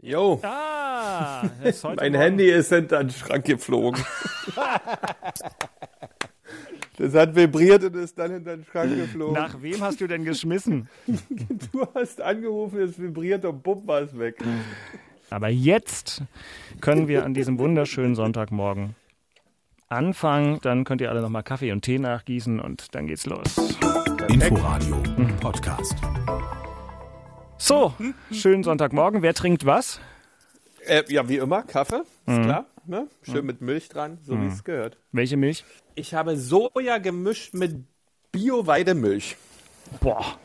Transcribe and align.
Jo. 0.00 0.38
Ah, 0.44 1.42
Mein 1.42 1.74
Morgen- 1.96 2.14
Handy 2.14 2.50
ist 2.50 2.68
hinter 2.68 2.98
den 3.02 3.10
Schrank 3.10 3.44
geflogen. 3.44 4.02
das 6.96 7.14
hat 7.14 7.34
vibriert 7.34 7.82
und 7.84 7.96
ist 7.96 8.16
dann 8.18 8.30
hinter 8.32 8.56
den 8.56 8.64
Schrank 8.64 8.94
geflogen. 8.96 9.34
Nach 9.34 9.60
wem 9.60 9.80
hast 9.80 10.00
du 10.00 10.06
denn 10.06 10.24
geschmissen? 10.24 10.88
Du 11.72 11.86
hast 11.94 12.20
angerufen, 12.20 12.80
es 12.80 12.98
vibriert 13.00 13.44
und 13.44 13.62
bumm 13.62 13.86
war 13.86 14.00
es 14.02 14.16
weg. 14.18 14.36
Aber 15.30 15.48
jetzt 15.48 16.22
können 16.80 17.08
wir 17.08 17.24
an 17.24 17.34
diesem 17.34 17.58
wunderschönen 17.58 18.14
Sonntagmorgen 18.14 18.94
anfangen. 19.88 20.58
Dann 20.62 20.84
könnt 20.84 21.00
ihr 21.00 21.10
alle 21.10 21.20
nochmal 21.22 21.42
Kaffee 21.42 21.72
und 21.72 21.82
Tee 21.82 21.98
nachgießen 21.98 22.60
und 22.60 22.94
dann 22.94 23.06
geht's 23.06 23.26
los. 23.26 23.56
Inforadio 24.28 25.02
Podcast. 25.40 25.96
So, 27.58 27.92
schönen 28.30 28.62
Sonntagmorgen. 28.62 29.22
Wer 29.22 29.34
trinkt 29.34 29.66
was? 29.66 30.00
Äh, 30.86 31.02
ja, 31.08 31.28
wie 31.28 31.36
immer, 31.38 31.62
Kaffee, 31.62 32.02
Mhm. 32.26 32.34
ist 32.34 32.42
klar. 32.44 32.66
Ne? 32.86 33.06
Schön 33.22 33.44
mit 33.44 33.60
Milch 33.60 33.88
dran, 33.90 34.18
so 34.22 34.40
wie 34.40 34.46
es 34.46 34.64
gehört. 34.64 34.96
Welche 35.12 35.36
Milch? 35.36 35.64
Ich 35.94 36.14
habe 36.14 36.36
Soja 36.38 36.96
gemischt 36.98 37.52
mit 37.52 37.84
Bio-Weidemilch. 38.32 39.36
Boah. 40.00 40.38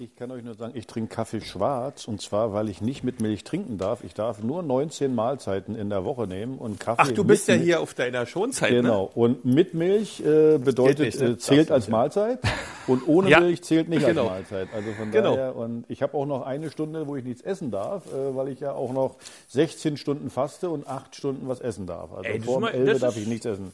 Ich 0.00 0.14
kann 0.14 0.30
euch 0.30 0.44
nur 0.44 0.54
sagen, 0.54 0.74
ich 0.76 0.86
trinke 0.86 1.12
Kaffee 1.12 1.40
schwarz 1.40 2.06
und 2.06 2.22
zwar, 2.22 2.52
weil 2.52 2.68
ich 2.68 2.80
nicht 2.80 3.02
mit 3.02 3.20
Milch 3.20 3.42
trinken 3.42 3.78
darf. 3.78 4.04
Ich 4.04 4.14
darf 4.14 4.40
nur 4.44 4.62
19 4.62 5.12
Mahlzeiten 5.12 5.74
in 5.74 5.90
der 5.90 6.04
Woche 6.04 6.28
nehmen 6.28 6.56
und 6.56 6.78
Kaffee. 6.78 7.02
Ach, 7.04 7.10
du 7.10 7.24
bist 7.24 7.48
ja 7.48 7.54
hier 7.54 7.80
auf 7.80 7.94
deiner 7.94 8.24
Schonzeit, 8.24 8.70
Genau. 8.70 9.10
Und 9.14 9.44
mit 9.44 9.74
Milch 9.74 10.20
äh, 10.20 10.58
bedeutet, 10.58 11.00
nicht, 11.06 11.20
ne? 11.20 11.30
äh, 11.30 11.38
zählt 11.38 11.72
als. 11.72 11.88
Mahlzeit 11.88 12.38
und 12.86 13.08
ohne 13.08 13.28
Ja. 13.30 13.40
Milch 13.40 13.62
zählt 13.64 13.88
nicht 13.88 14.06
Genau. 14.06 14.28
als 14.28 14.50
Mahlzeit. 14.52 14.68
Also 14.72 14.92
von 14.92 15.10
Genau. 15.10 15.34
daher, 15.34 15.56
und 15.56 15.84
ich 15.88 16.00
habe 16.02 16.14
auch 16.16 16.26
noch 16.26 16.42
eine 16.46 16.70
Stunde, 16.70 17.08
wo 17.08 17.16
ich 17.16 17.24
nichts 17.24 17.42
essen 17.42 17.72
darf, 17.72 18.06
äh, 18.12 18.36
weil 18.36 18.48
ich 18.50 18.60
ja 18.60 18.72
auch 18.74 18.92
noch 18.92 19.16
16 19.48 19.96
Stunden 19.96 20.30
faste 20.30 20.70
und 20.70 20.86
8 20.86 21.16
Stunden 21.16 21.48
was 21.48 21.60
essen 21.60 21.86
darf. 21.86 22.12
Also 22.12 22.22
Ey, 22.28 22.40
vor 22.40 22.60
mal- 22.60 22.70
11 22.72 22.90
das 22.92 23.00
darf 23.00 23.16
ich 23.16 23.26
nichts 23.26 23.46
essen. 23.46 23.64
ne? 23.64 23.70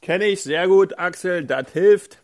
Kenne 0.00 0.26
ich 0.26 0.42
sehr 0.44 0.68
gut, 0.68 0.96
Axel, 0.98 1.44
das 1.44 1.70
hilft. 1.72 2.18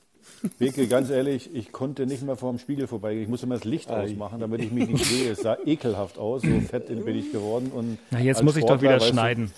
Beke, 0.58 0.86
ganz 0.86 1.10
ehrlich, 1.10 1.50
ich 1.54 1.72
konnte 1.72 2.06
nicht 2.06 2.22
mehr 2.22 2.36
vor 2.36 2.50
dem 2.50 2.58
Spiegel 2.58 2.86
vorbeigehen. 2.86 3.22
Ich 3.24 3.28
musste 3.28 3.46
mal 3.46 3.56
das 3.56 3.64
Licht 3.64 3.90
ausmachen, 3.90 4.40
damit 4.40 4.60
ich 4.62 4.70
mich 4.70 4.88
nicht 4.88 5.04
sehe. 5.04 5.30
Es 5.32 5.40
sah 5.40 5.56
ekelhaft 5.64 6.18
aus, 6.18 6.42
so 6.42 6.60
fett 6.60 6.86
bin 6.86 7.16
ich 7.16 7.32
geworden. 7.32 7.70
Und 7.74 7.98
Na, 8.10 8.20
jetzt 8.20 8.42
muss 8.42 8.56
ich 8.56 8.62
doch 8.62 8.70
Sportler, 8.78 8.82
wieder 8.82 8.94
weißt 8.96 9.08
du, 9.08 9.12
schneiden. 9.12 9.52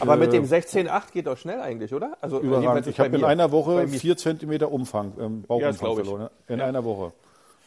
Aber 0.00 0.16
mit 0.16 0.32
dem 0.32 0.44
16,8 0.44 1.12
geht 1.12 1.26
doch 1.26 1.36
schnell 1.36 1.60
eigentlich, 1.60 1.92
oder? 1.92 2.16
Also 2.20 2.40
Überragend. 2.40 2.86
Ich 2.86 2.98
habe 2.98 3.16
in 3.16 3.24
einer 3.24 3.52
Woche 3.52 3.86
mir. 3.86 3.88
vier 3.88 4.16
Zentimeter 4.16 4.72
Umfang, 4.72 5.12
ähm, 5.20 5.40
Ja, 5.42 5.46
Bauchumfang 5.46 5.90
ich. 5.90 5.94
verloren. 5.96 6.28
In 6.48 6.60
einer 6.60 6.84
Woche. 6.84 7.12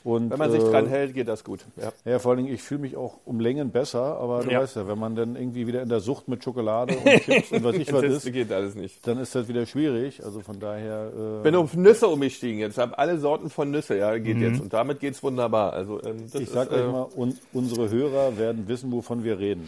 Und, 0.06 0.30
Wenn 0.30 0.38
man 0.38 0.52
sich 0.52 0.62
äh, 0.64 0.70
dran 0.70 0.86
hält, 0.86 1.16
geht 1.16 1.28
das 1.28 1.44
gut. 1.44 1.66
Ja. 1.78 1.92
Ja, 2.06 2.20
vor 2.20 2.30
allen 2.32 2.44
Dingen, 2.44 2.54
ich 2.54 2.62
fühle 2.62 2.82
mich 2.82 2.96
auch 2.96 3.16
um 3.26 3.40
Längen 3.40 3.72
besser, 3.72 4.20
aber 4.20 4.44
du 4.44 4.52
Ja. 4.52 4.62
weißt 4.62 4.76
ja, 4.76 4.88
wenn 4.88 5.00
man 5.00 5.16
dann 5.16 5.36
irgendwie 5.36 5.66
wieder 5.66 5.82
in 5.82 5.90
der 5.90 6.00
Sucht 6.00 6.28
mit 6.28 6.44
Schokolade 6.44 6.96
und 6.96 7.06
Chips 7.24 7.52
und 7.52 7.64
was 7.64 7.76
ich 7.76 7.92
was 7.92 8.04
ist, 8.04 8.32
geht 8.32 8.52
alles 8.52 8.76
nicht. 8.76 9.06
dann 9.08 9.18
ist 9.18 9.34
das 9.34 9.48
wieder 9.48 9.66
schwierig. 9.66 10.24
Also 10.24 10.42
von 10.42 10.60
daher. 10.60 11.12
Äh, 11.40 11.42
Bin 11.42 11.56
auf 11.56 11.76
Nüsse 11.76 12.08
umgestiegen 12.08 12.60
jetzt. 12.60 12.78
Habe 12.78 12.96
alle 13.00 13.18
Sorten 13.18 13.50
von 13.50 13.72
Nüsse, 13.72 13.98
ja, 13.98 14.16
geht 14.20 14.38
jetzt. 14.38 14.62
Und 14.62 14.72
damit 14.74 15.00
geht's 15.00 15.24
wunderbar. 15.24 15.74
Also 15.74 16.00
ähm, 16.04 16.18
das 16.32 16.40
Ich 16.40 16.50
sag 16.50 16.68
ist, 16.72 16.74
euch 16.78 16.86
mal, 16.92 17.08
un, 17.16 17.36
unsere 17.52 17.90
Hörer 17.90 18.38
werden 18.38 18.68
wissen, 18.68 18.92
wovon 18.92 19.24
wir 19.24 19.40
reden. 19.40 19.68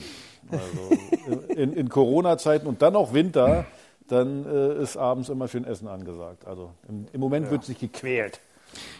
Also 0.51 1.51
in, 1.55 1.73
in 1.73 1.89
Corona-Zeiten 1.89 2.67
und 2.67 2.83
dann 2.83 2.95
auch 2.95 3.11
Winter, 3.11 3.65
dann 4.07 4.45
äh, 4.45 4.81
ist 4.83 4.97
abends 4.97 5.29
immer 5.29 5.47
schön 5.47 5.65
Essen 5.65 5.87
angesagt. 5.87 6.45
Also 6.45 6.69
im, 6.87 7.07
im 7.11 7.19
Moment 7.19 7.49
wird 7.49 7.63
sich 7.65 7.79
gequält. 7.79 8.39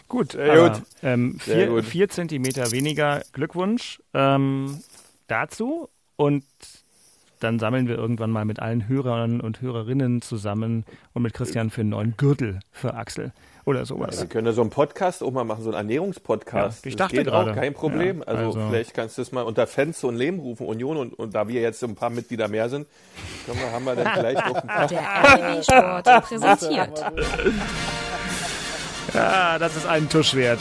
Gut, 0.08 0.34
Sehr 0.34 0.54
aber, 0.54 0.70
gut. 0.70 0.82
Ähm, 1.04 1.40
vier, 1.40 1.68
gut. 1.68 1.86
vier 1.86 2.10
Zentimeter 2.10 2.72
weniger 2.72 3.24
Glückwunsch 3.34 4.02
ähm, 4.14 4.80
dazu 5.28 5.90
und 6.16 6.44
dann 7.40 7.60
sammeln 7.60 7.88
wir 7.88 7.98
irgendwann 7.98 8.32
mal 8.32 8.46
mit 8.46 8.60
allen 8.60 8.88
Hörern 8.88 9.42
und 9.42 9.62
Hörerinnen 9.62 10.22
zusammen 10.22 10.86
und 11.14 11.22
mit 11.22 11.34
Christian 11.34 11.70
für 11.70 11.82
einen 11.82 11.92
neuen 11.92 12.18
Gürtel 12.18 12.60
für 12.72 12.96
Axel 12.96 13.32
oder 13.66 13.86
sowas. 13.86 14.20
Wir 14.20 14.28
können 14.28 14.48
ja 14.48 14.54
so 14.54 14.62
einen 14.62 14.70
Podcast 14.72 15.22
auch 15.22 15.30
mal 15.32 15.44
machen, 15.44 15.62
so 15.62 15.70
einen 15.70 15.78
Ernährungspodcast. 15.78 16.86
Ja, 16.86 16.90
ich 16.90 16.96
das 16.96 17.08
dachte 17.10 17.18
geht 17.18 17.28
gerade. 17.28 17.52
auch, 17.52 17.56
kein 17.56 17.74
Problem. 17.74 18.20
Ja, 18.20 18.26
also, 18.28 18.46
also- 18.60 18.70
vielleicht 18.70 18.94
kannst 18.96 19.18
du 19.18 19.22
es 19.22 19.32
mal 19.34 19.42
unter 19.44 19.68
Fans 19.68 20.04
und 20.06 20.16
Leben 20.16 20.40
rufen, 20.40 20.66
Union. 20.66 20.96
Und, 20.98 21.14
und 21.20 21.36
da 21.36 21.48
wir 21.50 21.62
jetzt 21.62 21.82
so 21.82 21.86
ein 21.86 21.94
paar 21.96 22.10
Mitglieder 22.10 22.48
mehr 22.48 22.70
sind, 22.70 22.88
können 23.46 23.60
wir, 23.60 23.72
haben 23.72 23.84
wir 23.86 23.96
dann 23.96 24.08
vielleicht 24.16 24.44
auch 24.44 24.56
ein 24.56 24.68
paar. 24.68 24.88
Der 24.88 25.02
RBB 25.02 25.64
Sport 25.64 26.06
präsentiert. 26.30 27.04
Ja, 29.14 29.58
das 29.60 29.76
ist 29.76 29.86
einen 29.86 30.10
Tusch 30.10 30.34
wert. 30.34 30.60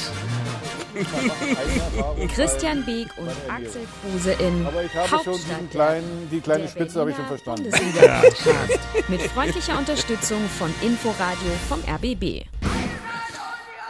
Christian 2.34 2.84
Beek 2.84 3.08
und 3.18 3.28
Axel 3.50 3.82
Kruse 4.00 4.32
in 4.32 4.66
Aber 4.66 4.82
ich 4.82 4.94
habe 4.94 5.08
schon 5.08 5.18
Hauptstadt 5.18 5.70
kleinen, 5.70 6.28
die 6.30 6.40
kleine 6.40 6.68
Spitze 6.68 7.00
habe 7.00 7.10
ich 7.10 7.16
schon 7.16 7.26
verstanden. 7.26 7.64
Bundesliga-Podcast 7.64 8.80
mit 9.08 9.22
freundlicher 9.22 9.78
Unterstützung 9.78 10.40
von 10.58 10.72
Inforadio 10.82 11.52
vom 11.68 11.80
RBB. 11.80 12.46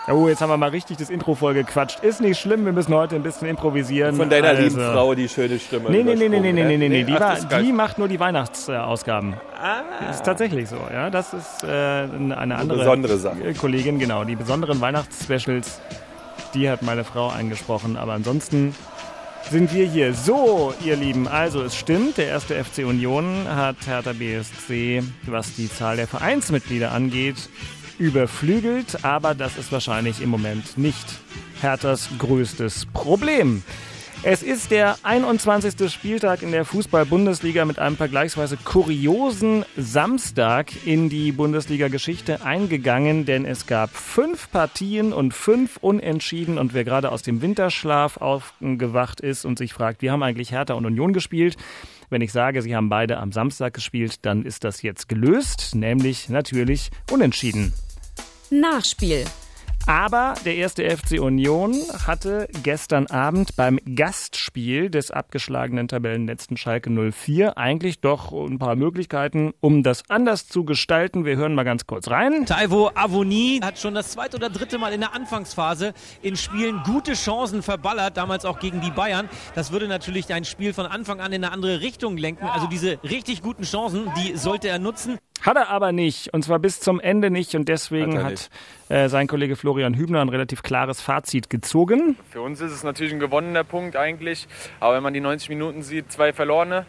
Oh, 0.09 0.29
jetzt 0.29 0.41
haben 0.41 0.51
wir 0.51 0.57
mal 0.57 0.71
richtig 0.71 0.99
das 0.99 1.11
Intro 1.11 1.35
voll 1.35 1.55
gequatscht. 1.55 1.99
Ist 2.01 2.21
nicht 2.21 2.39
schlimm, 2.39 2.65
wir 2.65 2.73
müssen 2.73 2.95
heute 2.95 3.17
ein 3.17 3.25
bisschen 3.25 3.49
improvisieren. 3.49 4.15
Von 4.15 4.31
deiner 4.31 4.51
also. 4.51 4.63
lieben 4.63 4.77
Frau 4.77 5.15
die 5.17 5.29
schöne 5.29 5.59
Stimme. 5.59 5.91
Nee, 5.91 6.05
nee, 6.05 6.15
nee, 6.15 6.29
nee, 6.29 6.39
nee, 6.39 6.53
nee, 6.53 6.65
nee, 6.65 6.77
nee, 6.77 6.89
nee. 6.89 7.05
Die, 7.05 7.13
ach, 7.15 7.51
war, 7.51 7.61
die 7.61 7.73
macht 7.73 7.99
nur 7.99 8.07
die 8.07 8.21
Weihnachtsausgaben. 8.21 9.35
Ah. 9.61 9.83
Das 10.07 10.17
ist 10.17 10.25
tatsächlich 10.25 10.69
so, 10.69 10.77
ja. 10.93 11.11
Das 11.11 11.35
ist 11.35 11.65
äh, 11.65 11.67
eine 11.67 12.37
andere 12.37 12.79
besondere 12.79 13.19
Sache. 13.19 13.55
Kollegin, 13.55 13.99
genau. 13.99 14.23
Die 14.23 14.37
besonderen 14.37 14.81
Weihnachtsspecials, 14.81 15.81
die 16.55 16.71
hat 16.71 16.83
meine 16.83 17.03
Frau 17.03 17.29
eingesprochen. 17.29 17.97
Aber 17.97 18.13
ansonsten 18.13 18.77
sind 19.51 19.73
wir 19.75 19.87
hier. 19.87 20.15
So, 20.15 20.75
ihr 20.85 20.97
Lieben, 20.97 21.29
also 21.29 21.63
es 21.63 21.77
stimmt, 21.77 22.19
der 22.19 22.27
erste 22.27 22.63
FC 22.63 22.79
Union 22.85 23.47
hat 23.49 23.77
Hertha 23.87 24.13
BSC, 24.13 25.03
was 25.27 25.55
die 25.55 25.69
Zahl 25.69 25.97
der 25.97 26.07
Vereinsmitglieder 26.07 26.93
angeht, 26.93 27.49
überflügelt. 27.99 29.05
Aber 29.05 29.35
das 29.35 29.57
ist 29.57 29.73
wahrscheinlich 29.73 30.21
im 30.21 30.31
Moment 30.31 30.79
nicht 30.79 31.07
Herthas 31.61 32.09
größtes 32.19 32.87
Problem. 32.93 33.63
Es 34.23 34.43
ist 34.43 34.73
der 34.73 34.97
21. 35.05 35.93
Spieltag 35.93 36.43
in 36.43 36.51
der 36.51 36.65
Fußball-Bundesliga 36.65 37.65
mit 37.65 37.79
einem 37.79 37.97
vergleichsweise 37.97 38.57
kuriosen 38.57 39.65
Samstag 39.77 40.73
in 40.85 41.09
die 41.09 41.31
Bundesliga-Geschichte 41.31 42.45
eingegangen, 42.45 43.25
denn 43.25 43.45
es 43.45 43.67
gab 43.67 43.95
fünf 43.95 44.51
Partien 44.51 45.13
und 45.13 45.33
fünf 45.33 45.77
Unentschieden 45.77 46.59
und 46.59 46.75
wer 46.75 46.83
gerade 46.83 47.13
aus 47.13 47.23
dem 47.23 47.41
Winterschlaf 47.41 48.17
aufgewacht 48.17 49.21
ist 49.21 49.45
und 49.45 49.59
sich 49.59 49.73
fragt, 49.73 50.03
wie 50.03 50.11
haben 50.11 50.23
eigentlich 50.25 50.51
Hertha 50.51 50.75
und 50.75 50.87
Union 50.87 51.13
gespielt? 51.13 51.57
Wenn 52.11 52.23
ich 52.23 52.33
sage, 52.33 52.63
sie 52.63 52.75
haben 52.75 52.89
beide 52.89 53.19
am 53.19 53.31
Samstag 53.33 53.75
gespielt, 53.75 54.25
dann 54.25 54.45
ist 54.45 54.65
das 54.65 54.83
jetzt 54.83 55.09
gelöst, 55.09 55.75
nämlich 55.75 56.29
natürlich 56.29 56.91
unentschieden. 57.13 57.73
Nachspiel. 58.51 59.25
Aber 59.89 60.35
der 60.45 60.57
erste 60.57 60.85
FC 60.85 61.21
Union 61.21 61.77
hatte 62.05 62.49
gestern 62.65 63.07
Abend 63.07 63.55
beim 63.55 63.79
Gastspiel 63.95 64.91
des 64.91 65.13
abgeschlagenen 65.13 65.87
Tabellenletzten 65.87 66.57
Schalke 66.57 66.91
04 66.91 67.57
eigentlich 67.57 68.01
doch 68.01 68.33
ein 68.33 68.59
paar 68.59 68.75
Möglichkeiten, 68.75 69.53
um 69.61 69.85
das 69.85 70.03
anders 70.11 70.49
zu 70.49 70.65
gestalten. 70.65 71.25
Wir 71.25 71.37
hören 71.37 71.55
mal 71.55 71.63
ganz 71.63 71.87
kurz 71.87 72.11
rein. 72.11 72.47
Taivo 72.47 72.91
Avoni 72.97 73.61
hat 73.63 73.79
schon 73.79 73.95
das 73.95 74.11
zweite 74.11 74.37
oder 74.37 74.51
dritte 74.51 74.79
Mal 74.79 74.93
in 74.93 75.03
der 75.03 75.15
Anfangsphase 75.15 75.95
in 76.21 76.37
Spielen 76.37 76.83
gute 76.85 77.13
Chancen 77.13 77.63
verballert, 77.63 78.17
damals 78.17 78.45
auch 78.45 78.59
gegen 78.59 78.81
die 78.81 78.91
Bayern. 78.91 79.29
Das 79.55 79.71
würde 79.71 79.87
natürlich 79.87 80.35
ein 80.35 80.45
Spiel 80.45 80.73
von 80.73 80.87
Anfang 80.87 81.21
an 81.21 81.33
in 81.33 81.45
eine 81.45 81.53
andere 81.53 81.81
Richtung 81.81 82.17
lenken. 82.17 82.47
Also 82.47 82.67
diese 82.67 82.99
richtig 83.05 83.41
guten 83.41 83.63
Chancen, 83.63 84.11
die 84.17 84.37
sollte 84.37 84.67
er 84.67 84.81
nutzen. 84.81 85.19
Hat 85.43 85.57
er 85.57 85.69
aber 85.69 85.93
nicht, 85.93 86.33
und 86.33 86.45
zwar 86.45 86.59
bis 86.59 86.81
zum 86.81 86.99
Ende 86.99 87.31
nicht. 87.31 87.55
Und 87.55 87.69
deswegen 87.69 88.19
Hat 88.19 88.51
hat, 88.89 88.97
äh, 88.97 89.09
sein 89.09 89.27
Kollege 89.27 89.55
Florian 89.55 89.76
Hübner 89.85 90.21
ein 90.21 90.29
relativ 90.29 90.63
klares 90.63 91.01
Fazit 91.01 91.51
gezogen. 91.51 92.17
Für 92.31 92.41
uns 92.41 92.61
ist 92.61 92.73
es 92.73 92.83
natürlich 92.83 93.13
ein 93.13 93.21
gewonnener 93.21 93.65
Punkt 93.65 93.97
eigentlich. 93.97 94.49
Aber 94.81 94.95
wenn 94.97 95.03
man 95.03 95.15
die 95.15 95.21
90 95.21 95.49
Minuten 95.49 95.83
sieht, 95.83 96.11
zwei 96.13 96.33
verlorene. 96.33 96.87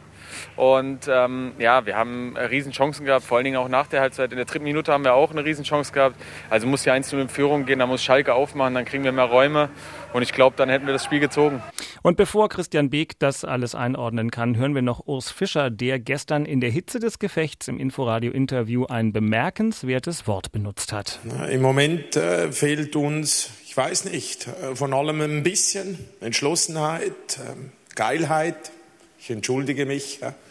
Und 0.55 1.07
ähm, 1.09 1.53
ja, 1.59 1.85
wir 1.85 1.95
haben 1.95 2.35
äh, 2.35 2.41
Riesenchancen 2.45 3.05
gehabt, 3.05 3.25
vor 3.25 3.37
allen 3.37 3.45
Dingen 3.45 3.57
auch 3.57 3.69
nach 3.69 3.87
der 3.87 4.01
Halbzeit. 4.01 4.31
In 4.31 4.37
der 4.37 4.45
dritten 4.45 4.65
Minute 4.65 4.91
haben 4.91 5.03
wir 5.03 5.13
auch 5.13 5.31
eine 5.31 5.43
Riesenchance 5.43 5.93
gehabt. 5.93 6.15
Also 6.49 6.67
muss 6.67 6.83
hier 6.83 6.93
1 6.93 7.13
in 7.13 7.29
Führung 7.29 7.65
gehen, 7.65 7.79
da 7.79 7.85
muss 7.85 8.03
Schalke 8.03 8.33
aufmachen, 8.33 8.73
dann 8.73 8.85
kriegen 8.85 9.03
wir 9.03 9.11
mehr 9.11 9.25
Räume. 9.25 9.69
Und 10.13 10.21
ich 10.21 10.31
glaube, 10.31 10.55
dann 10.55 10.69
hätten 10.69 10.85
wir 10.85 10.93
das 10.93 11.03
Spiel 11.03 11.19
gezogen. 11.19 11.61
Und 12.01 12.17
bevor 12.17 12.49
Christian 12.49 12.89
Beek 12.89 13.19
das 13.19 13.43
alles 13.43 13.75
einordnen 13.75 14.31
kann, 14.31 14.57
hören 14.57 14.73
wir 14.73 14.81
noch 14.81 15.05
Urs 15.05 15.29
Fischer, 15.29 15.69
der 15.69 15.99
gestern 15.99 16.45
in 16.45 16.61
der 16.61 16.69
Hitze 16.69 16.99
des 16.99 17.19
Gefechts 17.19 17.67
im 17.67 17.79
Inforadio-Interview 17.79 18.85
ein 18.85 19.11
bemerkenswertes 19.11 20.27
Wort 20.27 20.51
benutzt 20.51 20.93
hat. 20.93 21.19
Im 21.49 21.61
Moment 21.61 22.15
äh, 22.15 22.51
fehlt 22.51 22.95
uns, 22.95 23.51
ich 23.65 23.75
weiß 23.75 24.05
nicht, 24.05 24.47
äh, 24.47 24.75
von 24.75 24.93
allem 24.93 25.21
ein 25.21 25.43
bisschen 25.43 25.99
Entschlossenheit, 26.21 27.39
ähm, 27.39 27.71
Geilheit. 27.95 28.71
Ich 29.19 29.29
entschuldige 29.29 29.85
mich. 29.85 30.19
Ja. 30.21 30.33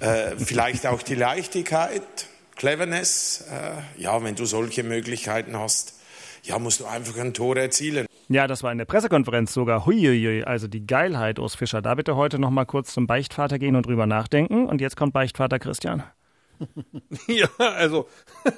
Äh, 0.00 0.34
vielleicht 0.36 0.86
auch 0.86 1.02
die 1.02 1.14
Leichtigkeit, 1.14 2.02
Cleverness. 2.56 3.44
Äh, 3.48 4.02
ja, 4.02 4.24
wenn 4.24 4.34
du 4.34 4.44
solche 4.44 4.82
Möglichkeiten 4.82 5.56
hast, 5.56 5.94
ja, 6.42 6.58
musst 6.58 6.80
du 6.80 6.86
einfach 6.86 7.16
ein 7.18 7.32
Tor 7.32 7.56
erzielen. 7.56 8.07
Ja, 8.30 8.46
das 8.46 8.62
war 8.62 8.70
in 8.72 8.78
der 8.78 8.84
Pressekonferenz 8.84 9.54
sogar. 9.54 9.86
Huiuiui, 9.86 10.44
also 10.44 10.68
die 10.68 10.86
Geilheit, 10.86 11.38
Urs 11.38 11.54
Fischer. 11.54 11.80
Da 11.80 11.94
bitte 11.94 12.14
heute 12.14 12.38
noch 12.38 12.50
mal 12.50 12.66
kurz 12.66 12.92
zum 12.92 13.06
Beichtvater 13.06 13.58
gehen 13.58 13.74
und 13.74 13.86
drüber 13.86 14.06
nachdenken. 14.06 14.66
Und 14.66 14.82
jetzt 14.82 14.96
kommt 14.96 15.14
Beichtvater 15.14 15.58
Christian. 15.58 16.02
ja, 17.28 17.48
also 17.58 18.08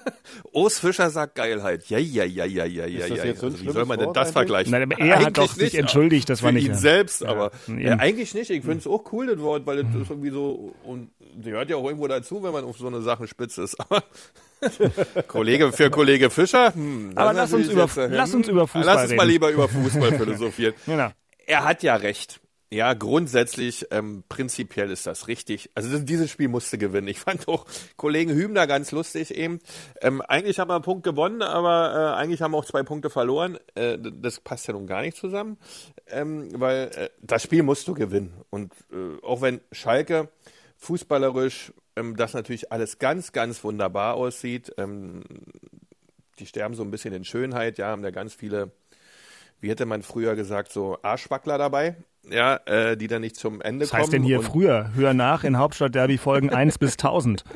Urs 0.52 0.78
Fischer 0.78 1.10
sagt 1.10 1.34
Geilheit. 1.34 1.84
Ja, 1.88 1.98
ja, 1.98 2.24
ja, 2.24 2.44
ja, 2.44 2.64
ja, 2.64 2.86
ja, 2.86 3.06
ja. 3.06 3.22
Also, 3.32 3.60
wie 3.64 3.70
soll 3.70 3.84
man 3.84 3.98
denn 3.98 4.12
das 4.12 4.28
Wort 4.28 4.32
vergleichen? 4.32 4.70
Nein, 4.72 4.82
aber 4.84 4.98
er 4.98 5.18
hat 5.24 5.36
doch 5.38 5.52
sich 5.52 5.74
entschuldigt, 5.76 6.28
das 6.28 6.42
war 6.42 6.52
nicht 6.52 6.64
ihn 6.66 6.72
er. 6.72 6.76
selbst, 6.78 7.20
Ja, 7.22 7.28
aber 7.28 7.50
eben. 7.68 7.80
äh, 7.80 7.90
eigentlich 7.98 8.34
nicht. 8.34 8.50
Ich 8.50 8.62
finde 8.62 8.78
es 8.78 8.86
auch 8.86 9.04
cool, 9.12 9.26
das 9.26 9.38
Wort, 9.40 9.66
weil 9.66 9.82
das 9.82 9.94
ist 9.94 10.10
irgendwie 10.10 10.30
so 10.30 10.74
und 10.84 11.10
gehört 11.42 11.70
ja 11.70 11.76
auch 11.76 11.84
irgendwo 11.84 12.08
dazu, 12.08 12.42
wenn 12.42 12.52
man 12.52 12.64
auf 12.64 12.78
so 12.78 12.86
eine 12.86 13.02
Sachen 13.02 13.26
spitz 13.28 13.58
ist. 13.58 13.76
Aber 13.90 14.02
Kollege 15.26 15.72
für 15.72 15.90
Kollege 15.90 16.30
Fischer. 16.30 16.74
Hm, 16.74 17.12
Aber 17.14 17.32
lass 17.32 17.52
uns 17.52 17.68
über- 17.68 17.88
lass 18.08 18.34
uns 18.34 18.46
hm, 18.46 18.52
über 18.54 18.66
Fußball 18.66 18.84
Lass 18.84 19.02
uns 19.04 19.16
mal 19.16 19.22
reden. 19.22 19.32
lieber 19.32 19.50
über 19.50 19.68
Fußball 19.68 20.12
philosophieren. 20.18 20.74
Genau. 20.86 21.08
Er 21.46 21.64
hat 21.64 21.82
ja 21.82 21.96
recht. 21.96 22.40
Ja, 22.72 22.94
grundsätzlich, 22.94 23.88
ähm, 23.90 24.22
prinzipiell 24.28 24.92
ist 24.92 25.04
das 25.04 25.26
richtig. 25.26 25.70
Also 25.74 25.98
dieses 25.98 26.30
Spiel 26.30 26.46
musste 26.46 26.78
gewinnen. 26.78 27.08
Ich 27.08 27.18
fand 27.18 27.48
auch 27.48 27.66
Kollegen 27.96 28.32
Hübner 28.32 28.68
ganz 28.68 28.92
lustig 28.92 29.34
eben. 29.34 29.58
Ähm, 30.00 30.22
eigentlich 30.22 30.60
haben 30.60 30.70
wir 30.70 30.76
einen 30.76 30.84
Punkt 30.84 31.02
gewonnen, 31.02 31.42
aber 31.42 31.92
äh, 31.92 32.20
eigentlich 32.20 32.42
haben 32.42 32.52
wir 32.52 32.58
auch 32.58 32.64
zwei 32.64 32.84
Punkte 32.84 33.10
verloren. 33.10 33.58
Äh, 33.74 33.98
das 33.98 34.38
passt 34.38 34.68
ja 34.68 34.74
nun 34.74 34.86
gar 34.86 35.02
nicht 35.02 35.16
zusammen, 35.16 35.58
ähm, 36.06 36.48
weil 36.60 36.92
äh, 36.94 37.10
das 37.20 37.42
Spiel 37.42 37.64
musst 37.64 37.88
du 37.88 37.94
gewinnen. 37.94 38.32
Und 38.50 38.72
äh, 38.92 39.20
auch 39.24 39.40
wenn 39.40 39.60
Schalke 39.72 40.28
fußballerisch 40.76 41.72
ähm, 41.96 42.16
das 42.16 42.34
natürlich 42.34 42.70
alles 42.70 43.00
ganz, 43.00 43.32
ganz 43.32 43.64
wunderbar 43.64 44.14
aussieht, 44.14 44.72
ähm, 44.78 45.24
die 46.38 46.46
sterben 46.46 46.76
so 46.76 46.84
ein 46.84 46.92
bisschen 46.92 47.14
in 47.14 47.24
Schönheit, 47.24 47.78
ja, 47.78 47.88
haben 47.88 48.02
da 48.02 48.12
ganz 48.12 48.32
viele 48.32 48.70
wie 49.60 49.70
hätte 49.70 49.86
man 49.86 50.02
früher 50.02 50.36
gesagt, 50.36 50.72
so 50.72 50.98
Arschwackler 51.02 51.58
dabei, 51.58 51.96
ja, 52.28 52.56
äh, 52.66 52.96
die 52.96 53.06
dann 53.06 53.22
nicht 53.22 53.36
zum 53.36 53.60
Ende 53.60 53.84
Was 53.84 53.90
kommen. 53.90 54.02
heißt 54.02 54.12
denn 54.12 54.22
hier 54.22 54.42
früher? 54.42 54.90
Hör 54.94 55.14
nach 55.14 55.44
in 55.44 55.58
Hauptstadt-Derby 55.58 56.18
Folgen 56.18 56.50
1 56.54 56.78
bis 56.78 56.92
1000. 56.92 57.44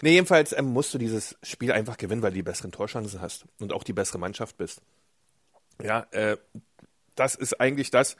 Nee, 0.00 0.12
jedenfalls 0.12 0.56
ähm, 0.56 0.66
musst 0.66 0.94
du 0.94 0.98
dieses 0.98 1.36
Spiel 1.42 1.72
einfach 1.72 1.96
gewinnen, 1.96 2.22
weil 2.22 2.30
du 2.30 2.36
die 2.36 2.42
besseren 2.42 2.70
Torchancen 2.70 3.20
hast 3.20 3.46
und 3.58 3.72
auch 3.72 3.82
die 3.82 3.92
bessere 3.92 4.18
Mannschaft 4.18 4.56
bist. 4.56 4.80
Ja, 5.82 6.06
äh, 6.12 6.36
das 7.16 7.34
ist 7.34 7.60
eigentlich 7.60 7.90
das, 7.90 8.16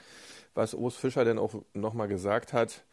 was 0.55 0.75
Urs 0.75 0.97
Fischer 0.97 1.25
dann 1.25 1.38
auch 1.38 1.55
nochmal 1.75 2.09
gesagt 2.09 2.52
hat. 2.52 2.85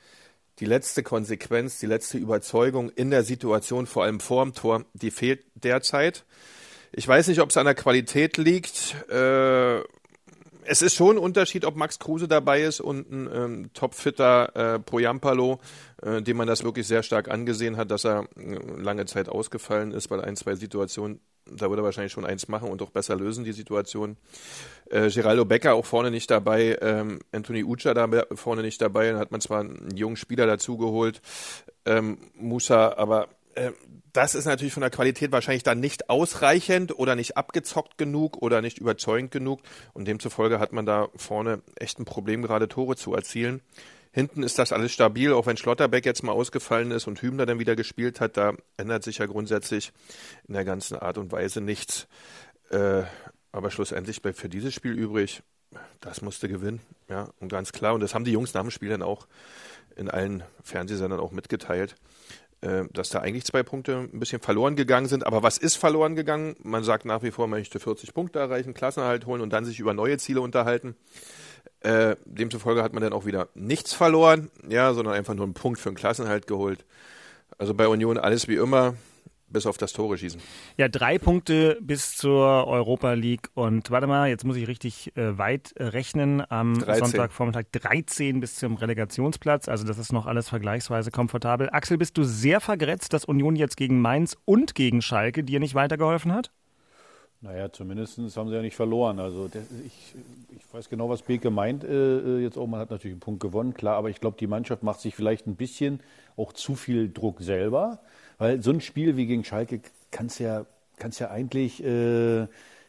Die 0.59 0.65
letzte 0.65 1.01
Konsequenz, 1.01 1.79
die 1.79 1.87
letzte 1.87 2.19
Überzeugung 2.19 2.89
in 2.89 3.09
der 3.09 3.23
Situation, 3.23 3.87
vor 3.87 4.03
allem 4.03 4.19
vor 4.19 4.43
dem 4.43 4.53
Tor, 4.53 4.85
die 4.93 5.09
fehlt 5.09 5.43
derzeit. 5.55 6.25
Ich 6.95 7.07
weiß 7.07 7.27
nicht, 7.27 7.41
ob 7.41 7.49
es 7.49 7.57
an 7.57 7.65
der 7.65 7.73
Qualität 7.73 8.37
liegt. 8.37 8.95
Äh, 9.09 9.79
es 10.65 10.83
ist 10.83 10.93
schon 10.93 11.17
ein 11.17 11.23
Unterschied, 11.23 11.65
ob 11.65 11.75
Max 11.75 11.97
Kruse 11.97 12.27
dabei 12.27 12.61
ist 12.61 12.81
und 12.81 13.11
ein 13.11 13.29
ähm, 13.33 13.73
topfitter 13.73 14.75
äh, 14.75 14.79
Poyampalo, 14.79 15.59
äh, 16.03 16.21
dem 16.21 16.37
man 16.37 16.47
das 16.47 16.63
wirklich 16.63 16.85
sehr 16.85 17.01
stark 17.01 17.31
angesehen 17.31 17.77
hat, 17.77 17.89
dass 17.89 18.05
er 18.05 18.27
äh, 18.37 18.59
lange 18.79 19.05
Zeit 19.05 19.27
ausgefallen 19.27 19.91
ist 19.91 20.07
bei 20.07 20.23
ein, 20.23 20.35
zwei 20.35 20.53
Situationen. 20.53 21.19
Da 21.47 21.69
würde 21.69 21.81
er 21.81 21.85
wahrscheinlich 21.85 22.13
schon 22.13 22.25
eins 22.25 22.47
machen 22.47 22.69
und 22.69 22.81
auch 22.83 22.91
besser 22.91 23.15
lösen, 23.15 23.43
die 23.43 23.53
Situation. 23.53 24.15
Äh, 24.91 25.09
Geraldo 25.09 25.45
Becker 25.45 25.73
auch 25.73 25.85
vorne 25.85 26.11
nicht 26.11 26.29
dabei, 26.29 26.77
ähm, 26.79 27.21
Anthony 27.31 27.63
Ucha 27.63 27.95
da 27.95 28.07
vorne 28.35 28.61
nicht 28.61 28.79
dabei. 28.79 29.09
Dann 29.09 29.19
hat 29.19 29.31
man 29.31 29.41
zwar 29.41 29.61
einen 29.61 29.97
jungen 29.97 30.15
Spieler 30.15 30.45
dazugeholt, 30.45 31.21
ähm, 31.85 32.19
Musa, 32.35 32.93
aber 32.95 33.29
äh, 33.55 33.71
das 34.13 34.35
ist 34.35 34.45
natürlich 34.45 34.73
von 34.73 34.81
der 34.81 34.91
Qualität 34.91 35.31
wahrscheinlich 35.31 35.63
dann 35.63 35.79
nicht 35.79 36.09
ausreichend 36.09 36.97
oder 36.97 37.15
nicht 37.15 37.35
abgezockt 37.35 37.97
genug 37.97 38.37
oder 38.37 38.61
nicht 38.61 38.77
überzeugend 38.77 39.31
genug. 39.31 39.61
Und 39.93 40.07
demzufolge 40.07 40.59
hat 40.59 40.71
man 40.71 40.85
da 40.85 41.09
vorne 41.15 41.61
echt 41.75 41.99
ein 41.99 42.05
Problem, 42.05 42.43
gerade 42.43 42.67
Tore 42.67 42.95
zu 42.95 43.13
erzielen. 43.13 43.61
Hinten 44.11 44.43
ist 44.43 44.59
das 44.59 44.71
alles 44.71 44.91
stabil, 44.91 45.33
auch 45.33 45.47
wenn 45.47 45.57
Schlotterbeck 45.57 46.05
jetzt 46.05 46.21
mal 46.21 46.33
ausgefallen 46.33 46.91
ist 46.91 47.07
und 47.07 47.19
Hübner 47.23 47.47
dann 47.47 47.57
wieder 47.57 47.75
gespielt 47.75 48.21
hat, 48.21 48.37
da 48.37 48.53
ändert 48.77 49.03
sich 49.03 49.17
ja 49.17 49.25
grundsätzlich 49.25 49.91
in 50.47 50.53
der 50.53 50.65
ganzen 50.65 50.97
Art 50.97 51.17
und 51.17 51.31
Weise 51.31 51.61
nichts. 51.61 52.07
Äh, 52.69 53.01
aber 53.51 53.71
schlussendlich 53.71 54.21
bleibt 54.21 54.37
für 54.37 54.49
dieses 54.49 54.75
Spiel 54.75 54.91
übrig, 54.91 55.41
das 55.99 56.21
musste 56.21 56.47
gewinnen, 56.47 56.79
ja, 57.09 57.29
und 57.39 57.49
ganz 57.49 57.71
klar. 57.71 57.95
Und 57.95 58.01
das 58.01 58.13
haben 58.13 58.25
die 58.25 58.31
Jungs 58.31 58.53
nach 58.53 58.61
dem 58.61 58.69
Spiel 58.69 58.89
dann 58.89 59.01
auch 59.01 59.27
in 59.95 60.09
allen 60.09 60.43
Fernsehsendern 60.63 61.19
auch 61.19 61.31
mitgeteilt, 61.31 61.95
dass 62.93 63.09
da 63.09 63.19
eigentlich 63.19 63.43
zwei 63.43 63.61
Punkte 63.63 64.07
ein 64.13 64.19
bisschen 64.19 64.39
verloren 64.39 64.75
gegangen 64.75 65.07
sind. 65.07 65.25
Aber 65.25 65.43
was 65.43 65.57
ist 65.57 65.75
verloren 65.75 66.15
gegangen? 66.15 66.55
Man 66.63 66.83
sagt 66.83 67.05
nach 67.05 67.21
wie 67.21 67.31
vor, 67.31 67.47
man 67.47 67.59
möchte 67.59 67.79
40 67.79 68.13
Punkte 68.13 68.39
erreichen, 68.39 68.73
Klassenerhalt 68.73 69.25
holen 69.25 69.41
und 69.41 69.51
dann 69.51 69.65
sich 69.65 69.79
über 69.79 69.93
neue 69.93 70.17
Ziele 70.17 70.41
unterhalten. 70.41 70.95
Äh, 71.81 72.15
demzufolge 72.23 72.81
hat 72.81 72.93
man 72.93 73.03
dann 73.03 73.11
auch 73.11 73.25
wieder 73.25 73.49
nichts 73.55 73.93
verloren, 73.93 74.49
ja, 74.69 74.93
sondern 74.93 75.13
einfach 75.13 75.33
nur 75.33 75.43
einen 75.43 75.53
Punkt 75.53 75.79
für 75.79 75.89
den 75.89 75.95
Klassenhalt 75.95 76.47
geholt. 76.47 76.85
Also 77.57 77.73
bei 77.73 77.87
Union 77.87 78.17
alles 78.17 78.47
wie 78.47 78.55
immer, 78.55 78.95
bis 79.53 79.65
auf 79.65 79.77
das 79.77 79.93
Tore 79.93 80.17
schießen. 80.17 80.41
Ja, 80.77 80.89
drei 80.89 81.17
Punkte 81.17 81.77
bis 81.79 82.17
zur 82.17 82.67
Europa 82.67 83.13
League 83.13 83.49
und 83.53 83.91
warte 83.91 84.07
mal, 84.07 84.27
jetzt 84.27 84.43
muss 84.43 84.57
ich 84.57 84.67
richtig 84.67 85.15
äh, 85.15 85.37
weit 85.37 85.71
äh, 85.73 85.85
rechnen. 85.85 86.43
Am 86.49 86.73
13. 86.73 87.05
Sonntagvormittag 87.05 87.65
13 87.71 88.39
bis 88.39 88.55
zum 88.55 88.75
Relegationsplatz. 88.75 89.69
Also 89.69 89.85
das 89.85 89.97
ist 89.97 90.11
noch 90.11 90.25
alles 90.25 90.49
vergleichsweise 90.49 91.11
komfortabel. 91.11 91.69
Axel, 91.71 91.97
bist 91.97 92.17
du 92.17 92.23
sehr 92.23 92.59
vergrätzt, 92.59 93.13
dass 93.13 93.23
Union 93.25 93.55
jetzt 93.55 93.77
gegen 93.77 94.01
Mainz 94.01 94.35
und 94.45 94.75
gegen 94.75 95.01
Schalke 95.01 95.43
dir 95.43 95.59
nicht 95.59 95.75
weitergeholfen 95.75 96.33
hat? 96.33 96.51
Naja, 97.43 97.69
zumindest 97.69 98.17
haben 98.37 98.47
sie 98.47 98.55
ja 98.55 98.61
nicht 98.61 98.75
verloren. 98.75 99.19
Also 99.19 99.49
der, 99.49 99.63
ich, 99.85 100.15
ich 100.55 100.73
weiß 100.73 100.89
genau, 100.89 101.09
was 101.09 101.21
Beke 101.21 101.51
meint. 101.51 101.83
Äh, 101.83 102.39
jetzt 102.39 102.57
auch, 102.57 102.67
man 102.67 102.79
hat 102.79 102.89
natürlich 102.89 103.15
einen 103.15 103.19
Punkt 103.19 103.41
gewonnen, 103.41 103.73
klar, 103.73 103.97
aber 103.97 104.09
ich 104.09 104.21
glaube, 104.21 104.37
die 104.39 104.47
Mannschaft 104.47 104.81
macht 104.81 105.01
sich 105.01 105.13
vielleicht 105.13 105.45
ein 105.45 105.57
bisschen 105.57 105.99
auch 106.37 106.53
zu 106.53 106.75
viel 106.75 107.11
Druck 107.11 107.41
selber. 107.41 107.99
Weil 108.43 108.61
so 108.61 108.71
ein 108.71 108.81
Spiel 108.81 109.15
wie 109.15 109.25
gegen 109.25 109.45
Schalke 109.45 109.79
kannst 110.11 110.37
ja, 110.37 110.65
kannst 110.97 111.21
ja 111.21 111.31
eigentlich, 111.31 111.81
äh, 111.81 112.45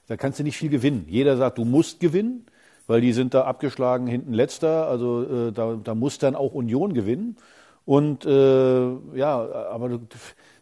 da 0.09 0.17
kannst 0.17 0.41
du 0.41 0.43
nicht 0.43 0.57
viel 0.57 0.69
gewinnen. 0.69 1.07
Jeder 1.09 1.37
sagt, 1.37 1.59
du 1.59 1.65
musst 1.65 2.01
gewinnen, 2.01 2.45
weil 2.89 3.01
die 3.01 3.13
sind 3.13 3.35
da 3.35 3.43
abgeschlagen, 3.43 4.09
hinten 4.09 4.33
letzter. 4.33 4.89
Also 4.89 5.23
äh, 5.23 5.53
da, 5.53 5.77
da 5.77 5.95
muss 5.95 6.19
dann 6.19 6.35
auch 6.35 6.55
Union 6.55 6.93
gewinnen. 6.93 7.37
Und 7.85 8.27
äh, 8.27 9.17
ja, 9.17 9.49
aber 9.71 10.01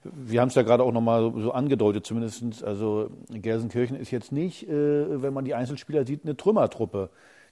wir 0.05 0.43
haben 0.43 0.49
es 0.49 0.57
ja 0.57 0.63
gerade 0.63 0.83
auch 0.83 0.93
nochmal 0.93 1.23
so, 1.23 1.41
so 1.41 1.53
angedeutet, 1.53 2.05
zumindest. 2.05 2.63
Also 2.63 3.09
Gelsenkirchen 3.31 3.97
ist 3.97 4.11
jetzt 4.11 4.31
nicht, 4.31 4.69
äh, 4.69 5.23
wenn 5.23 5.33
man 5.33 5.47
die 5.47 5.55
Einzelspieler 5.55 6.05
sieht, 6.05 6.27
eine 6.27 6.37
Trümmertruppe. 6.37 7.09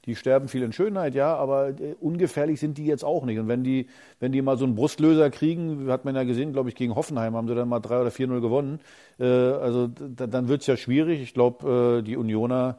Die 0.07 0.17
sterben 0.17 0.49
viel 0.49 0.63
in 0.63 0.73
Schönheit, 0.73 1.15
ja, 1.15 1.37
aber 1.37 1.69
äh, 1.69 1.95
ungefährlich 2.01 2.59
sind 2.59 2.79
die 2.79 2.87
jetzt 2.87 3.05
auch 3.05 3.25
nicht. 3.25 3.39
Und 3.39 3.49
wenn 3.49 3.63
die, 3.63 3.87
wenn 4.19 4.33
die 4.33 4.41
mal 4.41 4.57
so 4.57 4.65
einen 4.65 4.75
Brustlöser 4.75 5.31
kriegen, 5.31 5.91
hat 5.91 6.07
man 6.07 6.17
ja 6.17 6.25
gesehen, 6.25 6.53
glaube 6.53 6.71
ich, 6.71 6.75
gegen 6.75 6.95
Hoffenheim 6.95 7.35
haben 7.37 7.49
sie 7.49 7.55
dann 7.55 7.69
mal 7.69 7.81
3 7.81 8.01
oder 8.01 8.11
4-0 8.11 8.41
gewonnen. 8.41 8.81
Äh, 9.19 9.25
also 9.25 9.89
da, 9.89 10.27
dann 10.27 10.49
wird 10.49 10.63
es 10.63 10.67
ja 10.67 10.77
schwierig. 10.79 11.21
Ich 11.21 11.35
glaube, 11.35 11.99
äh, 11.99 12.03
die 12.03 12.17
Unioner, 12.17 12.79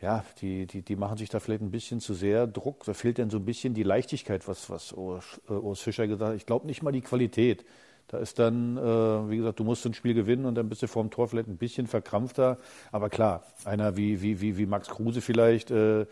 ja, 0.00 0.24
die, 0.40 0.66
die, 0.66 0.82
die 0.82 0.96
machen 0.96 1.18
sich 1.18 1.28
da 1.30 1.40
vielleicht 1.40 1.62
ein 1.62 1.72
bisschen 1.72 2.00
zu 2.00 2.14
sehr 2.14 2.46
Druck. 2.46 2.84
Da 2.84 2.94
fehlt 2.94 3.18
dann 3.18 3.30
so 3.30 3.38
ein 3.38 3.44
bisschen 3.44 3.74
die 3.74 3.82
Leichtigkeit, 3.82 4.46
was, 4.46 4.70
was 4.70 4.92
Urs, 4.92 5.40
äh, 5.48 5.74
Fischer 5.74 6.06
gesagt 6.06 6.30
hat. 6.30 6.36
Ich 6.36 6.46
glaube 6.46 6.66
nicht 6.66 6.82
mal 6.82 6.92
die 6.92 7.02
Qualität. 7.02 7.64
Da 8.10 8.18
ist 8.18 8.40
dann, 8.40 8.76
äh, 8.76 9.30
wie 9.30 9.36
gesagt, 9.36 9.60
du 9.60 9.64
musst 9.64 9.86
ein 9.86 9.94
Spiel 9.94 10.14
gewinnen 10.14 10.44
und 10.44 10.56
dann 10.56 10.68
bist 10.68 10.82
du 10.82 10.88
vorm 10.88 11.10
Tor 11.10 11.28
vielleicht 11.28 11.46
ein 11.48 11.58
bisschen 11.58 11.86
verkrampfter. 11.86 12.58
Aber 12.90 13.08
klar, 13.08 13.44
einer 13.64 13.96
wie, 13.96 14.20
wie, 14.20 14.40
wie, 14.40 14.58
wie 14.58 14.66
Max 14.66 14.88
Kruse 14.88 15.20
vielleicht, 15.20 15.70
äh, 15.70 16.06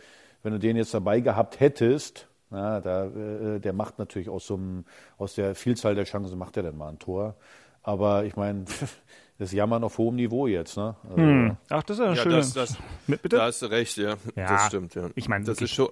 wenn 0.45 0.53
du 0.53 0.61
den 0.61 0.77
jetzt 0.77 0.95
dabei 0.95 1.19
gehabt 1.19 1.59
hättest, 1.59 2.29
na, 2.51 2.81
da, 2.81 3.07
äh, 3.07 3.59
der 3.59 3.73
macht 3.73 3.99
natürlich 3.99 4.29
aus, 4.29 4.47
so 4.47 4.55
einem, 4.55 4.85
aus 5.19 5.35
der 5.35 5.57
Vielzahl 5.57 5.97
der 5.97 6.05
Chancen, 6.05 6.39
macht 6.39 6.57
er 6.57 6.63
dann 6.63 6.77
mal 6.79 6.89
ein 6.91 7.01
Tor. 7.01 7.35
Aber 7.83 8.25
ich 8.25 8.37
meine, 8.37 8.65
das 9.39 9.51
Jammern 9.51 9.83
auf 9.83 9.99
hohem 9.99 10.15
Niveau 10.15 10.47
jetzt. 10.47 10.77
Ne? 10.77 10.95
Also, 11.03 11.17
Hm. 11.17 11.57
Ach, 11.69 11.83
das 11.83 11.99
ist 11.99 12.05
ja 12.05 12.13
Ja, 12.13 12.23
schön. 12.23 12.33
das, 12.33 12.53
das, 12.53 12.77
Mit, 13.09 13.23
bitte? 13.23 13.39
da 13.39 13.47
hast 13.47 13.61
du 13.63 13.67
recht, 13.67 13.97
ja. 13.97 14.15
Ja, 14.37 14.49
das 14.49 14.67
stimmt, 14.67 14.95
ja. 14.95 15.11
ich 15.17 15.29
meine, 15.29 15.45
das 15.45 15.61
ist 15.61 15.73
schon, 15.73 15.89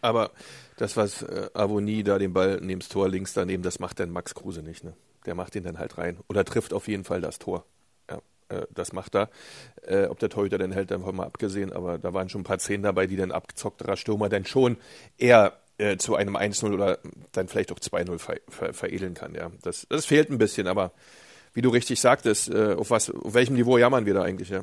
aber 0.00 0.30
das, 0.78 0.96
was 0.96 1.22
äh, 1.22 1.50
Avoni 1.52 2.02
da 2.02 2.18
den 2.18 2.32
Ball 2.32 2.58
neben 2.62 2.80
das 2.80 2.88
Tor 2.88 3.06
links 3.08 3.34
daneben, 3.34 3.62
das 3.62 3.78
macht 3.80 4.00
dann 4.00 4.10
Max 4.10 4.34
Kruse 4.34 4.62
nicht, 4.62 4.82
ne? 4.82 4.94
Der 5.26 5.34
macht 5.34 5.54
ihn 5.54 5.62
dann 5.62 5.78
halt 5.78 5.98
rein. 5.98 6.18
Oder 6.28 6.44
trifft 6.44 6.72
auf 6.72 6.88
jeden 6.88 7.04
Fall 7.04 7.20
das 7.20 7.38
Tor. 7.38 7.64
Ja, 8.10 8.18
äh, 8.48 8.66
das 8.70 8.92
macht 8.92 9.14
er. 9.14 9.30
Äh, 9.82 10.06
ob 10.06 10.18
der 10.18 10.28
Torhüter 10.28 10.58
den 10.58 10.72
hält, 10.72 10.92
einfach 10.92 11.12
mal 11.12 11.26
abgesehen, 11.26 11.72
aber 11.72 11.98
da 11.98 12.12
waren 12.14 12.28
schon 12.28 12.42
ein 12.42 12.44
paar 12.44 12.58
Szenen 12.58 12.82
dabei, 12.82 13.06
die 13.06 13.16
dann 13.16 13.32
abgezockterer 13.32 13.96
Stürmer 13.96 14.28
dann 14.28 14.44
schon 14.44 14.76
eher 15.18 15.58
äh, 15.78 15.96
zu 15.96 16.14
einem 16.16 16.36
1-0 16.36 16.72
oder 16.72 16.98
dann 17.32 17.48
vielleicht 17.48 17.72
auch 17.72 17.78
2-0 17.78 18.18
ver 18.18 18.36
ver 18.48 18.72
veredeln 18.72 19.14
kann, 19.14 19.34
ja. 19.34 19.50
Das, 19.62 19.86
das 19.88 20.06
fehlt 20.06 20.30
ein 20.30 20.38
bisschen, 20.38 20.66
aber 20.66 20.92
wie 21.54 21.62
du 21.62 21.68
richtig 21.70 22.00
sagtest, 22.00 22.48
äh, 22.52 22.74
auf 22.78 22.90
was, 22.90 23.10
auf 23.10 23.34
welchem 23.34 23.54
Niveau 23.54 23.76
jammern 23.78 24.06
wir 24.06 24.14
da 24.14 24.22
eigentlich, 24.22 24.48
ja? 24.50 24.60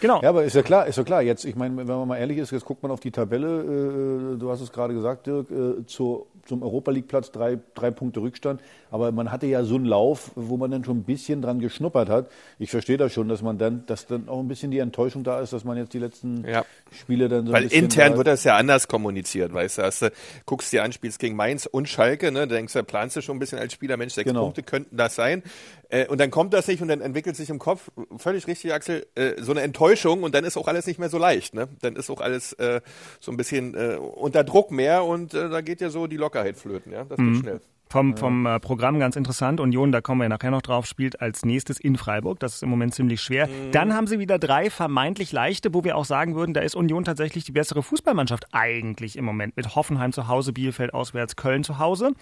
genau. 0.00 0.20
Ja, 0.22 0.30
aber 0.30 0.44
ist 0.44 0.54
ja 0.56 0.62
klar, 0.62 0.86
ist 0.86 0.96
ja 0.96 1.04
klar. 1.04 1.22
Jetzt, 1.22 1.44
ich 1.44 1.54
meine, 1.56 1.76
wenn 1.76 1.86
man 1.86 2.08
mal 2.08 2.16
ehrlich 2.16 2.38
ist, 2.38 2.50
jetzt 2.50 2.64
guckt 2.64 2.82
man 2.82 2.90
auf 2.92 3.00
die 3.00 3.10
Tabelle. 3.10 4.34
Äh, 4.34 4.38
du 4.38 4.50
hast 4.50 4.60
es 4.60 4.72
gerade 4.72 4.94
gesagt, 4.94 5.26
Dirk. 5.26 5.50
Äh, 5.50 5.84
zur 5.86 6.26
zum 6.46 6.62
Europa 6.62 6.90
League 6.90 7.06
Platz 7.06 7.30
drei, 7.30 7.58
drei 7.74 7.90
Punkte 7.92 8.20
Rückstand. 8.22 8.60
Aber 8.90 9.12
man 9.12 9.30
hatte 9.30 9.46
ja 9.46 9.62
so 9.62 9.76
einen 9.76 9.84
Lauf, 9.84 10.32
wo 10.34 10.56
man 10.56 10.70
dann 10.70 10.82
schon 10.82 10.96
ein 10.96 11.02
bisschen 11.04 11.42
dran 11.42 11.60
geschnuppert 11.60 12.08
hat. 12.08 12.28
Ich 12.58 12.70
verstehe 12.70 12.96
das 12.96 13.12
schon, 13.12 13.28
dass 13.28 13.40
man 13.42 13.56
dann, 13.58 13.84
dass 13.86 14.06
dann 14.06 14.28
auch 14.28 14.40
ein 14.40 14.48
bisschen 14.48 14.70
die 14.72 14.78
Enttäuschung 14.78 15.22
da 15.22 15.38
ist, 15.40 15.52
dass 15.52 15.62
man 15.64 15.76
jetzt 15.76 15.92
die 15.92 15.98
letzten 15.98 16.44
Ja. 16.48 16.64
Spiele 16.90 17.28
dann 17.28 17.46
so 17.46 17.52
ein 17.52 17.54
Weil 17.56 17.62
bisschen 17.64 17.84
intern 17.84 18.12
da- 18.12 18.18
wird 18.18 18.26
das 18.26 18.42
ja 18.42 18.56
anders 18.56 18.88
kommuniziert, 18.88 19.52
weißt 19.52 19.78
du. 19.78 19.82
Hast 19.82 20.02
du 20.02 20.10
guckst 20.46 20.72
dir 20.72 20.82
an, 20.82 20.90
spielst 20.92 21.20
gegen 21.20 21.36
Mainz 21.36 21.66
und 21.66 21.88
Schalke, 21.88 22.32
ne? 22.32 22.48
Da 22.48 22.54
denkst 22.56 22.72
du, 22.72 22.82
planst 22.82 23.14
du 23.16 23.20
schon 23.20 23.36
ein 23.36 23.40
bisschen 23.40 23.58
als 23.58 23.72
Spieler, 23.74 23.96
Mensch, 23.96 24.14
sechs 24.14 24.26
Genau. 24.28 24.44
Punkte 24.44 24.62
könnten 24.64 24.96
das 24.96 25.14
sein. 25.14 25.44
Äh, 25.90 26.06
und 26.06 26.18
dann 26.20 26.30
kommt 26.30 26.54
das 26.54 26.66
nicht 26.68 26.80
und 26.80 26.88
dann 26.88 27.00
entwickelt 27.00 27.36
sich 27.36 27.50
im 27.50 27.58
Kopf, 27.58 27.90
völlig 28.16 28.46
richtig, 28.46 28.72
Axel, 28.72 29.06
äh, 29.14 29.34
so 29.38 29.52
eine 29.52 29.62
Enttäuschung 29.62 30.22
und 30.22 30.34
dann 30.34 30.44
ist 30.44 30.56
auch 30.56 30.68
alles 30.68 30.86
nicht 30.86 30.98
mehr 30.98 31.08
so 31.08 31.18
leicht, 31.18 31.54
ne? 31.54 31.68
Dann 31.82 31.96
ist 31.96 32.10
auch 32.10 32.20
alles 32.20 32.52
äh, 32.54 32.80
so 33.18 33.30
ein 33.32 33.36
bisschen 33.36 33.74
äh, 33.74 33.96
unter 33.96 34.44
Druck 34.44 34.70
mehr 34.70 35.04
und 35.04 35.34
äh, 35.34 35.48
da 35.48 35.60
geht 35.60 35.80
ja 35.80 35.90
so 35.90 36.06
die 36.06 36.16
Lockerheit 36.16 36.56
flöten, 36.56 36.92
ja. 36.92 37.04
Das 37.04 37.18
geht 37.18 37.36
schnell. 37.36 37.60
Vom, 37.90 38.16
vom 38.16 38.46
äh, 38.46 38.60
Programm 38.60 39.00
ganz 39.00 39.16
interessant. 39.16 39.58
Union, 39.58 39.90
da 39.90 40.00
kommen 40.00 40.20
wir 40.20 40.28
nachher 40.28 40.52
noch 40.52 40.62
drauf, 40.62 40.86
spielt 40.86 41.20
als 41.20 41.44
nächstes 41.44 41.80
in 41.80 41.96
Freiburg. 41.96 42.38
Das 42.38 42.54
ist 42.54 42.62
im 42.62 42.68
Moment 42.68 42.94
ziemlich 42.94 43.20
schwer. 43.20 43.48
Mhm. 43.48 43.72
Dann 43.72 43.94
haben 43.94 44.06
sie 44.06 44.20
wieder 44.20 44.38
drei 44.38 44.70
vermeintlich 44.70 45.32
leichte, 45.32 45.74
wo 45.74 45.82
wir 45.82 45.96
auch 45.96 46.04
sagen 46.04 46.36
würden, 46.36 46.54
da 46.54 46.60
ist 46.60 46.76
Union 46.76 47.04
tatsächlich 47.04 47.42
die 47.42 47.52
bessere 47.52 47.82
Fußballmannschaft 47.82 48.46
eigentlich 48.52 49.16
im 49.16 49.24
Moment. 49.24 49.56
Mit 49.56 49.74
Hoffenheim 49.74 50.12
zu 50.12 50.28
Hause, 50.28 50.52
Bielefeld 50.52 50.94
auswärts, 50.94 51.34
Köln 51.34 51.64
zu 51.64 51.80
Hause. 51.80 52.12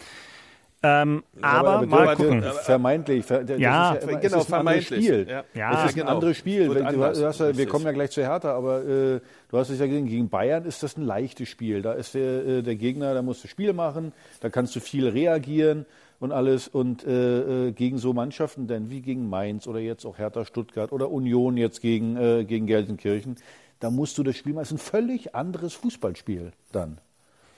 Ähm, 0.80 1.24
aber, 1.42 1.78
Dirk, 1.78 1.90
mal 1.90 2.14
gucken. 2.16 2.42
vermeintlich. 2.62 3.24
ver- 3.24 3.42
das 3.42 3.58
Ja, 3.58 3.94
ist 3.94 4.04
ja 4.04 4.08
immer, 4.10 4.20
genau, 4.20 4.36
es 4.36 4.42
ist 4.42 4.46
ein 4.46 4.54
vermeintlich. 4.54 5.04
Spiel. 5.04 5.26
Ja. 5.28 5.44
Ja, 5.54 5.72
es 5.72 5.78
ist 5.84 5.88
ein 5.96 6.00
genau. 6.02 6.14
anderes 6.14 6.36
Spiel. 6.36 6.72
Wenn, 6.72 6.84
du, 6.86 6.92
du 6.92 7.04
hast 7.04 7.40
wir 7.40 7.46
richtig. 7.48 7.68
kommen 7.68 7.84
ja 7.84 7.92
gleich 7.92 8.10
zu 8.12 8.22
Hertha, 8.22 8.52
aber 8.54 8.84
äh, 8.84 9.20
du 9.50 9.58
hast 9.58 9.70
es 9.70 9.80
ja 9.80 9.86
gesehen, 9.86 10.06
gegen 10.06 10.28
Bayern 10.28 10.64
ist 10.64 10.82
das 10.84 10.96
ein 10.96 11.02
leichtes 11.04 11.48
Spiel. 11.48 11.82
Da 11.82 11.94
ist 11.94 12.14
der, 12.14 12.46
äh, 12.46 12.62
der 12.62 12.76
Gegner, 12.76 13.12
da 13.14 13.22
musst 13.22 13.42
du 13.42 13.48
Spiel 13.48 13.72
machen, 13.72 14.12
da 14.40 14.50
kannst 14.50 14.76
du 14.76 14.80
viel 14.80 15.08
reagieren 15.08 15.84
und 16.20 16.30
alles. 16.30 16.68
Und 16.68 17.04
äh, 17.04 17.68
äh, 17.68 17.72
gegen 17.72 17.98
so 17.98 18.12
Mannschaften 18.12 18.68
denn 18.68 18.88
wie 18.88 19.00
gegen 19.00 19.28
Mainz 19.28 19.66
oder 19.66 19.80
jetzt 19.80 20.04
auch 20.06 20.18
Hertha 20.18 20.44
Stuttgart 20.44 20.92
oder 20.92 21.10
Union 21.10 21.56
jetzt 21.56 21.80
gegen, 21.80 22.16
äh, 22.16 22.44
gegen 22.44 22.66
Gelsenkirchen, 22.66 23.34
da 23.80 23.90
musst 23.90 24.16
du 24.16 24.22
das 24.22 24.36
Spiel 24.36 24.52
machen. 24.52 24.62
Es 24.62 24.68
ist 24.70 24.76
ein 24.76 24.90
völlig 24.90 25.34
anderes 25.34 25.74
Fußballspiel 25.74 26.52
dann. 26.70 26.98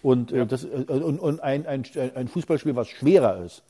Und, 0.02 0.33
äh, 0.33 0.47
das, 0.47 0.64
äh, 0.64 0.85
und, 0.88 1.19
und 1.19 1.40
ein, 1.40 1.66
ein, 1.66 1.85
ein 2.14 2.28
Fußballspiel, 2.28 2.76
was 2.76 2.88
schwerer 2.88 3.45
ist. 3.45 3.62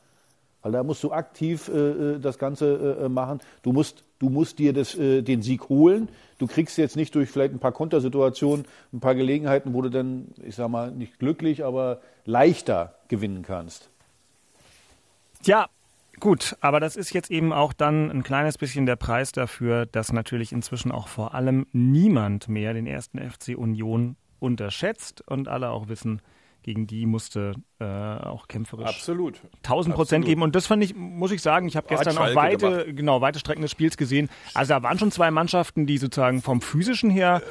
Weil 0.61 0.73
da 0.73 0.83
musst 0.83 1.03
du 1.03 1.11
aktiv 1.11 1.69
äh, 1.69 1.71
äh, 1.71 2.19
das 2.19 2.37
Ganze 2.37 2.99
äh, 3.05 3.09
machen. 3.09 3.39
Du 3.63 3.71
musst, 3.71 4.03
du 4.19 4.29
musst 4.29 4.59
dir 4.59 4.73
das, 4.73 4.95
äh, 4.95 5.23
den 5.23 5.41
Sieg 5.41 5.69
holen. 5.69 6.09
Du 6.37 6.47
kriegst 6.47 6.77
jetzt 6.77 6.95
nicht 6.95 7.15
durch 7.15 7.29
vielleicht 7.29 7.53
ein 7.53 7.59
paar 7.59 7.71
Kontersituationen, 7.71 8.65
ein 8.93 8.99
paar 8.99 9.15
Gelegenheiten, 9.15 9.73
wo 9.73 9.81
du 9.81 9.89
dann, 9.89 10.27
ich 10.43 10.55
sag 10.55 10.69
mal, 10.69 10.91
nicht 10.91 11.17
glücklich, 11.17 11.63
aber 11.63 12.01
leichter 12.25 12.95
gewinnen 13.07 13.41
kannst. 13.41 13.89
Ja, 15.43 15.67
gut, 16.19 16.55
aber 16.61 16.79
das 16.79 16.95
ist 16.95 17.11
jetzt 17.11 17.31
eben 17.31 17.51
auch 17.51 17.73
dann 17.73 18.11
ein 18.11 18.21
kleines 18.21 18.59
bisschen 18.59 18.85
der 18.85 18.95
Preis 18.95 19.31
dafür, 19.31 19.87
dass 19.87 20.13
natürlich 20.13 20.51
inzwischen 20.51 20.91
auch 20.91 21.07
vor 21.07 21.33
allem 21.33 21.65
niemand 21.73 22.47
mehr 22.47 22.75
den 22.75 22.85
ersten 22.85 23.17
FC 23.17 23.57
Union 23.57 24.15
unterschätzt 24.41 25.23
und 25.27 25.47
alle 25.47 25.69
auch 25.69 25.87
wissen, 25.87 26.21
gegen 26.63 26.85
die 26.85 27.07
musste 27.07 27.53
äh, 27.79 27.83
auch 27.85 28.47
kämpferisch 28.47 28.87
Absolut. 28.87 29.39
1000 29.63 29.95
Prozent 29.95 30.25
geben. 30.25 30.43
Und 30.43 30.55
das 30.55 30.67
fand 30.67 30.83
ich, 30.83 30.93
muss 30.95 31.31
ich 31.31 31.41
sagen, 31.41 31.67
ich 31.67 31.75
habe 31.75 31.87
gestern 31.87 32.17
auch 32.19 32.35
weite, 32.35 32.93
genau, 32.93 33.19
weite 33.21 33.39
Strecken 33.39 33.63
des 33.63 33.71
Spiels 33.71 33.97
gesehen. 33.97 34.29
Also 34.53 34.73
da 34.75 34.83
waren 34.83 34.99
schon 34.99 35.11
zwei 35.11 35.31
Mannschaften, 35.31 35.87
die 35.87 35.97
sozusagen 35.97 36.43
vom 36.43 36.61
physischen 36.61 37.09
her 37.09 37.41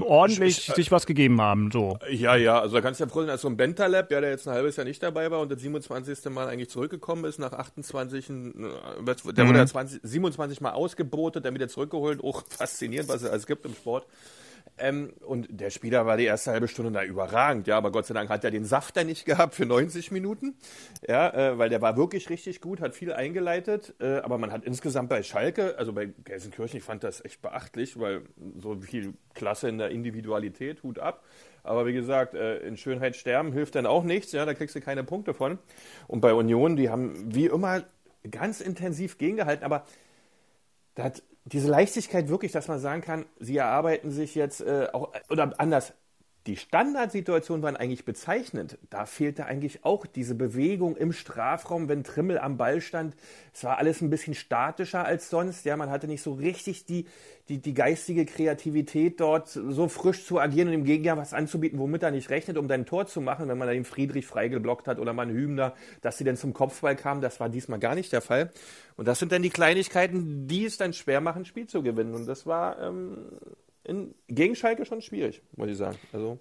ordentlich 0.00 0.68
ich- 0.68 0.74
sich 0.74 0.92
was 0.92 1.06
gegeben 1.06 1.40
haben. 1.40 1.70
So. 1.72 1.98
Ja, 2.08 2.36
ja, 2.36 2.60
also 2.60 2.76
da 2.76 2.80
kannst 2.82 3.00
du 3.00 3.04
ja 3.04 3.10
froh 3.10 3.20
sein, 3.20 3.28
dass 3.28 3.40
so 3.40 3.48
ein 3.48 3.56
Bentaleb, 3.56 4.10
ja, 4.12 4.20
der 4.20 4.30
jetzt 4.30 4.46
ein 4.46 4.54
halbes 4.54 4.76
Jahr 4.76 4.84
nicht 4.84 5.02
dabei 5.02 5.28
war 5.32 5.40
und 5.40 5.50
das 5.50 5.60
27. 5.60 6.30
Mal 6.30 6.46
eigentlich 6.48 6.70
zurückgekommen 6.70 7.24
ist, 7.24 7.40
nach 7.40 7.52
28, 7.52 8.30
äh, 8.30 8.32
der 9.32 9.48
wurde 9.48 9.58
ja 9.58 9.66
20, 9.66 10.00
27 10.04 10.60
Mal 10.60 10.70
ausgebotet, 10.70 11.44
dann 11.44 11.54
wieder 11.54 11.68
zurückgeholt, 11.68 12.22
auch 12.22 12.44
faszinierend, 12.48 13.08
was 13.08 13.22
es 13.22 13.28
alles 13.30 13.46
gibt 13.46 13.66
im 13.66 13.74
Sport. 13.74 14.06
Ähm, 14.78 15.12
und 15.20 15.48
der 15.50 15.70
Spieler 15.70 16.06
war 16.06 16.16
die 16.16 16.24
erste 16.24 16.50
halbe 16.50 16.66
Stunde 16.66 16.90
da 16.92 17.04
überragend, 17.04 17.66
ja, 17.66 17.76
aber 17.76 17.92
Gott 17.92 18.06
sei 18.06 18.14
Dank 18.14 18.30
hat 18.30 18.42
er 18.44 18.50
den 18.50 18.64
Saft 18.64 18.96
da 18.96 19.04
nicht 19.04 19.24
gehabt 19.26 19.54
für 19.54 19.66
90 19.66 20.10
Minuten, 20.10 20.56
ja, 21.06 21.28
äh, 21.28 21.58
weil 21.58 21.68
der 21.68 21.82
war 21.82 21.96
wirklich 21.96 22.30
richtig 22.30 22.60
gut, 22.60 22.80
hat 22.80 22.94
viel 22.94 23.12
eingeleitet, 23.12 23.94
äh, 24.00 24.18
aber 24.18 24.38
man 24.38 24.50
hat 24.50 24.64
insgesamt 24.64 25.08
bei 25.08 25.22
Schalke, 25.22 25.76
also 25.78 25.92
bei 25.92 26.06
Gelsenkirchen, 26.24 26.78
ich 26.78 26.84
fand 26.84 27.04
das 27.04 27.24
echt 27.24 27.42
beachtlich, 27.42 27.98
weil 28.00 28.22
so 28.58 28.76
viel 28.80 29.14
Klasse 29.34 29.68
in 29.68 29.78
der 29.78 29.90
Individualität, 29.90 30.82
Hut 30.82 30.98
ab. 30.98 31.22
Aber 31.64 31.86
wie 31.86 31.92
gesagt, 31.92 32.34
äh, 32.34 32.58
in 32.58 32.76
Schönheit 32.76 33.14
sterben 33.14 33.52
hilft 33.52 33.74
dann 33.74 33.86
auch 33.86 34.02
nichts, 34.02 34.32
ja, 34.32 34.44
da 34.44 34.54
kriegst 34.54 34.74
du 34.74 34.80
keine 34.80 35.04
Punkte 35.04 35.32
von. 35.32 35.58
Und 36.08 36.20
bei 36.20 36.34
Union, 36.34 36.76
die 36.76 36.90
haben 36.90 37.34
wie 37.34 37.46
immer 37.46 37.84
ganz 38.30 38.60
intensiv 38.60 39.18
gegengehalten, 39.18 39.64
aber 39.64 39.84
da 40.94 41.04
hat 41.04 41.22
diese 41.44 41.68
Leichtigkeit 41.68 42.28
wirklich, 42.28 42.52
dass 42.52 42.68
man 42.68 42.78
sagen 42.78 43.02
kann, 43.02 43.26
sie 43.38 43.56
erarbeiten 43.56 44.10
sich 44.10 44.34
jetzt 44.34 44.60
äh, 44.60 44.88
auch, 44.92 45.12
oder 45.28 45.52
anders, 45.58 45.92
die 46.46 46.56
Standardsituationen 46.56 47.62
waren 47.62 47.76
eigentlich 47.76 48.04
bezeichnend. 48.04 48.76
Da 48.90 49.06
fehlte 49.06 49.46
eigentlich 49.46 49.84
auch 49.84 50.06
diese 50.06 50.34
Bewegung 50.34 50.96
im 50.96 51.12
Strafraum, 51.12 51.88
wenn 51.88 52.02
Trimmel 52.02 52.38
am 52.38 52.56
Ball 52.56 52.80
stand. 52.80 53.14
Es 53.54 53.62
war 53.62 53.78
alles 53.78 54.00
ein 54.00 54.10
bisschen 54.10 54.34
statischer 54.34 55.04
als 55.04 55.30
sonst. 55.30 55.64
Ja, 55.64 55.76
man 55.76 55.90
hatte 55.90 56.08
nicht 56.08 56.22
so 56.22 56.32
richtig 56.32 56.84
die, 56.84 57.06
die, 57.48 57.58
die 57.58 57.74
geistige 57.74 58.26
Kreativität 58.26 59.20
dort 59.20 59.48
so 59.48 59.86
frisch 59.86 60.26
zu 60.26 60.40
agieren 60.40 60.68
und 60.68 60.72
dem 60.72 60.84
Gegner 60.84 61.16
was 61.16 61.32
anzubieten, 61.32 61.78
womit 61.78 62.02
er 62.02 62.10
nicht 62.10 62.30
rechnet, 62.30 62.58
um 62.58 62.66
dann 62.66 62.86
Tor 62.86 63.06
zu 63.06 63.20
machen, 63.20 63.48
wenn 63.48 63.58
man 63.58 63.68
da 63.68 63.74
den 63.74 63.84
Friedrich 63.84 64.26
freigeblockt 64.26 64.88
hat 64.88 64.98
oder 64.98 65.16
einen 65.16 65.30
Hübner, 65.30 65.74
dass 66.00 66.18
sie 66.18 66.24
dann 66.24 66.36
zum 66.36 66.54
Kopfball 66.54 66.96
kamen. 66.96 67.20
Das 67.20 67.38
war 67.38 67.50
diesmal 67.50 67.78
gar 67.78 67.94
nicht 67.94 68.12
der 68.12 68.20
Fall. 68.20 68.50
Und 68.96 69.06
das 69.06 69.20
sind 69.20 69.30
dann 69.30 69.42
die 69.42 69.50
Kleinigkeiten, 69.50 70.48
die 70.48 70.64
es 70.64 70.76
dann 70.76 70.92
schwer 70.92 71.20
machen, 71.20 71.44
Spiel 71.44 71.68
zu 71.68 71.84
gewinnen. 71.84 72.14
Und 72.14 72.26
das 72.26 72.46
war 72.46 72.80
ähm, 72.80 73.16
in, 73.84 74.14
gegen 74.28 74.54
Schalke 74.54 74.84
schon 74.84 75.02
schwierig, 75.02 75.42
muss 75.56 75.68
ich 75.68 75.76
sagen. 75.76 75.98
Also 76.12 76.38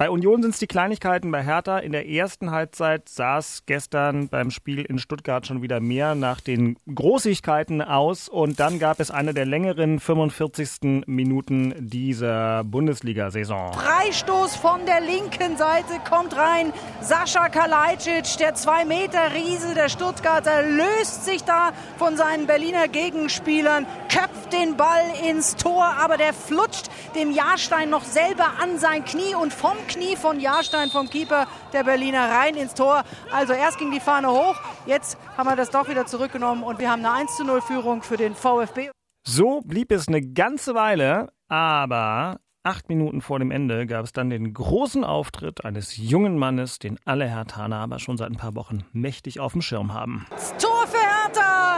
Bei 0.00 0.08
Union 0.08 0.40
sind 0.40 0.52
es 0.52 0.58
die 0.58 0.66
Kleinigkeiten. 0.66 1.30
Bei 1.30 1.42
Hertha 1.42 1.76
in 1.76 1.92
der 1.92 2.08
ersten 2.08 2.52
Halbzeit 2.52 3.10
es 3.18 3.64
gestern 3.66 4.30
beim 4.30 4.50
Spiel 4.50 4.80
in 4.80 4.98
Stuttgart 4.98 5.46
schon 5.46 5.60
wieder 5.60 5.78
mehr 5.80 6.14
nach 6.14 6.40
den 6.40 6.78
Großigkeiten 6.94 7.82
aus. 7.82 8.30
Und 8.30 8.60
dann 8.60 8.78
gab 8.78 8.98
es 8.98 9.10
eine 9.10 9.34
der 9.34 9.44
längeren 9.44 10.00
45. 10.00 11.04
Minuten 11.04 11.74
dieser 11.78 12.64
Bundesliga-Saison. 12.64 13.74
Freistoß 13.74 14.56
von 14.56 14.86
der 14.86 15.02
linken 15.02 15.58
Seite 15.58 15.92
kommt 16.08 16.34
rein. 16.34 16.72
Sascha 17.02 17.50
Kalajdzic, 17.50 18.38
der 18.38 18.56
2-Meter-Riese 18.56 19.74
der 19.74 19.90
Stuttgarter, 19.90 20.62
löst 20.62 21.26
sich 21.26 21.44
da 21.44 21.72
von 21.98 22.16
seinen 22.16 22.46
Berliner 22.46 22.88
Gegenspielern, 22.88 23.84
köpft 24.08 24.54
den 24.54 24.78
Ball 24.78 25.04
ins 25.28 25.56
Tor, 25.56 25.84
aber 25.84 26.16
der 26.16 26.32
flutscht 26.32 26.86
dem 27.14 27.32
Jahrstein 27.32 27.90
noch 27.90 28.04
selber 28.04 28.52
an 28.62 28.78
sein 28.78 29.04
Knie 29.04 29.34
und 29.34 29.52
vom 29.52 29.76
Knie 29.90 30.14
von 30.14 30.38
Jahrstein, 30.38 30.88
vom 30.88 31.10
Keeper 31.10 31.48
der 31.72 31.82
Berliner, 31.82 32.30
rein 32.30 32.54
ins 32.54 32.74
Tor. 32.74 33.02
Also 33.32 33.52
erst 33.52 33.78
ging 33.78 33.90
die 33.90 33.98
Fahne 33.98 34.30
hoch, 34.30 34.54
jetzt 34.86 35.18
haben 35.36 35.48
wir 35.48 35.56
das 35.56 35.70
doch 35.70 35.88
wieder 35.88 36.06
zurückgenommen 36.06 36.62
und 36.62 36.78
wir 36.78 36.90
haben 36.90 37.04
eine 37.04 37.26
1-0-Führung 37.26 38.02
für 38.02 38.16
den 38.16 38.36
VfB. 38.36 38.90
So 39.26 39.62
blieb 39.62 39.90
es 39.90 40.06
eine 40.06 40.22
ganze 40.22 40.74
Weile, 40.76 41.32
aber 41.48 42.38
acht 42.62 42.88
Minuten 42.88 43.20
vor 43.20 43.40
dem 43.40 43.50
Ende 43.50 43.86
gab 43.86 44.04
es 44.04 44.12
dann 44.12 44.30
den 44.30 44.54
großen 44.54 45.02
Auftritt 45.02 45.64
eines 45.64 45.96
jungen 45.96 46.38
Mannes, 46.38 46.78
den 46.78 46.98
alle 47.04 47.28
Hertaner 47.28 47.78
aber 47.78 47.98
schon 47.98 48.16
seit 48.16 48.30
ein 48.30 48.36
paar 48.36 48.54
Wochen 48.54 48.84
mächtig 48.92 49.40
auf 49.40 49.52
dem 49.52 49.62
Schirm 49.62 49.92
haben. 49.92 50.26
Das 50.30 50.56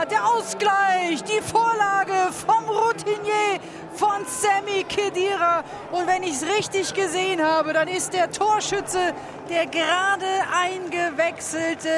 Der 0.09 0.27
Ausgleich, 0.27 1.23
die 1.23 1.41
Vorlage 1.41 2.31
vom 2.45 2.69
Routinier 2.69 3.59
von 3.95 4.25
Sammy 4.27 4.83
Kedira. 4.83 5.63
Und 5.91 6.07
wenn 6.07 6.23
ich 6.23 6.33
es 6.33 6.45
richtig 6.45 6.93
gesehen 6.93 7.41
habe, 7.41 7.71
dann 7.71 7.87
ist 7.87 8.13
der 8.13 8.29
Torschütze 8.29 9.13
der 9.49 9.65
gerade 9.65 10.25
eingewechselte 10.51 11.89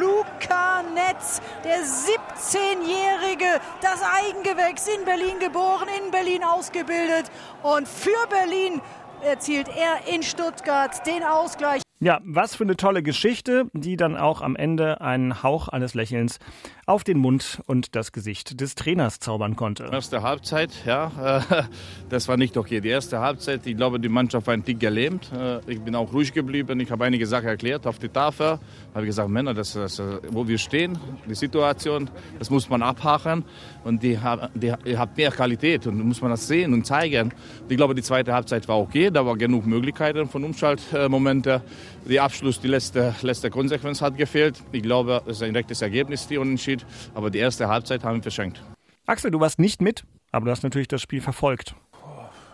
Luca 0.00 0.82
Netz, 0.82 1.40
der 1.64 1.78
17-Jährige, 1.80 3.60
das 3.80 4.02
Eigengewächs 4.02 4.88
in 4.88 5.04
Berlin 5.04 5.38
geboren, 5.38 5.88
in 6.04 6.10
Berlin 6.10 6.44
ausgebildet. 6.44 7.30
Und 7.62 7.88
für 7.88 8.26
Berlin 8.28 8.80
erzielt 9.22 9.68
er 9.68 10.12
in 10.12 10.22
Stuttgart 10.22 11.06
den 11.06 11.22
Ausgleich. 11.22 11.82
Ja, 12.02 12.18
was 12.24 12.54
für 12.54 12.64
eine 12.64 12.76
tolle 12.78 13.02
Geschichte, 13.02 13.66
die 13.74 13.98
dann 13.98 14.16
auch 14.16 14.40
am 14.40 14.56
Ende 14.56 15.02
einen 15.02 15.42
Hauch 15.42 15.68
eines 15.68 15.92
Lächelns 15.92 16.38
auf 16.86 17.04
den 17.04 17.18
Mund 17.18 17.60
und 17.66 17.94
das 17.94 18.10
Gesicht 18.12 18.58
des 18.58 18.74
Trainers 18.74 19.20
zaubern 19.20 19.54
konnte. 19.54 19.84
Erste 19.92 20.22
Halbzeit, 20.22 20.70
ja, 20.86 21.40
äh, 21.50 21.62
das 22.08 22.26
war 22.26 22.38
nicht 22.38 22.56
okay. 22.56 22.80
Die 22.80 22.88
erste 22.88 23.20
Halbzeit, 23.20 23.66
ich 23.66 23.76
glaube, 23.76 24.00
die 24.00 24.08
Mannschaft 24.08 24.46
war 24.46 24.54
ein 24.54 24.64
Tick 24.64 24.80
gelähmt. 24.80 25.30
Äh, 25.32 25.60
Ich 25.66 25.82
bin 25.82 25.94
auch 25.94 26.10
ruhig 26.10 26.32
geblieben. 26.32 26.80
Ich 26.80 26.90
habe 26.90 27.04
einige 27.04 27.26
Sachen 27.26 27.48
erklärt 27.48 27.86
auf 27.86 27.98
die 27.98 28.08
Tafel. 28.08 28.58
Habe 28.94 29.04
gesagt, 29.04 29.28
Männer, 29.28 29.52
das, 29.52 29.74
das, 29.74 30.02
wo 30.30 30.48
wir 30.48 30.56
stehen, 30.56 30.98
die 31.28 31.34
Situation, 31.34 32.08
das 32.38 32.48
muss 32.48 32.70
man 32.70 32.82
abhaken. 32.82 33.44
Und 33.84 34.02
die, 34.02 34.18
haben- 34.18 34.48
die, 34.54 34.72
habt 34.72 35.16
mehr 35.16 35.30
Qualität 35.30 35.86
und 35.86 35.98
muss 36.04 36.20
man 36.20 36.30
das 36.30 36.46
sehen 36.46 36.72
und 36.74 36.86
zeigen. 36.86 37.32
Ich 37.68 37.76
glaube, 37.76 37.94
die 37.94 38.02
zweite 38.02 38.32
Halbzeit 38.34 38.68
war 38.68 38.78
okay. 38.78 39.10
Da 39.10 39.24
war 39.24 39.36
genug 39.36 39.66
Möglichkeiten 39.66 40.28
von 40.28 40.44
Umschaltmomenten. 40.44 41.60
die 42.04 42.20
Abschluss, 42.20 42.60
die 42.60 42.68
letzte, 42.68 43.14
letzte 43.22 43.50
Konsequenz 43.50 44.02
hat 44.02 44.16
gefehlt. 44.16 44.60
Ich 44.72 44.82
glaube, 44.82 45.22
es 45.26 45.36
ist 45.38 45.42
ein 45.42 45.54
rechtes 45.56 45.80
Ergebnis, 45.82 46.26
die 46.26 46.38
Unentschied. 46.38 46.84
Aber 47.14 47.30
die 47.30 47.38
erste 47.38 47.68
Halbzeit 47.68 48.04
haben 48.04 48.16
wir 48.16 48.22
verschenkt. 48.22 48.62
Axel, 49.06 49.30
du 49.30 49.40
warst 49.40 49.58
nicht 49.58 49.80
mit, 49.80 50.04
aber 50.30 50.44
du 50.46 50.50
hast 50.52 50.62
natürlich 50.62 50.88
das 50.88 51.02
Spiel 51.02 51.20
verfolgt. 51.20 51.74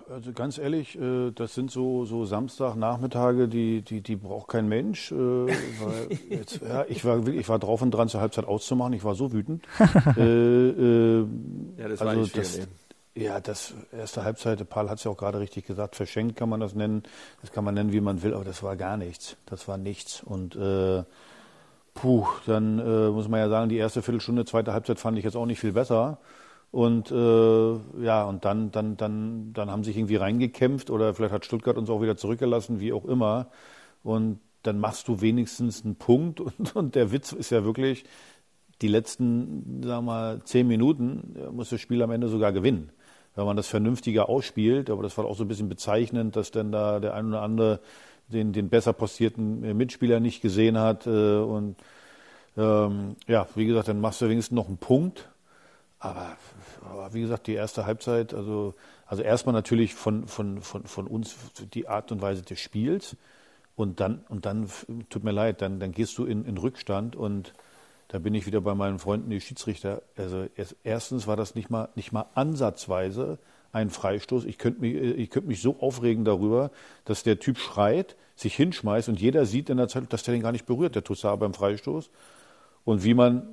Also 0.08 0.32
ganz 0.32 0.56
ehrlich, 0.58 0.96
äh, 1.00 1.32
das 1.32 1.54
sind 1.54 1.70
so, 1.70 2.04
so 2.04 2.24
Samstagnachmittage, 2.24 3.48
die, 3.48 3.82
die, 3.82 4.02
die 4.02 4.14
braucht 4.14 4.48
kein 4.48 4.68
Mensch. 4.68 5.10
äh, 5.10 5.14
Weil 5.16 6.08
jetzt, 6.30 6.60
ja, 6.62 6.84
ich, 6.88 7.04
war, 7.04 7.16
wirklich- 7.26 7.40
ich 7.40 7.48
war 7.48 7.58
drauf 7.58 7.82
und 7.82 7.90
dran, 7.90 8.08
zur 8.08 8.20
Halbzeit 8.20 8.44
auszumachen. 8.44 8.92
Ich 8.92 9.02
war 9.02 9.16
so 9.16 9.32
wütend. 9.32 9.64
äh, 10.16 10.20
äh, 10.20 11.26
Ja, 11.78 11.88
das 11.88 12.00
war 12.00 12.14
nicht 12.14 12.32
viel, 12.32 12.40
das. 12.42 12.68
Ja, 13.16 13.40
das 13.40 13.74
erste 13.92 14.22
Halbzeit, 14.24 14.68
Paul 14.68 14.90
hat 14.90 14.98
es 14.98 15.04
ja 15.04 15.10
auch 15.10 15.16
gerade 15.16 15.40
richtig 15.40 15.66
gesagt, 15.66 15.96
verschenkt 15.96 16.36
kann 16.36 16.50
man 16.50 16.60
das 16.60 16.74
nennen. 16.74 17.02
Das 17.40 17.50
kann 17.50 17.64
man 17.64 17.74
nennen, 17.74 17.90
wie 17.92 18.02
man 18.02 18.22
will, 18.22 18.34
aber 18.34 18.44
das 18.44 18.62
war 18.62 18.76
gar 18.76 18.96
nichts. 18.98 19.36
Das 19.46 19.66
war 19.68 19.78
nichts. 19.78 20.22
Und 20.22 20.54
äh, 20.54 21.02
puh, 21.94 22.26
dann 22.46 22.78
äh, 22.78 23.08
muss 23.10 23.26
man 23.28 23.40
ja 23.40 23.48
sagen, 23.48 23.70
die 23.70 23.78
erste 23.78 24.02
Viertelstunde, 24.02 24.44
zweite 24.44 24.72
Halbzeit 24.74 25.00
fand 25.00 25.16
ich 25.18 25.24
jetzt 25.24 25.34
auch 25.36 25.46
nicht 25.46 25.58
viel 25.60 25.72
besser. 25.72 26.18
Und 26.70 27.10
äh, 27.10 28.04
ja, 28.04 28.24
und 28.24 28.44
dann, 28.44 28.70
dann, 28.70 28.96
dann, 28.96 29.52
dann 29.52 29.70
haben 29.70 29.84
sich 29.84 29.96
irgendwie 29.96 30.16
reingekämpft 30.16 30.90
oder 30.90 31.14
vielleicht 31.14 31.32
hat 31.32 31.44
Stuttgart 31.44 31.78
uns 31.78 31.88
auch 31.88 32.02
wieder 32.02 32.16
zurückgelassen, 32.16 32.80
wie 32.80 32.92
auch 32.92 33.04
immer. 33.04 33.48
Und 34.02 34.40
dann 34.62 34.78
machst 34.80 35.08
du 35.08 35.20
wenigstens 35.20 35.84
einen 35.84 35.96
Punkt. 35.96 36.40
Und, 36.58 36.76
und 36.76 36.94
der 36.94 37.12
Witz 37.12 37.32
ist 37.32 37.50
ja 37.50 37.64
wirklich, 37.64 38.04
die 38.82 38.88
letzten, 38.88 39.82
sagen 39.82 40.04
wir 40.04 40.12
mal, 40.12 40.42
zehn 40.44 40.66
Minuten 40.66 41.34
muss 41.52 41.70
das 41.70 41.80
Spiel 41.80 42.02
am 42.02 42.10
Ende 42.10 42.28
sogar 42.28 42.52
gewinnen. 42.52 42.90
Wenn 43.34 43.46
man 43.46 43.56
das 43.56 43.68
vernünftiger 43.68 44.28
ausspielt, 44.28 44.90
aber 44.90 45.02
das 45.02 45.16
war 45.18 45.24
auch 45.26 45.36
so 45.36 45.44
ein 45.44 45.48
bisschen 45.48 45.68
bezeichnend, 45.68 46.36
dass 46.36 46.50
dann 46.50 46.72
da 46.72 47.00
der 47.00 47.14
ein 47.14 47.26
oder 47.28 47.42
andere 47.42 47.80
den, 48.28 48.52
den 48.52 48.68
besser 48.68 48.92
postierten 48.92 49.76
Mitspieler 49.76 50.20
nicht 50.20 50.40
gesehen 50.40 50.78
hat. 50.78 51.06
Äh, 51.06 51.36
und 51.36 51.76
ähm, 52.56 53.16
ja, 53.26 53.46
wie 53.54 53.66
gesagt, 53.66 53.88
dann 53.88 54.00
machst 54.00 54.20
du 54.20 54.28
wenigstens 54.28 54.56
noch 54.56 54.68
einen 54.68 54.78
Punkt. 54.78 55.28
Aber, 56.06 56.36
aber 56.88 57.14
wie 57.14 57.20
gesagt, 57.20 57.46
die 57.46 57.54
erste 57.54 57.86
Halbzeit, 57.86 58.32
also, 58.32 58.74
also 59.06 59.22
erstmal 59.22 59.52
natürlich 59.52 59.94
von, 59.94 60.26
von, 60.28 60.62
von, 60.62 60.84
von 60.84 61.06
uns 61.06 61.36
die 61.74 61.88
Art 61.88 62.12
und 62.12 62.22
Weise 62.22 62.42
des 62.42 62.60
Spiels. 62.60 63.16
Und 63.74 64.00
dann, 64.00 64.24
und 64.28 64.46
dann, 64.46 64.70
tut 65.10 65.24
mir 65.24 65.32
leid, 65.32 65.60
dann, 65.60 65.80
dann 65.80 65.92
gehst 65.92 66.16
du 66.18 66.24
in, 66.24 66.44
in 66.44 66.56
Rückstand 66.56 67.14
und 67.14 67.52
da 68.08 68.18
bin 68.18 68.34
ich 68.34 68.46
wieder 68.46 68.60
bei 68.60 68.74
meinen 68.74 68.98
Freunden, 68.98 69.30
die 69.30 69.40
Schiedsrichter. 69.40 70.02
Also 70.16 70.46
erst, 70.54 70.76
erstens 70.84 71.26
war 71.26 71.36
das 71.36 71.54
nicht 71.54 71.70
mal, 71.70 71.88
nicht 71.94 72.12
mal 72.12 72.26
ansatzweise 72.34 73.38
ein 73.72 73.90
Freistoß. 73.90 74.44
Ich 74.44 74.58
könnte 74.58 74.80
mich, 74.80 74.94
ich 74.94 75.34
mich 75.42 75.60
so 75.60 75.80
aufregen 75.80 76.24
darüber, 76.24 76.70
dass 77.04 77.24
der 77.24 77.38
Typ 77.38 77.58
schreit, 77.58 78.16
sich 78.36 78.54
hinschmeißt 78.54 79.08
und 79.08 79.20
jeder 79.20 79.44
sieht 79.44 79.70
in 79.70 79.78
der 79.78 79.88
Zeit, 79.88 80.12
dass 80.12 80.22
der 80.22 80.34
den 80.34 80.42
gar 80.42 80.52
nicht 80.52 80.66
berührt, 80.66 80.94
der 80.94 81.04
Toussaint 81.04 81.40
beim 81.40 81.54
Freistoß. 81.54 82.10
Und 82.84 83.02
wie 83.02 83.14
man, 83.14 83.48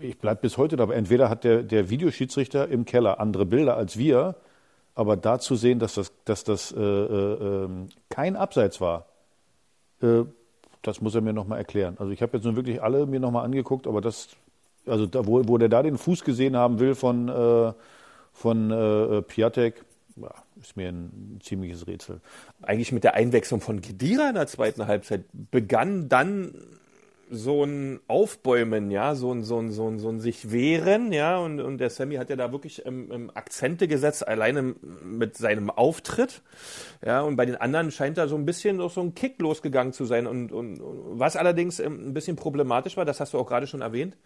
ich 0.00 0.18
bleibe 0.18 0.40
bis 0.40 0.56
heute 0.56 0.76
dabei, 0.76 0.94
entweder 0.94 1.28
hat 1.28 1.44
der, 1.44 1.62
der 1.62 1.90
Videoschiedsrichter 1.90 2.68
im 2.68 2.84
Keller 2.84 3.20
andere 3.20 3.46
Bilder 3.46 3.76
als 3.76 3.98
wir, 3.98 4.36
aber 4.94 5.16
da 5.16 5.38
zu 5.38 5.56
sehen, 5.56 5.78
dass 5.78 5.94
das, 5.94 6.12
dass 6.24 6.44
das 6.44 6.72
äh, 6.72 6.80
äh, 6.80 7.64
ähm, 7.64 7.88
kein 8.08 8.36
Abseits 8.36 8.80
war, 8.80 9.06
äh, 10.02 10.24
das 10.82 11.00
muss 11.00 11.14
er 11.14 11.20
mir 11.20 11.32
nochmal 11.32 11.58
erklären. 11.58 11.96
Also 11.98 12.12
ich 12.12 12.22
habe 12.22 12.36
jetzt 12.36 12.44
nun 12.44 12.56
wirklich 12.56 12.82
alle 12.82 13.06
mir 13.06 13.20
nochmal 13.20 13.44
angeguckt, 13.44 13.86
aber 13.86 14.00
das, 14.00 14.28
also 14.86 15.06
da, 15.06 15.26
wo, 15.26 15.46
wo 15.46 15.58
der 15.58 15.68
da 15.68 15.82
den 15.82 15.98
Fuß 15.98 16.24
gesehen 16.24 16.56
haben 16.56 16.78
will 16.78 16.94
von, 16.94 17.28
äh, 17.28 17.72
von 18.32 18.70
äh, 18.70 19.22
Piatek, 19.22 19.84
ja, 20.16 20.30
ist 20.60 20.76
mir 20.76 20.88
ein 20.88 21.38
ziemliches 21.42 21.86
Rätsel. 21.86 22.20
Eigentlich 22.62 22.92
mit 22.92 23.04
der 23.04 23.14
Einwechslung 23.14 23.60
von 23.60 23.80
Gedira 23.80 24.28
in 24.28 24.34
der 24.34 24.46
zweiten 24.46 24.86
Halbzeit 24.86 25.24
begann 25.32 26.08
dann 26.08 26.54
so 27.30 27.64
ein 27.64 28.00
Aufbäumen, 28.08 28.90
ja, 28.90 29.14
so 29.14 29.32
ein, 29.32 29.42
so 29.42 29.58
ein, 29.58 29.70
so 29.70 29.88
ein, 29.88 29.98
so 29.98 30.08
ein 30.08 30.20
sich 30.20 30.50
wehren, 30.50 31.12
ja, 31.12 31.38
und, 31.38 31.60
und 31.60 31.78
der 31.78 31.90
Sammy 31.90 32.16
hat 32.16 32.30
ja 32.30 32.36
da 32.36 32.52
wirklich 32.52 32.84
ähm, 32.86 33.10
ähm, 33.12 33.30
Akzente 33.34 33.88
gesetzt, 33.88 34.26
alleine 34.26 34.74
mit 35.02 35.36
seinem 35.36 35.70
Auftritt, 35.70 36.42
ja, 37.04 37.20
und 37.22 37.36
bei 37.36 37.46
den 37.46 37.56
anderen 37.56 37.90
scheint 37.90 38.18
da 38.18 38.28
so 38.28 38.36
ein 38.36 38.44
bisschen 38.44 38.76
noch 38.76 38.90
so 38.90 39.00
ein 39.00 39.14
Kick 39.14 39.40
losgegangen 39.40 39.92
zu 39.92 40.04
sein 40.04 40.26
und, 40.26 40.52
und, 40.52 40.80
und 40.80 41.18
was 41.18 41.36
allerdings 41.36 41.80
ähm, 41.80 42.08
ein 42.08 42.14
bisschen 42.14 42.36
problematisch 42.36 42.96
war, 42.96 43.04
das 43.04 43.20
hast 43.20 43.34
du 43.34 43.38
auch 43.38 43.46
gerade 43.46 43.66
schon 43.66 43.80
erwähnt, 43.80 44.16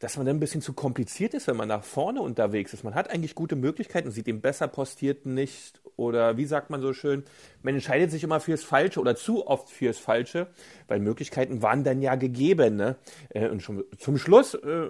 dass 0.00 0.16
man 0.16 0.26
dann 0.26 0.36
ein 0.36 0.40
bisschen 0.40 0.62
zu 0.62 0.72
kompliziert 0.72 1.34
ist, 1.34 1.46
wenn 1.46 1.56
man 1.56 1.68
nach 1.68 1.84
vorne 1.84 2.22
unterwegs 2.22 2.72
ist. 2.72 2.84
Man 2.84 2.94
hat 2.94 3.10
eigentlich 3.10 3.34
gute 3.34 3.54
Möglichkeiten, 3.54 4.10
sieht 4.10 4.26
den 4.26 4.40
besser 4.40 4.66
postierten 4.66 5.34
nicht 5.34 5.80
oder 5.96 6.38
wie 6.38 6.46
sagt 6.46 6.70
man 6.70 6.80
so 6.80 6.94
schön, 6.94 7.22
man 7.62 7.74
entscheidet 7.74 8.10
sich 8.10 8.24
immer 8.24 8.40
fürs 8.40 8.64
Falsche 8.64 9.00
oder 9.00 9.14
zu 9.14 9.46
oft 9.46 9.68
fürs 9.68 9.98
Falsche, 9.98 10.48
weil 10.88 10.98
Möglichkeiten 11.00 11.60
waren 11.62 11.84
dann 11.84 12.00
ja 12.00 12.14
gegeben. 12.14 12.76
Ne? 12.76 12.96
Äh, 13.28 13.48
Und 13.48 13.62
schon 13.62 13.84
zum 13.98 14.16
Schluss, 14.16 14.54
äh, 14.54 14.88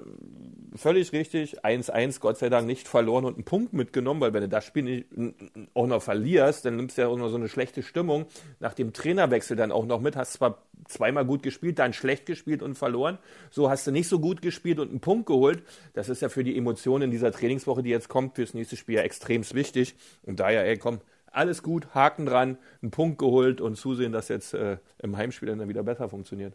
völlig 0.76 1.12
richtig, 1.12 1.64
1-1, 1.64 2.20
Gott 2.20 2.38
sei 2.38 2.48
Dank 2.48 2.66
nicht 2.66 2.88
verloren 2.88 3.24
und 3.24 3.34
einen 3.34 3.44
Punkt 3.44 3.72
mitgenommen, 3.72 4.20
weil 4.20 4.32
wenn 4.32 4.42
du 4.42 4.48
das 4.48 4.64
Spiel 4.64 4.82
nicht, 4.82 5.06
auch 5.74 5.86
noch 5.86 6.02
verlierst, 6.02 6.64
dann 6.64 6.76
nimmst 6.76 6.96
du 6.96 7.02
ja 7.02 7.08
auch 7.08 7.16
noch 7.16 7.28
so 7.28 7.36
eine 7.36 7.48
schlechte 7.48 7.82
Stimmung 7.82 8.26
nach 8.58 8.74
dem 8.74 8.92
Trainerwechsel 8.92 9.56
dann 9.56 9.72
auch 9.72 9.86
noch 9.86 10.00
mit, 10.00 10.16
hast 10.16 10.34
zwar 10.34 10.62
zweimal 10.86 11.24
gut 11.24 11.42
gespielt, 11.42 11.78
dann 11.78 11.92
schlecht 11.92 12.26
gespielt 12.26 12.62
und 12.62 12.76
verloren. 12.76 13.18
So 13.50 13.70
hast 13.70 13.86
du 13.86 13.90
nicht 13.90 14.08
so 14.08 14.20
gut 14.20 14.42
gespielt 14.42 14.78
und 14.78 14.90
einen 14.90 15.00
Punkt 15.00 15.26
geholt. 15.26 15.62
Das 15.94 16.08
ist 16.08 16.22
ja 16.22 16.28
für 16.28 16.44
die 16.44 16.56
Emotionen 16.56 17.04
in 17.04 17.10
dieser 17.10 17.32
Trainingswoche, 17.32 17.82
die 17.82 17.90
jetzt 17.90 18.08
kommt, 18.08 18.36
fürs 18.36 18.54
nächste 18.54 18.76
Spiel 18.76 18.96
ja 18.96 19.02
extrem 19.02 19.42
wichtig. 19.52 19.94
Und 20.22 20.40
daher, 20.40 20.66
ey, 20.66 20.76
komm, 20.76 21.00
alles 21.32 21.62
gut, 21.62 21.94
Haken 21.94 22.26
dran, 22.26 22.58
einen 22.82 22.90
Punkt 22.90 23.18
geholt 23.18 23.60
und 23.60 23.76
zusehen, 23.76 24.12
dass 24.12 24.28
jetzt 24.28 24.54
äh, 24.54 24.78
im 24.98 25.16
Heimspiel 25.16 25.48
dann 25.48 25.68
wieder 25.68 25.82
besser 25.82 26.08
funktioniert. 26.08 26.54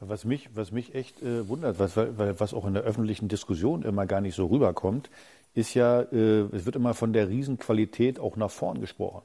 Was 0.00 0.24
mich, 0.24 0.48
was 0.54 0.70
mich 0.70 0.94
echt 0.94 1.22
äh, 1.22 1.48
wundert, 1.48 1.78
was, 1.78 1.96
was 1.96 2.54
auch 2.54 2.66
in 2.66 2.74
der 2.74 2.84
öffentlichen 2.84 3.28
Diskussion 3.28 3.82
immer 3.82 4.06
gar 4.06 4.20
nicht 4.20 4.36
so 4.36 4.46
rüberkommt, 4.46 5.10
ist 5.54 5.74
ja, 5.74 6.02
äh, 6.02 6.46
es 6.52 6.66
wird 6.66 6.76
immer 6.76 6.94
von 6.94 7.12
der 7.12 7.28
Riesenqualität 7.28 8.20
auch 8.20 8.36
nach 8.36 8.50
vorn 8.50 8.80
gesprochen. 8.80 9.22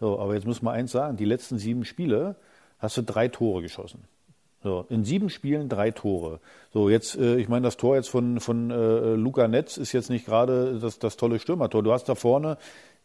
So, 0.00 0.18
aber 0.18 0.34
jetzt 0.34 0.46
muss 0.46 0.60
man 0.60 0.74
eins 0.74 0.92
sagen, 0.92 1.16
die 1.16 1.24
letzten 1.24 1.58
sieben 1.58 1.84
Spiele 1.84 2.36
hast 2.78 2.96
du 2.96 3.02
drei 3.02 3.28
Tore 3.28 3.62
geschossen. 3.62 4.04
So, 4.62 4.86
in 4.90 5.04
sieben 5.04 5.30
Spielen 5.30 5.68
drei 5.68 5.90
Tore. 5.90 6.40
So, 6.72 6.88
jetzt, 6.88 7.16
äh, 7.16 7.36
ich 7.36 7.48
meine, 7.48 7.64
das 7.64 7.76
Tor 7.76 7.96
jetzt 7.96 8.08
von, 8.08 8.38
von 8.38 8.70
äh, 8.70 9.14
Luca 9.14 9.48
Netz 9.48 9.76
ist 9.76 9.92
jetzt 9.92 10.10
nicht 10.10 10.26
gerade 10.26 10.78
das, 10.78 10.98
das 10.98 11.16
tolle 11.16 11.38
Stürmertor. 11.38 11.82
Du 11.82 11.92
hast 11.92 12.08
da 12.08 12.14
vorne 12.14 12.58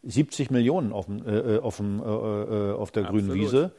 70 0.04 0.50
Millionen 0.50 0.92
auf, 0.92 1.06
dem, 1.06 1.26
äh, 1.26 1.56
äh, 1.56 1.58
auf, 1.60 1.78
dem, 1.78 2.00
äh, 2.00 2.04
äh, 2.04 2.72
auf 2.74 2.90
der 2.92 3.04
grünen 3.04 3.30
Absolut. 3.30 3.36
Wiese. 3.36 3.72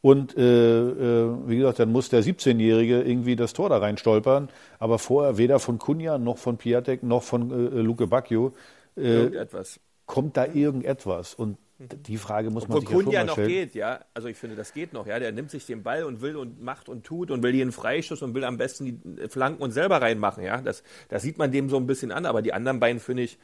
Und 0.00 0.36
äh, 0.36 0.42
äh, 0.42 1.34
wie 1.46 1.56
gesagt, 1.56 1.80
dann 1.80 1.90
muss 1.90 2.08
der 2.08 2.22
17-Jährige 2.22 3.02
irgendwie 3.02 3.34
das 3.34 3.52
Tor 3.52 3.68
da 3.68 3.78
rein 3.78 3.96
stolpern. 3.96 4.48
Aber 4.78 4.98
vorher 4.98 5.38
weder 5.38 5.58
von 5.58 5.78
Kunja 5.78 6.18
noch 6.18 6.38
von 6.38 6.56
Piatek 6.56 7.02
noch 7.02 7.22
von 7.22 7.50
äh, 7.50 7.80
Luke 7.80 8.06
Bacchio 8.06 8.52
äh, 8.96 9.30
kommt 10.06 10.36
da 10.36 10.46
irgendetwas. 10.46 11.34
Und 11.34 11.58
die 11.78 12.16
Frage 12.16 12.50
muss 12.50 12.66
man 12.66 12.78
Obwohl 12.78 12.80
sich 12.80 12.90
ja 12.90 12.96
schon 12.96 13.04
Kunja 13.04 13.20
mal 13.20 13.26
noch 13.26 13.32
stellen. 13.34 13.48
geht, 13.48 13.74
ja. 13.74 14.00
Also 14.14 14.28
ich 14.28 14.36
finde, 14.36 14.56
das 14.56 14.72
geht 14.72 14.92
noch, 14.92 15.06
ja. 15.06 15.18
Der 15.18 15.32
nimmt 15.32 15.50
sich 15.50 15.66
den 15.66 15.82
Ball 15.82 16.04
und 16.04 16.20
will 16.20 16.36
und 16.36 16.62
macht 16.62 16.88
und 16.88 17.04
tut 17.04 17.30
und 17.30 17.42
will 17.42 17.52
hier 17.52 17.62
einen 17.62 17.72
Freischuss 17.72 18.22
und 18.22 18.34
will 18.34 18.44
am 18.44 18.56
besten 18.56 18.84
die 18.84 19.28
Flanken 19.28 19.62
und 19.62 19.70
selber 19.70 20.00
reinmachen, 20.00 20.42
ja. 20.44 20.60
Das, 20.60 20.82
das 21.08 21.22
sieht 21.22 21.38
man 21.38 21.52
dem 21.52 21.68
so 21.68 21.76
ein 21.76 21.86
bisschen 21.86 22.10
an, 22.10 22.26
aber 22.26 22.42
die 22.42 22.52
anderen 22.52 22.80
beiden 22.80 23.00
finde 23.00 23.24
ich, 23.24 23.38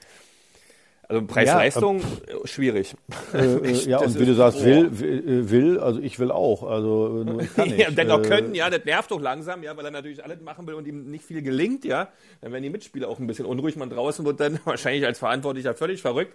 also 1.09 1.27
Preis-Leistung, 1.27 2.01
äh, 2.01 2.47
schwierig. 2.47 2.95
Äh, 3.33 3.39
äh, 3.39 3.73
ja, 3.89 3.99
Das 3.99 4.15
und 4.15 4.21
wie 4.21 4.27
du 4.27 4.35
sagst, 4.35 4.59
oh. 4.61 4.65
will, 4.65 4.99
will, 4.99 5.51
will, 5.51 5.79
also 5.79 6.01
ich 6.01 6.19
will 6.19 6.31
auch. 6.31 6.63
Also 6.63 7.21
äh, 7.21 7.25
nur 7.25 7.43
ich 7.43 7.55
kann 7.55 7.69
nicht. 7.69 7.79
ja, 7.79 7.91
dennoch 7.91 8.21
Äh, 8.21 8.29
können, 8.29 8.55
ja, 8.55 8.71
das 8.71 8.85
nervt 8.85 9.11
doch 9.11 9.21
langsam, 9.21 9.63
ja, 9.63 9.77
weil 9.77 9.85
er 9.85 9.91
natürlich 9.91 10.25
alles 10.25 10.41
machen 10.41 10.67
will 10.67 10.75
und 10.75 10.87
ihm 10.87 11.11
nicht 11.11 11.25
viel 11.25 11.43
gelingt, 11.43 11.85
ja. 11.85 12.09
Dann 12.41 12.53
werden 12.53 12.63
die 12.63 12.71
Mitspieler 12.71 13.09
auch 13.09 13.19
ein 13.19 13.27
bisschen 13.27 13.47
unruhig. 13.47 13.77
Man 13.77 13.91
draußen 13.91 14.25
wird 14.25 14.41
dann 14.41 14.59
wahrscheinlich 14.65 15.05
als 15.07 15.19
Verantwortlicher 15.19 15.75
völlig 15.75 16.01
verrückt. 16.03 16.35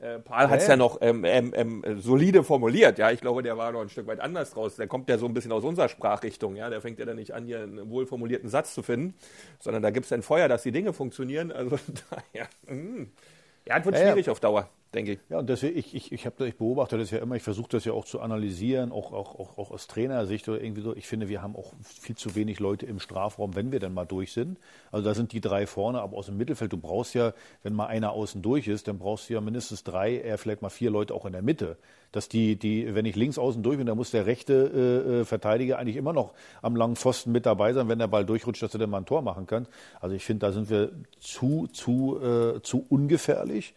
Äh, 0.00 0.18
Paul 0.18 0.48
hat 0.48 0.58
es 0.58 0.64
Ja. 0.66 0.70
ja 0.70 0.76
noch 0.76 0.98
ähm, 1.00 1.24
ähm, 1.24 1.52
ähm, 1.54 1.84
solide 2.00 2.42
formuliert, 2.42 2.98
ja. 2.98 3.12
Ich 3.12 3.20
glaube, 3.20 3.44
der 3.44 3.56
war 3.56 3.70
noch 3.70 3.82
ein 3.82 3.88
Stück 3.88 4.08
weit 4.08 4.18
anders 4.18 4.50
draus. 4.50 4.74
Der 4.74 4.88
kommt 4.88 5.08
ja 5.08 5.16
so 5.16 5.26
ein 5.26 5.34
bisschen 5.34 5.52
aus 5.52 5.62
unserer 5.62 5.88
Sprachrichtung, 5.88 6.56
ja. 6.56 6.70
Der 6.70 6.80
fängt 6.80 6.98
ja 6.98 7.04
dann 7.04 7.16
nicht 7.16 7.34
an, 7.34 7.44
hier 7.44 7.60
einen 7.62 7.88
wohlformulierten 7.88 8.48
Satz 8.48 8.74
zu 8.74 8.82
finden, 8.82 9.14
sondern 9.60 9.80
da 9.80 9.90
gibt 9.90 10.04
es 10.06 10.10
dann 10.10 10.22
Feuer, 10.22 10.48
dass 10.48 10.64
die 10.64 10.72
Dinge 10.72 10.92
funktionieren. 10.92 11.52
Also, 11.52 11.78
daher, 12.10 12.48
mm. 12.66 13.04
Ja, 13.66 13.78
es 13.78 13.84
wird 13.84 13.94
Ja, 13.96 14.02
ja. 14.02 14.06
schwierig 14.12 14.30
auf 14.30 14.40
Dauer, 14.40 14.68
denke 14.94 15.12
ich. 15.12 15.18
Ja, 15.30 15.38
und 15.38 15.48
deswegen, 15.48 15.78
ich, 15.78 15.94
ich, 15.94 16.12
ich, 16.12 16.26
hab, 16.26 16.40
ich 16.40 16.56
beobachte 16.56 16.98
das 16.98 17.10
ja 17.10 17.18
immer, 17.18 17.36
ich 17.36 17.42
versuche 17.42 17.68
das 17.70 17.84
ja 17.84 17.92
auch 17.92 18.04
zu 18.04 18.20
analysieren, 18.20 18.92
auch, 18.92 19.12
auch, 19.12 19.38
auch, 19.38 19.58
auch 19.58 19.70
aus 19.70 19.86
Trainersicht 19.86 20.48
oder 20.48 20.60
irgendwie 20.60 20.82
so. 20.82 20.94
Ich 20.94 21.06
finde, 21.06 21.28
wir 21.28 21.42
haben 21.42 21.56
auch 21.56 21.72
viel 21.82 22.16
zu 22.16 22.34
wenig 22.34 22.60
Leute 22.60 22.86
im 22.86 23.00
Strafraum, 23.00 23.54
wenn 23.54 23.72
wir 23.72 23.80
dann 23.80 23.94
mal 23.94 24.04
durch 24.04 24.32
sind. 24.32 24.58
Also 24.90 25.04
da 25.04 25.14
sind 25.14 25.32
die 25.32 25.40
drei 25.40 25.66
vorne, 25.66 26.00
aber 26.00 26.16
aus 26.16 26.26
dem 26.26 26.36
Mittelfeld, 26.36 26.72
du 26.72 26.76
brauchst 26.76 27.14
ja, 27.14 27.32
wenn 27.62 27.74
mal 27.74 27.86
einer 27.86 28.12
außen 28.12 28.42
durch 28.42 28.68
ist, 28.68 28.88
dann 28.88 28.98
brauchst 28.98 29.28
du 29.28 29.34
ja 29.34 29.40
mindestens 29.40 29.84
drei, 29.84 30.16
eher 30.16 30.38
vielleicht 30.38 30.62
mal 30.62 30.70
vier 30.70 30.90
Leute 30.90 31.14
auch 31.14 31.24
in 31.24 31.32
der 31.32 31.42
Mitte. 31.42 31.76
Dass 32.12 32.28
die, 32.28 32.56
die, 32.56 32.94
wenn 32.94 33.06
ich 33.06 33.16
links 33.16 33.38
außen 33.38 33.62
durch 33.62 33.78
bin, 33.78 33.86
dann 33.86 33.96
muss 33.96 34.10
der 34.10 34.26
rechte 34.26 34.52
äh, 34.52 35.20
äh, 35.20 35.24
Verteidiger 35.24 35.78
eigentlich 35.78 35.96
immer 35.96 36.12
noch 36.12 36.34
am 36.60 36.76
langen 36.76 36.96
Pfosten 36.96 37.32
mit 37.32 37.46
dabei 37.46 37.72
sein, 37.72 37.88
wenn 37.88 37.98
der 37.98 38.08
Ball 38.08 38.26
durchrutscht, 38.26 38.62
dass 38.62 38.74
er 38.74 38.80
dann 38.80 38.90
mal 38.90 38.98
ein 38.98 39.06
Tor 39.06 39.22
machen 39.22 39.46
kann. 39.46 39.66
Also 39.98 40.14
ich 40.14 40.22
finde, 40.22 40.46
da 40.46 40.52
sind 40.52 40.68
wir 40.68 40.92
zu, 41.20 41.68
zu, 41.72 42.20
äh, 42.22 42.62
zu 42.62 42.84
ungefährlich. 42.90 43.74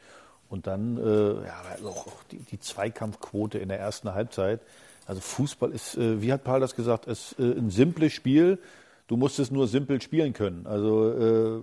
Und 0.50 0.68
dann, 0.68 0.98
äh, 0.98 1.46
ja, 1.46 1.56
auch 1.86 2.08
auch 2.08 2.24
die, 2.32 2.40
die 2.40 2.60
Zweikampfquote 2.60 3.58
in 3.58 3.70
der 3.70 3.80
ersten 3.80 4.14
Halbzeit, 4.14 4.62
Also 5.08 5.22
Fußball 5.22 5.72
ist, 5.72 5.98
äh, 5.98 6.22
wie 6.22 6.32
hat 6.32 6.44
Paul 6.44 6.60
das 6.60 6.76
gesagt, 6.76 7.06
ist 7.06 7.36
äh, 7.40 7.44
ein 7.44 7.70
simples 7.70 8.14
Spiel. 8.14 8.60
Du 9.08 9.18
musst 9.18 9.40
es 9.40 9.52
nur 9.52 9.68
simpel 9.68 10.02
spielen 10.02 10.34
können. 10.34 10.66
Also 10.66 11.12
äh, 11.12 11.62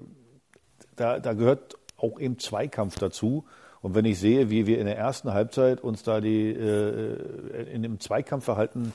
da, 0.96 1.18
da 1.18 1.32
gehört 1.32 1.76
auch 1.96 2.20
eben 2.20 2.38
Zweikampf 2.38 2.98
dazu. 2.98 3.44
Und 3.80 3.96
wenn 3.96 4.04
ich 4.04 4.18
sehe, 4.18 4.48
wie 4.48 4.66
wir 4.66 4.78
in 4.78 4.86
der 4.86 4.96
ersten 4.96 5.32
Halbzeit 5.32 5.80
uns 5.80 6.04
da 6.04 6.20
die 6.20 6.50
äh, 6.50 7.72
in 7.72 7.82
dem 7.82 7.98
Zweikampfverhalten 7.98 8.92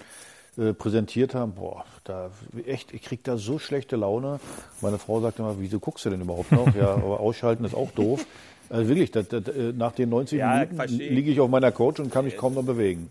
äh, 0.58 0.74
präsentiert 0.74 1.36
haben, 1.36 1.54
boah, 1.54 1.86
da 2.06 2.32
echt, 2.66 2.94
ich 2.94 3.02
krieg 3.02 3.24
da 3.24 3.38
so 3.38 3.60
schlechte 3.60 3.98
Laune. 3.98 4.40
Meine 4.82 4.98
Frau 4.98 5.20
sagt 5.20 5.40
immer, 5.40 5.60
wieso 5.60 5.80
guckst 5.80 6.06
du 6.06 6.10
denn 6.10 6.22
überhaupt 6.22 6.52
noch? 6.54 6.74
ja, 6.74 6.94
aber 6.96 7.20
ausschalten 7.20 7.66
ist 7.66 7.76
auch 7.76 7.92
doof. 7.92 8.26
Also 8.70 8.88
wirklich, 8.90 9.12
das, 9.12 9.28
das, 9.28 9.48
äh, 9.48 9.74
nach 9.74 9.94
den 9.94 10.10
90 10.10 10.40
Ja, 10.40 10.66
Minuten 10.66 10.98
liege 10.98 11.32
ich 11.32 11.40
auf 11.40 11.50
meiner 11.50 11.72
Couch 11.72 12.00
und 12.00 12.12
kann 12.12 12.26
mich 12.26 12.38
kaum 12.38 12.54
noch 12.54 12.66
bewegen. 12.66 13.10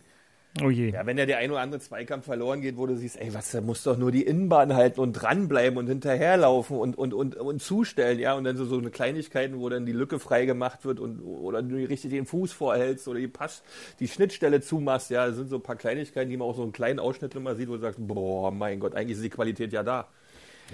Oh 0.62 0.71
je. 0.71 0.90
Ja, 0.90 1.05
wenn 1.05 1.19
ja 1.19 1.27
der 1.27 1.38
ein 1.38 1.51
oder 1.51 1.61
andere 1.61 1.81
Zweikampf 1.81 2.25
verloren 2.25 2.62
geht, 2.62 2.79
wo 2.79 2.87
du 2.87 2.97
siehst, 2.97 3.21
ey, 3.21 3.35
was, 3.35 3.51
da 3.51 3.61
muss 3.61 3.83
doch 3.83 3.99
nur 3.99 4.11
die 4.11 4.23
Innenbahn 4.23 4.75
halten 4.75 5.01
und 5.01 5.12
dranbleiben 5.12 5.79
und 5.79 5.87
hinterherlaufen 5.87 6.79
und, 6.79 6.97
und, 6.97 7.12
und, 7.12 7.37
und 7.37 7.62
zustellen, 7.62 8.19
ja, 8.19 8.35
und 8.35 8.45
dann 8.45 8.57
so, 8.57 8.64
so 8.64 8.79
eine 8.79 8.90
Kleinigkeiten, 8.90 9.59
wo 9.61 9.69
dann 9.69 9.85
die 9.85 9.92
Lücke 9.92 10.19
frei 10.19 10.47
gemacht 10.47 10.87
wird 10.87 10.99
und, 10.99 11.21
oder 11.21 11.62
du 11.62 11.77
richtig 11.77 12.11
den 12.11 12.25
Fuß 12.25 12.53
vorhältst 12.53 13.07
oder 13.07 13.19
die 13.19 13.29
Pass, 13.29 13.62
die 14.01 14.09
Schnittstelle 14.09 14.62
zumachst, 14.62 15.11
ja, 15.11 15.27
das 15.27 15.37
sind 15.37 15.51
so 15.51 15.57
ein 15.57 15.62
paar 15.62 15.77
Kleinigkeiten, 15.77 16.31
die 16.31 16.38
man 16.38 16.49
auch 16.49 16.57
so 16.57 16.62
einen 16.62 16.73
kleinen 16.73 17.01
Ausschnitt 17.01 17.35
immer 17.35 17.55
sieht, 17.55 17.69
wo 17.69 17.75
du 17.75 17.81
sagst, 17.81 17.99
boah, 18.01 18.51
mein 18.51 18.81
Gott, 18.81 18.95
eigentlich 18.95 19.19
ist 19.19 19.25
die 19.25 19.31
Qualität 19.31 19.75
ja 19.75 19.83
da. 19.83 20.09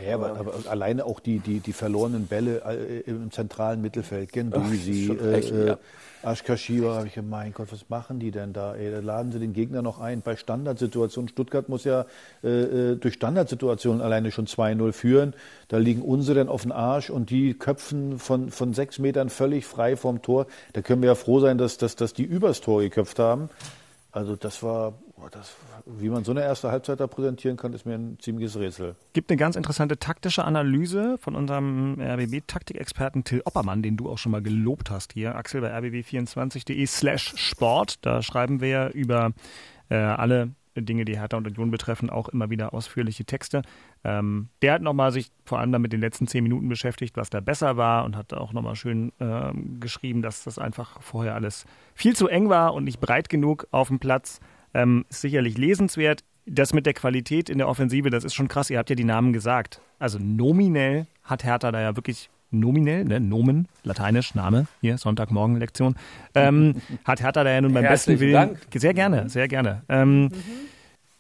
Ja, 0.06 0.14
aber, 0.14 0.36
aber 0.38 0.54
alleine 0.70 1.04
auch 1.04 1.20
die, 1.20 1.38
die, 1.38 1.60
die 1.60 1.72
verlorenen 1.74 2.26
Bälle 2.26 2.62
äh, 2.64 3.00
im 3.10 3.30
zentralen 3.30 3.82
Mittelfeld, 3.82 4.32
Gendusi, 4.32 5.12
äh, 5.12 5.40
ja. 5.40 5.72
äh, 5.74 5.76
Aschkashiwa, 6.22 6.94
habe 6.94 7.08
ich 7.08 7.14
gedacht, 7.14 7.30
mein 7.30 7.52
Gott, 7.52 7.68
was 7.70 7.90
machen 7.90 8.18
die 8.18 8.30
denn 8.30 8.54
da? 8.54 8.74
Ey, 8.74 8.90
da 8.90 9.00
laden 9.00 9.32
sie 9.32 9.38
den 9.38 9.52
Gegner 9.52 9.82
noch 9.82 10.00
ein. 10.00 10.22
Bei 10.22 10.36
Standardsituationen, 10.36 11.28
Stuttgart 11.28 11.68
muss 11.68 11.84
ja 11.84 12.06
äh, 12.42 12.48
äh, 12.48 12.96
durch 12.96 13.14
Standardsituationen 13.14 14.00
alleine 14.00 14.30
schon 14.30 14.46
2-0 14.46 14.92
führen. 14.92 15.34
Da 15.68 15.76
liegen 15.76 16.00
unsere 16.00 16.38
dann 16.38 16.48
auf 16.48 16.62
den 16.62 16.72
Arsch 16.72 17.10
und 17.10 17.28
die 17.28 17.52
köpfen 17.52 18.18
von, 18.18 18.50
von 18.50 18.72
sechs 18.72 18.98
Metern 18.98 19.28
völlig 19.28 19.66
frei 19.66 19.96
vom 19.96 20.22
Tor. 20.22 20.46
Da 20.72 20.80
können 20.80 21.02
wir 21.02 21.08
ja 21.08 21.14
froh 21.16 21.40
sein, 21.40 21.58
dass, 21.58 21.76
dass, 21.76 21.96
dass 21.96 22.14
die 22.14 22.24
übers 22.24 22.62
Tor 22.62 22.80
geköpft 22.80 23.18
haben. 23.18 23.50
Also 24.12 24.36
das 24.36 24.62
war, 24.62 24.98
das, 25.30 25.56
wie 25.86 26.10
man 26.10 26.22
so 26.22 26.32
eine 26.32 26.42
erste 26.42 26.70
Halbzeit 26.70 27.00
da 27.00 27.06
präsentieren 27.06 27.56
kann, 27.56 27.72
ist 27.72 27.86
mir 27.86 27.94
ein 27.94 28.18
ziemliches 28.20 28.58
Rätsel. 28.58 28.94
Gibt 29.14 29.30
eine 29.30 29.38
ganz 29.38 29.56
interessante 29.56 29.98
taktische 29.98 30.44
Analyse 30.44 31.16
von 31.18 31.34
unserem 31.34 31.98
RBB-Taktikexperten 31.98 33.24
Till 33.24 33.40
Oppermann, 33.46 33.82
den 33.82 33.96
du 33.96 34.10
auch 34.10 34.18
schon 34.18 34.32
mal 34.32 34.42
gelobt 34.42 34.90
hast 34.90 35.14
hier, 35.14 35.34
Axel, 35.34 35.62
bei 35.62 35.74
rbb24.de 35.74 36.86
slash 36.86 37.32
Sport. 37.36 38.04
Da 38.04 38.20
schreiben 38.20 38.60
wir 38.60 38.90
über 38.92 39.32
äh, 39.88 39.94
alle 39.96 40.50
Dinge, 40.76 41.04
die 41.04 41.18
Hertha 41.18 41.36
und 41.36 41.46
Union 41.46 41.70
betreffen, 41.70 42.10
auch 42.10 42.28
immer 42.28 42.50
wieder 42.50 42.72
ausführliche 42.74 43.24
Texte. 43.24 43.62
Ähm, 44.04 44.48
der 44.62 44.74
hat 44.74 44.82
nochmal 44.82 45.12
sich 45.12 45.30
vor 45.44 45.58
allem 45.58 45.72
damit 45.72 45.92
den 45.92 46.00
letzten 46.00 46.26
zehn 46.26 46.42
Minuten 46.42 46.68
beschäftigt, 46.68 47.16
was 47.16 47.30
da 47.30 47.40
besser 47.40 47.76
war 47.76 48.04
und 48.04 48.16
hat 48.16 48.32
auch 48.32 48.52
nochmal 48.52 48.76
schön 48.76 49.12
ähm, 49.20 49.80
geschrieben, 49.80 50.22
dass 50.22 50.44
das 50.44 50.58
einfach 50.58 51.02
vorher 51.02 51.34
alles 51.34 51.66
viel 51.94 52.16
zu 52.16 52.28
eng 52.28 52.48
war 52.48 52.74
und 52.74 52.84
nicht 52.84 53.00
breit 53.00 53.28
genug 53.28 53.66
auf 53.70 53.88
dem 53.88 53.98
Platz. 53.98 54.40
Ähm, 54.74 55.04
ist 55.10 55.20
sicherlich 55.20 55.58
lesenswert. 55.58 56.24
Das 56.44 56.72
mit 56.72 56.86
der 56.86 56.94
Qualität 56.94 57.50
in 57.50 57.58
der 57.58 57.68
Offensive, 57.68 58.10
das 58.10 58.24
ist 58.24 58.34
schon 58.34 58.48
krass. 58.48 58.70
Ihr 58.70 58.78
habt 58.78 58.90
ja 58.90 58.96
die 58.96 59.04
Namen 59.04 59.32
gesagt. 59.32 59.80
Also 59.98 60.18
nominell 60.18 61.06
hat 61.22 61.44
Hertha 61.44 61.70
da 61.70 61.80
ja 61.80 61.94
wirklich 61.94 62.30
nominell, 62.52 63.04
ne, 63.04 63.18
Nomen, 63.20 63.66
lateinisch, 63.82 64.34
Name, 64.34 64.66
hier, 64.80 64.98
Sonntagmorgen-Lektion, 64.98 65.96
ähm, 66.34 66.74
hat 67.04 67.20
Hertha 67.22 67.42
da 67.44 67.50
ja 67.50 67.60
nun 67.60 67.72
beim 67.74 67.84
besten 67.84 68.20
Willen, 68.20 68.32
Dank. 68.32 68.58
sehr 68.74 68.94
gerne, 68.94 69.28
sehr 69.28 69.48
gerne, 69.48 69.82
ähm, 69.88 70.30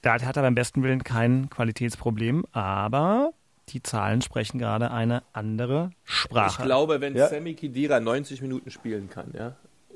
da 0.02 0.14
hat 0.14 0.22
Hertha 0.24 0.40
beim 0.42 0.54
besten 0.54 0.82
Willen 0.82 1.02
kein 1.04 1.48
Qualitätsproblem, 1.50 2.44
aber 2.52 3.32
die 3.68 3.82
Zahlen 3.82 4.20
sprechen 4.22 4.58
gerade 4.58 4.90
eine 4.90 5.22
andere 5.32 5.90
Ich 6.06 6.12
Sprache. 6.12 6.62
glaube, 6.64 7.00
wenn 7.00 7.14
Ja. 7.16 7.28
Sammy 7.28 7.54
Khedira 7.54 8.00
90 8.00 8.42
Minuten 8.42 8.70
spielen 8.70 9.08
kann, 9.08 9.32
ja, 9.36 9.52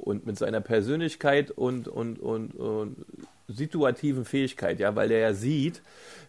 und 0.07 0.25
mit 0.25 0.39
seiner 0.39 0.61
Persönlichkeit 0.61 1.51
und, 1.51 1.89
und, 1.89 2.21
und, 2.21 2.55
und 2.55 3.05
situativen 3.49 4.25
Fähigkeit, 4.25 4.79
ja, 4.79 4.95
weil 4.95 5.09
der 5.09 5.19
ja 5.19 5.35
sieht, 5.35 5.83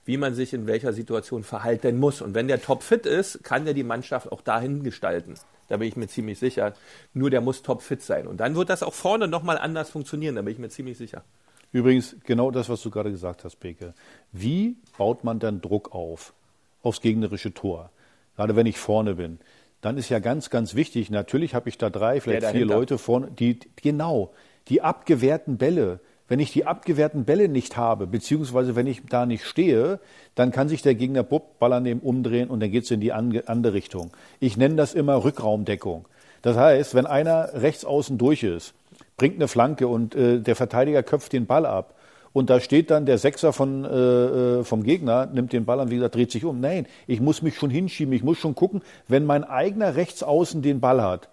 wie 0.04 0.18
man 0.18 0.34
sich 0.34 0.52
in 0.54 0.66
welcher 0.66 0.94
Situation 0.94 1.44
verhalten 1.44 2.00
muss. 2.00 2.22
Und 2.22 2.34
wenn 2.34 2.48
der 2.48 2.60
topfit 2.60 3.06
ist, 3.06 3.44
kann 3.44 3.66
der 3.66 3.76
die 3.76 3.84
Mannschaft 3.84 4.32
auch 4.32 4.42
dahin 4.42 4.84
gestalten. 4.84 5.36
Da 5.68 5.78
bin 5.78 5.88
ich 5.88 5.96
mir 5.96 6.08
ziemlich 6.08 6.40
sicher. 6.40 6.74
Nur 7.14 7.30
der 7.30 7.42
muss 7.42 7.62
topfit 7.62 8.02
sein. 8.02 8.26
Und 8.26 8.38
dann 8.38 8.56
wird 8.56 8.70
das 8.72 8.82
auch 8.82 8.96
vorne 8.96 9.28
nochmal 9.28 9.60
anders 9.60 9.92
funktionieren, 9.92 10.36
da 10.36 10.42
bin 10.42 10.54
ich 10.54 10.60
mir 10.60 10.70
ziemlich 10.70 10.98
sicher. 10.98 11.24
Übrigens, 11.72 12.16
genau 12.24 12.50
das, 12.50 12.70
was 12.70 12.82
du 12.82 12.90
gerade 12.90 13.12
gesagt 13.12 13.44
hast, 13.44 13.60
Beke. 13.60 13.94
Wie 14.32 14.78
baut 14.98 15.24
man 15.24 15.38
dann 15.38 15.62
Druck 15.62 15.94
auf? 15.94 16.34
Aufs 16.82 17.02
gegnerische 17.02 17.54
Tor. 17.54 17.92
Gerade 18.38 18.56
wenn 18.56 18.66
ich 18.66 18.80
vorne 18.80 19.16
bin. 19.16 19.40
Dann 19.82 19.98
ist 19.98 20.10
ja 20.10 20.20
ganz, 20.20 20.50
ganz 20.50 20.76
wichtig, 20.76 21.10
natürlich 21.10 21.54
habe 21.54 21.70
ich 21.70 21.78
da 21.78 21.90
drei, 21.90 22.20
vielleicht 22.20 22.48
vier. 22.48 22.66
Leute 22.66 22.98
vorne, 22.98 23.30
die, 23.32 23.60
genau, 23.76 24.32
die 24.70 24.82
abgewehrten 24.82 25.58
Bälle. 25.58 26.00
Wenn 26.28 26.40
ich 26.40 26.52
die 26.52 26.66
abgewehrten 26.66 27.24
Bälle 27.24 27.48
nicht 27.48 27.78
habe, 27.78 28.06
beziehungsweise 28.06 28.76
wenn 28.76 28.88
ich 28.88 29.06
da 29.06 29.26
nicht 29.26 29.46
stehe, 29.46 30.00
dann 30.36 30.52
kann 30.52 30.68
sich 30.68 30.82
der 30.82 30.96
Gegner 30.96 31.24
bupp, 31.24 31.58
Ball 31.60 31.72
an 31.72 31.86
dem 31.86 32.00
umdrehen 32.00 32.50
und 32.50 32.60
dann 32.60 32.72
geht's 32.72 32.92
in 32.92 33.00
die 33.00 33.14
andere 33.14 33.74
Richtung. 33.74 34.12
Ich 34.40 34.58
nenne 34.58 34.76
das 34.76 34.94
immer 34.94 35.24
Rückraumdeckung. 35.24 36.06
Das 36.42 36.58
heißt, 36.58 36.96
wenn 36.96 37.06
einer 37.06 37.54
rechts 37.54 37.86
außen 37.86 38.18
durch 38.18 38.44
ist, 38.44 38.74
bringt 39.16 39.36
eine 39.36 39.48
Flanke 39.48 39.88
und 39.88 40.16
äh, 40.16 40.40
der 40.40 40.56
Verteidiger 40.56 41.02
köpft 41.02 41.34
den 41.34 41.46
Ball 41.46 41.66
ab. 41.66 41.96
Und 42.34 42.50
da 42.50 42.60
steht 42.60 42.92
dann 42.92 43.06
der 43.06 43.18
Sechser 43.18 43.54
von, 43.54 43.86
äh, 43.86 43.90
äh, 43.90 44.64
vom 44.64 44.84
Gegner, 44.84 45.26
nimmt 45.26 45.54
den 45.54 45.66
Ball 45.66 45.80
an, 45.80 45.90
wie 45.90 45.96
gesagt, 45.96 46.16
dreht 46.16 46.32
sich 46.32 46.46
um. 46.46 46.60
Nein, 46.60 46.88
ich 47.08 47.22
muss 47.22 47.42
mich 47.42 47.56
schon 47.56 47.70
hinschieben, 47.70 48.14
ich 48.14 48.24
muss 48.24 48.38
schon 48.38 48.56
gucken, 48.56 48.82
wenn 49.08 49.26
mein 49.26 49.44
eigener 49.44 49.96
Rechtsaußen 49.96 50.62
den 50.62 50.80
Ball 50.80 51.02
hat, 51.02 51.30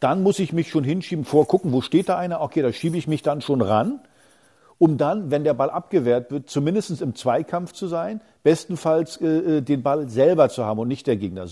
dann 0.00 0.22
muss 0.22 0.38
ich 0.38 0.52
mich 0.52 0.68
schon 0.68 0.84
hinschieben, 0.84 1.24
vorgucken, 1.24 1.72
wo 1.72 1.80
steht 1.80 2.08
da 2.08 2.18
einer? 2.18 2.40
Okay, 2.40 2.62
da 2.62 2.72
schiebe 2.72 2.96
ich 2.96 3.08
mich 3.08 3.22
dann 3.22 3.40
schon 3.40 3.60
ran, 3.60 4.00
um 4.78 4.96
dann, 4.96 5.30
wenn 5.30 5.42
der 5.42 5.54
Ball 5.54 5.70
abgewehrt 5.70 6.30
wird, 6.30 6.48
zumindest 6.48 7.02
im 7.02 7.14
Zweikampf 7.16 7.72
zu 7.72 7.88
sein, 7.88 8.20
bestenfalls 8.44 9.20
äh, 9.20 9.26
äh, 9.26 9.60
den 9.60 9.82
Ball 9.82 10.08
selber 10.08 10.48
zu 10.48 10.64
haben 10.64 10.78
und 10.78 10.88
nicht 10.88 11.06
der 11.08 11.16
Gegner. 11.16 11.46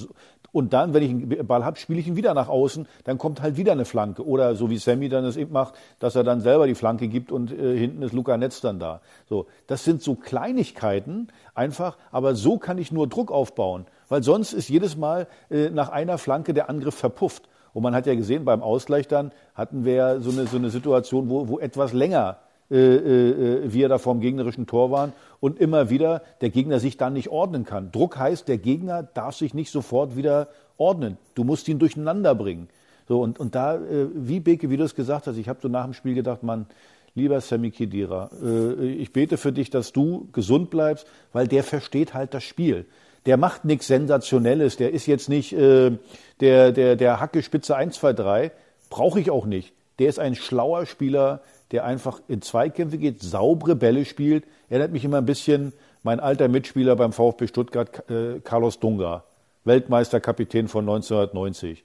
Und 0.57 0.73
dann, 0.73 0.95
wenn 0.95 1.03
ich 1.03 1.11
einen 1.11 1.47
Ball 1.47 1.67
habe, 1.67 1.77
spiele 1.77 2.01
ich 2.01 2.09
ihn 2.09 2.17
wieder 2.17 2.33
nach 2.33 2.49
außen, 2.49 2.89
dann 3.05 3.19
kommt 3.19 3.43
halt 3.43 3.59
wieder 3.59 3.73
eine 3.73 3.85
Flanke. 3.85 4.27
Oder 4.27 4.55
so 4.55 4.71
wie 4.71 4.79
Sammy 4.79 5.11
dann 5.11 5.27
es 5.27 5.37
eben 5.37 5.53
macht, 5.53 5.75
dass 5.99 6.17
er 6.17 6.25
dann 6.25 6.41
selber 6.41 6.67
die 6.67 6.75
Flanke 6.75 7.09
gibt 7.09 7.31
und 7.31 7.53
äh, 7.53 7.77
hinten 7.77 8.01
ist 8.01 8.15
Luca 8.15 8.39
Netz 8.39 8.63
dann 8.63 8.79
da. 8.79 9.03
So, 9.29 9.49
das 9.67 9.85
sind 9.85 10.01
so 10.01 10.15
Kleinigkeiten 10.15 11.29
einfach, 11.55 11.99
aber 12.11 12.35
so 12.35 12.57
kann 12.57 12.79
ich 12.79 12.91
nur 12.91 13.07
Druck 13.07 13.31
aufbauen. 13.31 13.85
Weil 14.09 14.23
sonst 14.23 14.55
ist 14.55 14.71
jedes 14.71 14.97
Mal 14.97 15.27
äh, 15.51 15.69
nach 15.69 15.91
einer 15.91 16.17
Flanke 16.17 16.55
der 16.55 16.71
Angriff 16.71 16.95
verpufft. 16.95 17.51
Und 17.75 17.83
man 17.83 17.95
hat 17.95 18.07
ja 18.07 18.15
gesehen, 18.15 18.47
beim 18.47 18.63
Ausgleich 18.63 19.09
dann 19.09 19.33
hatten 19.55 19.85
wir 19.85 19.93
ja 19.93 20.21
so 20.21 20.31
eine, 20.31 20.47
so 20.47 20.57
eine 20.57 20.71
Situation, 20.71 21.29
wo, 21.29 21.49
wo 21.49 21.59
etwas 21.59 21.93
länger 21.93 22.39
äh, 22.71 22.77
äh, 22.77 23.73
wir 23.73 23.89
da 23.89 23.99
vorm 23.99 24.21
gegnerischen 24.21 24.67
Tor 24.67 24.91
waren 24.91 25.13
und 25.41 25.61
immer 25.61 25.91
wieder 25.91 26.23
der 26.41 26.51
Gegner 26.51 26.81
sich 26.81 26.97
dann 26.97 27.13
nicht 27.13 27.29
ordnen 27.29 27.65
kann. 27.65 27.93
Druck 27.93 28.19
heißt, 28.19 28.49
der 28.49 28.59
Gegner 28.59 29.03
darf 29.03 29.37
sich 29.37 29.55
nicht 29.55 29.71
sofort 29.71 30.17
wieder 30.17 30.49
ordnen. 30.77 31.17
Du 31.35 31.45
musst 31.45 31.69
ihn 31.69 31.79
durcheinander 31.79 32.35
bringen. 32.35 32.69
So, 33.09 33.21
und, 33.21 33.39
und 33.39 33.55
da, 33.55 33.77
äh, 33.77 34.09
wie 34.15 34.41
Beke, 34.41 34.71
wie 34.71 34.77
du 34.77 34.85
es 34.85 34.95
gesagt 34.95 35.27
hast, 35.27 35.37
ich 35.37 35.49
habe 35.49 35.61
so 35.63 35.69
nach 35.69 35.85
dem 35.85 35.95
Spiel 35.95 36.15
gedacht, 36.15 36.43
Mann, 36.43 36.67
lieber 37.15 37.41
Sammy 37.41 37.71
Khedira, 37.71 38.31
äh, 38.43 38.87
ich 38.87 39.13
bete 39.13 39.37
für 39.37 39.53
dich, 39.53 39.71
dass 39.71 39.93
du 39.93 40.29
gesund 40.33 40.71
bleibst, 40.71 41.07
weil 41.33 41.47
der 41.47 41.63
versteht 41.63 42.15
halt 42.15 42.35
das 42.35 42.43
Spiel. 42.45 42.87
Der 43.27 43.37
macht 43.37 43.65
nichts 43.65 43.87
Sensationelles, 43.87 44.77
der 44.77 44.93
ist 44.93 45.07
jetzt 45.07 45.29
nicht 45.29 45.53
äh, 45.53 45.93
der, 46.41 46.73
der, 46.73 46.97
der 46.97 47.21
Hackespitze 47.21 47.77
1, 47.77 47.97
2, 47.97 48.13
3, 48.13 48.53
brauche 48.91 49.21
ich 49.21 49.31
auch 49.31 49.47
nicht. 49.47 49.73
Der 49.99 50.09
ist 50.09 50.19
ein 50.19 50.35
schlauer 50.35 50.87
Spieler, 50.87 51.41
der 51.73 51.85
einfach 51.85 52.21
in 52.29 52.43
Zweikämpfe 52.43 52.99
geht, 52.99 53.23
saubere 53.23 53.77
Bälle 53.77 54.05
spielt. 54.05 54.45
Erinnert 54.69 54.93
mich 54.93 55.05
immer 55.05 55.19
ein 55.19 55.27
bisschen 55.27 55.73
mein 56.03 56.21
alter 56.21 56.49
Mitspieler 56.49 56.97
beim 56.97 57.13
VfB 57.13 57.49
Stuttgart, 57.49 58.09
äh, 58.11 58.41
Carlos 58.41 58.79
Dunga, 58.79 59.25
Weltmeisterkapitän 59.65 60.69
von 60.69 60.85
1990. 60.85 61.85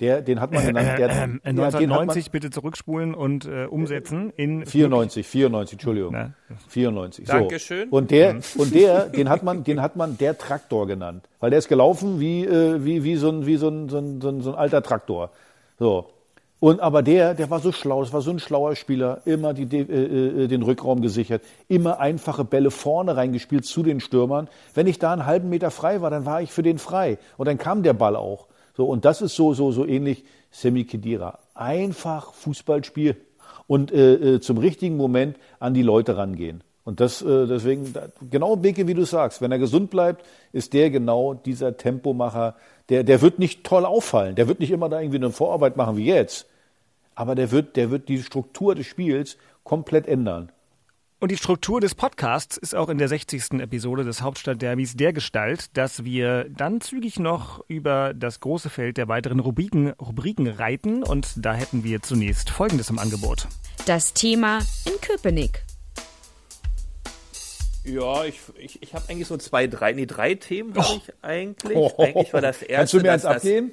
Der, 0.00 0.20
den 0.20 0.40
hat 0.40 0.52
man 0.52 0.66
genannt. 0.66 0.98
Der, 0.98 1.10
Ähm, 1.10 1.40
ja, 1.44 1.52
den 1.52 1.60
hat 1.60 1.74
1990 1.74 2.30
bitte 2.32 2.50
zurückspulen 2.50 3.14
und 3.14 3.44
äh, 3.46 3.66
umsetzen 3.66 4.32
in 4.36 4.66
94, 4.66 5.24
94, 5.24 5.74
Entschuldigung. 5.74 6.12
Na. 6.12 6.32
94. 6.68 7.26
So. 7.26 7.32
Dankeschön. 7.32 7.88
Und 7.88 8.10
der, 8.10 8.40
und 8.56 8.74
der, 8.74 9.06
den 9.06 9.28
hat 9.28 9.44
man, 9.44 9.62
den 9.62 9.80
hat 9.80 9.94
man 9.94 10.18
der 10.18 10.36
Traktor 10.36 10.88
genannt. 10.88 11.28
Weil 11.38 11.50
der 11.50 11.60
ist 11.60 11.68
gelaufen 11.68 12.18
wie, 12.18 12.44
äh, 12.44 12.84
wie, 12.84 13.04
wie 13.04 13.14
so 13.14 13.28
ein, 13.28 13.46
wie 13.46 13.56
so 13.56 13.68
ein, 13.68 13.88
so 13.88 13.98
ein, 13.98 14.20
so 14.20 14.28
ein, 14.30 14.40
so 14.40 14.50
ein 14.50 14.56
alter 14.56 14.82
Traktor. 14.82 15.30
So. 15.78 16.08
Und 16.62 16.78
aber 16.78 17.02
der, 17.02 17.34
der 17.34 17.50
war 17.50 17.58
so 17.58 17.72
schlau, 17.72 18.04
das 18.04 18.12
war 18.12 18.20
so 18.20 18.30
ein 18.30 18.38
schlauer 18.38 18.76
Spieler, 18.76 19.22
immer 19.24 19.52
die, 19.52 19.64
äh, 19.76 20.44
äh, 20.44 20.46
den 20.46 20.62
Rückraum 20.62 21.02
gesichert, 21.02 21.42
immer 21.66 21.98
einfache 21.98 22.44
Bälle 22.44 22.70
vorne 22.70 23.16
reingespielt 23.16 23.64
zu 23.64 23.82
den 23.82 23.98
Stürmern. 23.98 24.46
Wenn 24.72 24.86
ich 24.86 25.00
da 25.00 25.12
einen 25.12 25.26
halben 25.26 25.48
Meter 25.48 25.72
frei 25.72 26.02
war, 26.02 26.10
dann 26.10 26.24
war 26.24 26.40
ich 26.40 26.52
für 26.52 26.62
den 26.62 26.78
frei. 26.78 27.18
Und 27.36 27.48
dann 27.48 27.58
kam 27.58 27.82
der 27.82 27.94
Ball 27.94 28.14
auch. 28.14 28.46
So, 28.76 28.86
und 28.86 29.04
das 29.04 29.22
ist 29.22 29.34
so, 29.34 29.54
so, 29.54 29.72
so 29.72 29.84
ähnlich 29.84 30.22
Semi 30.52 30.84
Khedira. 30.84 31.40
Einfach 31.54 32.32
Fußballspiel 32.32 33.16
und 33.66 33.90
äh, 33.90 34.34
äh, 34.36 34.40
zum 34.40 34.58
richtigen 34.58 34.96
Moment 34.96 35.38
an 35.58 35.74
die 35.74 35.82
Leute 35.82 36.16
rangehen. 36.16 36.62
Und 36.84 37.00
das 37.00 37.22
äh, 37.22 37.46
deswegen, 37.48 37.92
genau 38.30 38.54
Beke, 38.54 38.86
wie 38.86 38.94
du 38.94 39.04
sagst, 39.04 39.40
wenn 39.40 39.50
er 39.50 39.58
gesund 39.58 39.90
bleibt, 39.90 40.24
ist 40.52 40.74
der 40.74 40.90
genau 40.90 41.34
dieser 41.34 41.76
Tempomacher, 41.76 42.54
der, 42.88 43.02
der 43.02 43.20
wird 43.20 43.40
nicht 43.40 43.64
toll 43.64 43.84
auffallen, 43.84 44.36
der 44.36 44.46
wird 44.46 44.60
nicht 44.60 44.70
immer 44.70 44.88
da 44.88 45.00
irgendwie 45.00 45.18
eine 45.18 45.30
Vorarbeit 45.30 45.76
machen 45.76 45.96
wie 45.96 46.04
jetzt, 46.04 46.46
aber 47.14 47.34
der 47.34 47.50
wird, 47.50 47.76
der 47.76 47.90
wird 47.90 48.08
die 48.08 48.22
Struktur 48.22 48.74
des 48.74 48.86
Spiels 48.86 49.36
komplett 49.64 50.06
ändern. 50.06 50.52
Und 51.22 51.30
die 51.30 51.36
Struktur 51.36 51.80
des 51.80 51.94
Podcasts 51.94 52.56
ist 52.56 52.74
auch 52.74 52.88
in 52.88 52.98
der 52.98 53.06
60. 53.06 53.60
Episode 53.60 54.02
des 54.02 54.22
Hauptstadtderbys 54.22 54.96
der 54.96 55.12
Gestalt, 55.12 55.76
dass 55.76 56.02
wir 56.02 56.48
dann 56.48 56.80
zügig 56.80 57.20
noch 57.20 57.64
über 57.68 58.12
das 58.12 58.40
große 58.40 58.70
Feld 58.70 58.96
der 58.96 59.06
weiteren 59.06 59.38
Rubriken, 59.38 59.92
Rubriken 60.00 60.48
reiten. 60.48 61.04
Und 61.04 61.28
da 61.36 61.54
hätten 61.54 61.84
wir 61.84 62.02
zunächst 62.02 62.50
Folgendes 62.50 62.90
im 62.90 62.98
Angebot. 62.98 63.46
Das 63.86 64.14
Thema 64.14 64.58
in 64.84 65.00
Köpenick. 65.00 65.62
Ja, 67.84 68.24
ich, 68.24 68.40
ich, 68.58 68.80
ich 68.80 68.94
habe 68.94 69.08
eigentlich 69.08 69.26
so 69.26 69.36
zwei, 69.36 69.66
drei, 69.66 69.92
nee, 69.92 70.06
drei 70.06 70.34
Themen 70.34 70.74
habe 70.74 70.98
ich 70.98 71.12
eigentlich. 71.20 71.76
Oh. 71.76 71.92
Eigentlich 71.98 72.32
war 72.32 72.40
das 72.40 72.62
erste. 72.62 72.74
Kannst 72.74 72.92
du 72.92 73.00
mir 73.00 73.12
eins 73.12 73.22
das, 73.22 73.36
abgeben? 73.36 73.72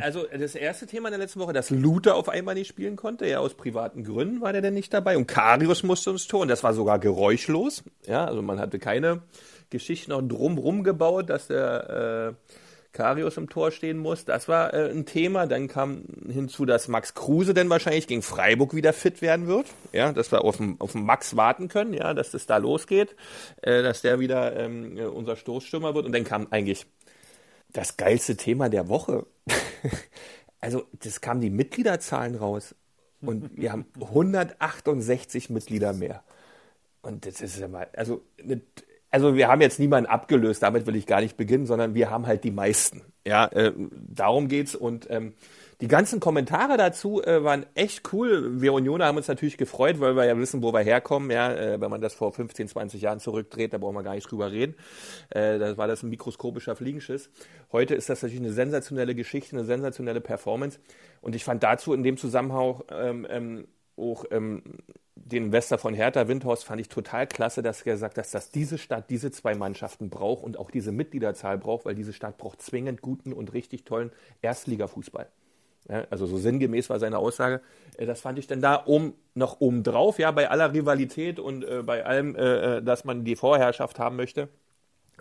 Also 0.02 0.24
das 0.26 0.54
erste 0.54 0.86
Thema 0.86 1.08
in 1.08 1.12
der 1.12 1.18
letzten 1.18 1.40
Woche, 1.40 1.52
dass 1.52 1.70
Luther 1.70 2.14
auf 2.14 2.28
einmal 2.30 2.54
nicht 2.54 2.68
spielen 2.68 2.96
konnte. 2.96 3.26
Ja, 3.26 3.40
aus 3.40 3.54
privaten 3.54 4.04
Gründen 4.04 4.40
war 4.40 4.52
der 4.52 4.62
denn 4.62 4.74
nicht 4.74 4.94
dabei. 4.94 5.16
Und 5.18 5.26
Karius 5.26 5.82
musste 5.82 6.10
ins 6.10 6.26
Tor. 6.26 6.40
Und 6.40 6.48
das 6.48 6.64
war 6.64 6.72
sogar 6.72 6.98
geräuschlos. 6.98 7.82
Ja, 8.06 8.24
also 8.24 8.40
man 8.40 8.58
hatte 8.58 8.78
keine 8.78 9.20
Geschichten 9.68 10.12
noch 10.12 10.22
drumrum 10.22 10.82
gebaut, 10.82 11.28
dass 11.28 11.48
der 11.48 12.34
äh, 12.48 12.52
Karius 12.96 13.36
im 13.36 13.50
Tor 13.50 13.70
stehen 13.70 13.98
muss. 13.98 14.24
Das 14.24 14.48
war 14.48 14.72
äh, 14.72 14.90
ein 14.90 15.04
Thema. 15.04 15.46
Dann 15.46 15.68
kam 15.68 16.04
hinzu, 16.28 16.64
dass 16.64 16.88
Max 16.88 17.14
Kruse 17.14 17.52
denn 17.52 17.68
wahrscheinlich 17.68 18.06
gegen 18.06 18.22
Freiburg 18.22 18.74
wieder 18.74 18.92
fit 18.92 19.20
werden 19.20 19.46
wird. 19.46 19.66
Ja, 19.92 20.12
dass 20.12 20.32
wir 20.32 20.42
auf 20.42 20.56
den, 20.56 20.76
auf 20.80 20.92
den 20.92 21.04
Max 21.04 21.36
warten 21.36 21.68
können, 21.68 21.92
ja, 21.92 22.14
dass 22.14 22.30
das 22.30 22.46
da 22.46 22.56
losgeht, 22.56 23.14
äh, 23.62 23.82
dass 23.82 24.00
der 24.00 24.18
wieder 24.18 24.56
ähm, 24.56 24.98
unser 25.14 25.36
Stoßstürmer 25.36 25.94
wird. 25.94 26.06
Und 26.06 26.12
dann 26.12 26.24
kam 26.24 26.48
eigentlich 26.50 26.86
das 27.72 27.98
geilste 27.98 28.36
Thema 28.36 28.70
der 28.70 28.88
Woche. 28.88 29.26
also, 30.60 30.84
das 30.92 31.20
kamen 31.20 31.42
die 31.42 31.50
Mitgliederzahlen 31.50 32.34
raus. 32.34 32.74
Und 33.20 33.56
wir 33.56 33.72
haben 33.72 33.86
168 34.00 35.50
Mitglieder 35.50 35.92
mehr. 35.92 36.24
Und 37.02 37.26
das 37.26 37.40
ist 37.42 37.58
ja 37.58 37.68
mal, 37.68 37.88
also 37.94 38.22
also 39.16 39.34
wir 39.34 39.48
haben 39.48 39.62
jetzt 39.62 39.80
niemanden 39.80 40.10
abgelöst, 40.10 40.62
damit 40.62 40.86
will 40.86 40.94
ich 40.94 41.06
gar 41.06 41.22
nicht 41.22 41.38
beginnen, 41.38 41.64
sondern 41.64 41.94
wir 41.94 42.10
haben 42.10 42.26
halt 42.26 42.44
die 42.44 42.50
meisten. 42.50 43.00
Ja, 43.26 43.46
äh, 43.46 43.72
darum 43.90 44.46
geht's 44.46 44.74
und 44.74 45.06
ähm, 45.08 45.32
die 45.80 45.88
ganzen 45.88 46.20
Kommentare 46.20 46.76
dazu 46.76 47.22
äh, 47.22 47.42
waren 47.42 47.64
echt 47.74 48.12
cool. 48.12 48.60
Wir 48.60 48.74
Unioner 48.74 49.06
haben 49.06 49.16
uns 49.16 49.26
natürlich 49.26 49.56
gefreut, 49.56 50.00
weil 50.00 50.16
wir 50.16 50.26
ja 50.26 50.36
wissen, 50.36 50.62
wo 50.62 50.70
wir 50.74 50.80
herkommen. 50.80 51.30
Ja, 51.30 51.50
äh, 51.50 51.80
wenn 51.80 51.90
man 51.90 52.02
das 52.02 52.12
vor 52.12 52.30
15, 52.30 52.68
20 52.68 53.00
Jahren 53.00 53.18
zurückdreht, 53.18 53.72
da 53.72 53.78
brauchen 53.78 53.94
wir 53.94 54.02
gar 54.02 54.14
nicht 54.14 54.30
drüber 54.30 54.52
reden. 54.52 54.74
Äh, 55.30 55.58
da 55.58 55.78
war 55.78 55.88
das 55.88 56.02
ein 56.02 56.10
mikroskopischer 56.10 56.76
Fliegenschiss. 56.76 57.30
Heute 57.72 57.94
ist 57.94 58.10
das 58.10 58.20
natürlich 58.20 58.44
eine 58.44 58.52
sensationelle 58.52 59.14
Geschichte, 59.14 59.56
eine 59.56 59.64
sensationelle 59.64 60.20
Performance. 60.20 60.78
Und 61.22 61.34
ich 61.34 61.42
fand 61.42 61.62
dazu 61.62 61.94
in 61.94 62.02
dem 62.02 62.18
Zusammenhang 62.18 62.82
ähm, 62.90 63.26
ähm, 63.30 63.66
auch 63.96 64.24
ähm, 64.30 64.62
den 65.14 65.46
Investor 65.46 65.78
von 65.78 65.94
Hertha 65.94 66.28
Windhorst 66.28 66.64
fand 66.64 66.80
ich 66.80 66.88
total 66.88 67.26
klasse, 67.26 67.62
dass 67.62 67.82
er 67.82 67.92
gesagt 67.92 68.18
hat, 68.18 68.32
dass 68.32 68.50
diese 68.50 68.78
Stadt 68.78 69.10
diese 69.10 69.30
zwei 69.30 69.54
Mannschaften 69.54 70.10
braucht 70.10 70.44
und 70.44 70.58
auch 70.58 70.70
diese 70.70 70.92
Mitgliederzahl 70.92 71.58
braucht, 71.58 71.84
weil 71.84 71.94
diese 71.94 72.12
Stadt 72.12 72.38
braucht 72.38 72.62
zwingend 72.62 73.02
guten 73.02 73.32
und 73.32 73.52
richtig 73.52 73.84
tollen 73.84 74.12
Erstligafußball. 74.42 75.28
Ja, 75.88 76.04
also 76.10 76.26
so 76.26 76.36
sinngemäß 76.36 76.90
war 76.90 76.98
seine 76.98 77.18
Aussage. 77.18 77.60
Äh, 77.96 78.06
das 78.06 78.20
fand 78.20 78.38
ich 78.38 78.46
dann 78.46 78.60
da 78.60 78.74
um, 78.74 79.14
noch 79.34 79.60
oben 79.60 79.82
drauf, 79.82 80.18
ja, 80.18 80.30
bei 80.30 80.50
aller 80.50 80.72
Rivalität 80.72 81.38
und 81.38 81.64
äh, 81.64 81.82
bei 81.82 82.04
allem, 82.04 82.34
äh, 82.36 82.78
äh 82.78 82.82
dass 82.82 83.04
man 83.04 83.24
die 83.24 83.36
Vorherrschaft 83.36 83.98
haben 83.98 84.16
möchte. 84.16 84.48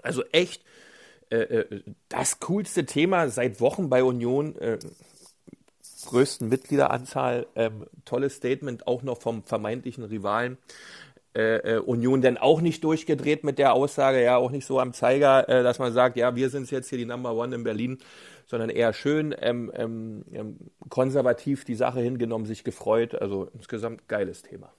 Also 0.01 0.23
echt 0.31 0.63
äh, 1.29 1.37
äh 1.37 1.81
das 2.09 2.39
coolste 2.39 2.85
Thema 2.85 3.29
seit 3.29 3.61
Wochen 3.61 3.89
bei 3.89 4.03
Union 4.03 4.55
größten 6.05 6.49
Mitgliederanzahl. 6.49 7.47
Ähm, 7.55 7.87
tolles 8.05 8.35
Statement 8.35 8.87
auch 8.87 9.03
noch 9.03 9.21
vom 9.21 9.43
vermeintlichen 9.43 10.03
Rivalen. 10.03 10.57
Äh, 11.35 11.75
äh, 11.75 11.79
Union 11.79 12.21
denn 12.21 12.37
auch 12.37 12.61
nicht 12.61 12.81
durchgedreht 12.85 13.43
mit 13.43 13.59
der 13.59 13.73
Aussage, 13.73 14.23
ja, 14.23 14.37
auch 14.37 14.51
nicht 14.51 14.65
so 14.65 14.79
am 14.79 14.93
Zeiger, 14.93 15.49
äh, 15.49 15.63
dass 15.63 15.79
man 15.79 15.91
sagt, 15.91 16.15
ja, 16.15 16.33
wir 16.35 16.49
sind 16.49 16.71
jetzt 16.71 16.87
hier 16.87 16.97
die 16.97 17.05
Number 17.05 17.33
One 17.35 17.53
in 17.53 17.65
Berlin, 17.65 17.97
sondern 18.45 18.69
eher 18.69 18.93
schön 18.93 19.35
ähm, 19.41 19.69
ähm, 19.75 20.23
ähm 20.31 20.57
konservativ 20.87 21.65
die 21.65 21.75
Sache 21.75 21.99
hingenommen, 21.99 22.45
sich 22.45 22.63
gefreut. 22.63 23.15
Also 23.15 23.49
insgesamt 23.53 24.07
geiles 24.07 24.43
Thema. 24.43 24.71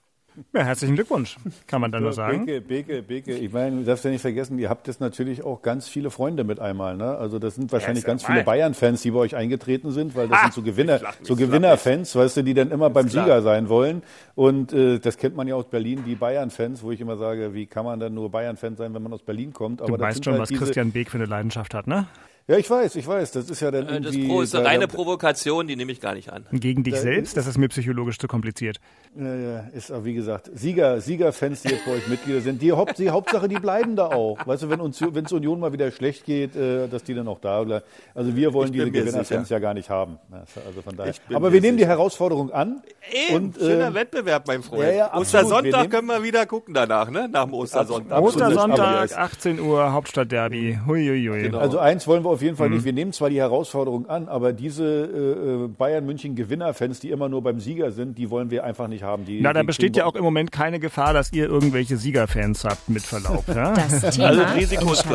Ja, 0.53 0.63
herzlichen 0.63 0.95
Glückwunsch, 0.95 1.37
kann 1.65 1.81
man 1.81 1.91
dann 1.91 2.03
nur 2.03 2.13
sagen. 2.13 2.45
Beke, 2.45 2.61
Beke, 2.61 3.01
Beke. 3.01 3.33
Ich 3.33 3.51
meine, 3.51 3.77
du 3.77 3.83
darfst 3.83 4.05
ja 4.05 4.11
nicht 4.11 4.21
vergessen, 4.21 4.59
ihr 4.59 4.69
habt 4.69 4.87
jetzt 4.87 5.01
natürlich 5.01 5.43
auch 5.43 5.61
ganz 5.61 5.87
viele 5.87 6.11
Freunde 6.11 6.43
mit 6.43 6.59
einmal. 6.59 6.95
Ne? 6.95 7.17
Also 7.17 7.39
das 7.39 7.55
sind 7.55 7.71
wahrscheinlich 7.71 8.03
ja, 8.03 8.07
ganz 8.07 8.23
viele 8.23 8.43
Bayern-Fans, 8.43 9.01
die 9.01 9.11
bei 9.11 9.19
euch 9.19 9.35
eingetreten 9.35 9.91
sind, 9.91 10.15
weil 10.15 10.27
das 10.27 10.37
ah, 10.37 10.41
sind 10.43 10.53
so 10.53 10.61
Gewinner, 10.61 10.99
so 11.21 11.35
Gewinner-Fans, 11.35 12.15
weißt 12.15 12.37
du, 12.37 12.43
die 12.43 12.53
dann 12.53 12.71
immer 12.71 12.89
beim 12.89 13.07
klar. 13.07 13.25
Sieger 13.25 13.41
sein 13.41 13.69
wollen. 13.69 14.03
Und 14.35 14.73
äh, 14.73 14.99
das 14.99 15.17
kennt 15.17 15.35
man 15.35 15.47
ja 15.47 15.55
aus 15.55 15.69
Berlin, 15.69 16.03
die 16.05 16.15
Bayern-Fans, 16.15 16.83
wo 16.83 16.91
ich 16.91 17.01
immer 17.01 17.17
sage, 17.17 17.53
wie 17.53 17.65
kann 17.65 17.85
man 17.85 17.99
dann 17.99 18.13
nur 18.13 18.29
Bayern-Fan 18.29 18.75
sein, 18.75 18.93
wenn 18.93 19.01
man 19.01 19.13
aus 19.13 19.23
Berlin 19.23 19.53
kommt? 19.53 19.81
Aber 19.81 19.97
du 19.97 20.03
weißt 20.03 20.23
schon, 20.23 20.33
halt 20.33 20.43
was 20.43 20.49
Christian 20.49 20.91
Beek 20.91 21.09
für 21.09 21.17
eine 21.17 21.25
Leidenschaft 21.25 21.73
hat, 21.73 21.87
ne? 21.87 22.07
Ja, 22.49 22.55
ich 22.55 22.69
weiß, 22.69 22.95
ich 22.95 23.05
weiß. 23.05 23.31
Das 23.31 23.49
ist 23.49 23.59
ja 23.59 23.71
dann 23.71 23.87
äh, 23.87 23.93
irgendwie... 23.95 24.27
Das 24.29 24.43
ist 24.43 24.55
eine 24.55 24.65
reine 24.65 24.87
Provokation, 24.87 25.67
die 25.67 25.75
nehme 25.75 25.91
ich 25.91 25.99
gar 25.99 26.13
nicht 26.13 26.31
an. 26.31 26.45
Gegen 26.53 26.81
dich 26.81 26.95
selbst? 26.95 27.35
Das 27.35 27.45
ist 27.45 27.57
mir 27.57 27.67
psychologisch 27.67 28.17
zu 28.19 28.29
kompliziert. 28.29 28.79
Ja, 29.19 29.35
ja, 29.35 29.59
ist 29.73 29.91
aber 29.91 30.05
wie 30.05 30.13
gesagt, 30.13 30.49
Sieger, 30.53 31.01
Siegerfans, 31.01 31.63
die 31.63 31.69
jetzt 31.69 31.85
bei 31.85 31.91
euch 31.91 32.07
Mitglieder 32.07 32.39
sind, 32.39 32.61
die, 32.61 32.71
Haupt, 32.71 32.99
die 32.99 33.09
Hauptsache, 33.09 33.49
die 33.49 33.59
bleiben 33.59 33.97
da 33.97 34.07
auch. 34.07 34.37
Weißt 34.45 34.63
du, 34.63 34.69
wenn 34.69 34.79
uns, 34.79 35.01
wenn 35.01 35.25
es 35.25 35.31
Union 35.33 35.59
mal 35.59 35.73
wieder 35.73 35.91
schlecht 35.91 36.23
geht, 36.23 36.55
äh, 36.55 36.87
dass 36.87 37.03
die 37.03 37.13
dann 37.13 37.27
auch 37.27 37.39
da 37.39 37.63
bleiben. 37.63 37.83
Also 38.15 38.33
wir 38.33 38.53
wollen 38.53 38.71
diese 38.71 38.91
Gewinnerfans 38.91 39.49
ja 39.49 39.59
gar 39.59 39.73
nicht 39.73 39.89
haben. 39.89 40.17
Also 40.31 40.81
von 40.81 40.95
daher. 40.95 41.15
Aber 41.33 41.51
wir 41.51 41.59
nehmen 41.59 41.77
sicher. 41.77 41.87
die 41.87 41.91
Herausforderung 41.91 42.51
an. 42.51 42.81
Eben, 43.11 43.35
und, 43.35 43.57
äh, 43.57 43.59
schöner 43.59 43.93
Wettbewerb, 43.93 44.47
mein 44.47 44.63
Freund. 44.63 44.83
Ja, 44.83 44.91
ja, 44.91 45.17
Ostersonntag 45.17 45.83
wir 45.83 45.89
können 45.89 46.07
wir 46.07 46.23
wieder 46.23 46.45
gucken 46.45 46.73
danach, 46.73 47.09
ne? 47.09 47.27
Nach 47.27 47.43
dem 47.43 47.55
Ostersonntag. 47.55 48.21
Ostersonntag, 48.21 49.17
18 49.17 49.59
Uhr, 49.59 49.91
Hauptstadtderby. 49.91 50.79
Huiuiui. 50.87 51.41
Genau. 51.41 51.57
Also 51.57 51.79
eins 51.79 52.07
wollen 52.07 52.23
wir 52.23 52.36
auf 52.37 52.41
jeden 52.43 52.55
Fall 52.55 52.69
mhm. 52.69 52.75
nicht. 52.75 52.85
Wir 52.85 52.93
nehmen 52.93 53.13
zwar 53.13 53.29
die 53.29 53.39
Herausforderung 53.39 54.07
an, 54.09 54.29
aber 54.29 54.53
diese 54.53 54.85
äh, 54.85 55.65
äh, 55.65 55.67
Bayern 55.67 56.05
München 56.05 56.35
Gewinnerfans, 56.35 56.99
die 56.99 57.09
immer 57.09 57.29
nur 57.29 57.41
beim 57.41 57.59
Sieger 57.59 57.91
sind, 57.91 58.17
die 58.17 58.29
wollen 58.29 58.51
wir 58.51 58.63
einfach 58.63 58.87
nicht 58.87 59.03
haben. 59.03 59.25
Die, 59.25 59.41
Na, 59.41 59.53
da 59.53 59.63
besteht 59.63 59.97
ja 59.97 60.05
auch 60.05 60.15
im 60.15 60.23
Moment 60.23 60.51
keine 60.51 60.79
Gefahr, 60.79 61.13
dass 61.13 61.33
ihr 61.33 61.47
irgendwelche 61.47 61.97
Siegerfans 61.97 62.63
habt, 62.63 62.89
mit 62.89 63.03
Verlaub. 63.03 63.43
Ja? 63.57 63.73
Das 63.73 64.15
Thema 64.15 64.27
also 64.27 64.43
Risiko 64.55 64.91
ist. 64.91 65.07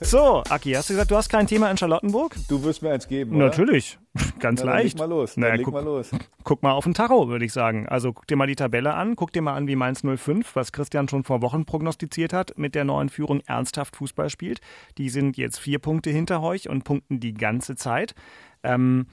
So, 0.00 0.42
Aki, 0.48 0.72
hast 0.72 0.90
du 0.90 0.94
gesagt, 0.94 1.10
du 1.10 1.16
hast 1.16 1.28
kein 1.28 1.46
Thema 1.46 1.70
in 1.70 1.76
Charlottenburg? 1.76 2.36
Du 2.48 2.62
wirst 2.62 2.82
mir 2.82 2.92
eins 2.92 3.08
geben, 3.08 3.36
oder? 3.36 3.46
Natürlich, 3.46 3.98
ganz 4.38 4.62
Na, 4.62 4.72
leicht. 4.72 4.98
Leg 4.98 4.98
mal 4.98 5.08
los, 5.08 5.36
naja, 5.36 5.62
guck, 5.62 5.72
mal 5.72 5.84
los. 5.84 6.10
Guck 6.44 6.62
mal 6.62 6.72
auf 6.72 6.84
den 6.84 6.94
Tacho, 6.94 7.28
würde 7.28 7.44
ich 7.44 7.52
sagen. 7.52 7.88
Also 7.88 8.12
guck 8.12 8.26
dir 8.26 8.36
mal 8.36 8.46
die 8.46 8.56
Tabelle 8.56 8.94
an, 8.94 9.16
guck 9.16 9.32
dir 9.32 9.42
mal 9.42 9.54
an, 9.54 9.68
wie 9.68 9.76
Mainz 9.76 10.02
05, 10.02 10.54
was 10.54 10.72
Christian 10.72 11.08
schon 11.08 11.24
vor 11.24 11.40
Wochen 11.42 11.64
prognostiziert 11.64 12.32
hat, 12.32 12.58
mit 12.58 12.74
der 12.74 12.84
neuen 12.84 13.08
Führung 13.08 13.40
ernsthaft 13.46 13.96
Fußball 13.96 14.28
spielt. 14.28 14.60
Die 14.98 15.08
sind 15.08 15.36
jetzt 15.36 15.58
vier 15.58 15.78
Punkte 15.78 16.10
hinter 16.10 16.42
euch 16.42 16.68
und 16.68 16.84
punkten 16.84 17.20
die 17.20 17.34
ganze 17.34 17.74
Zeit. 17.74 18.14
Ähm, 18.62 19.06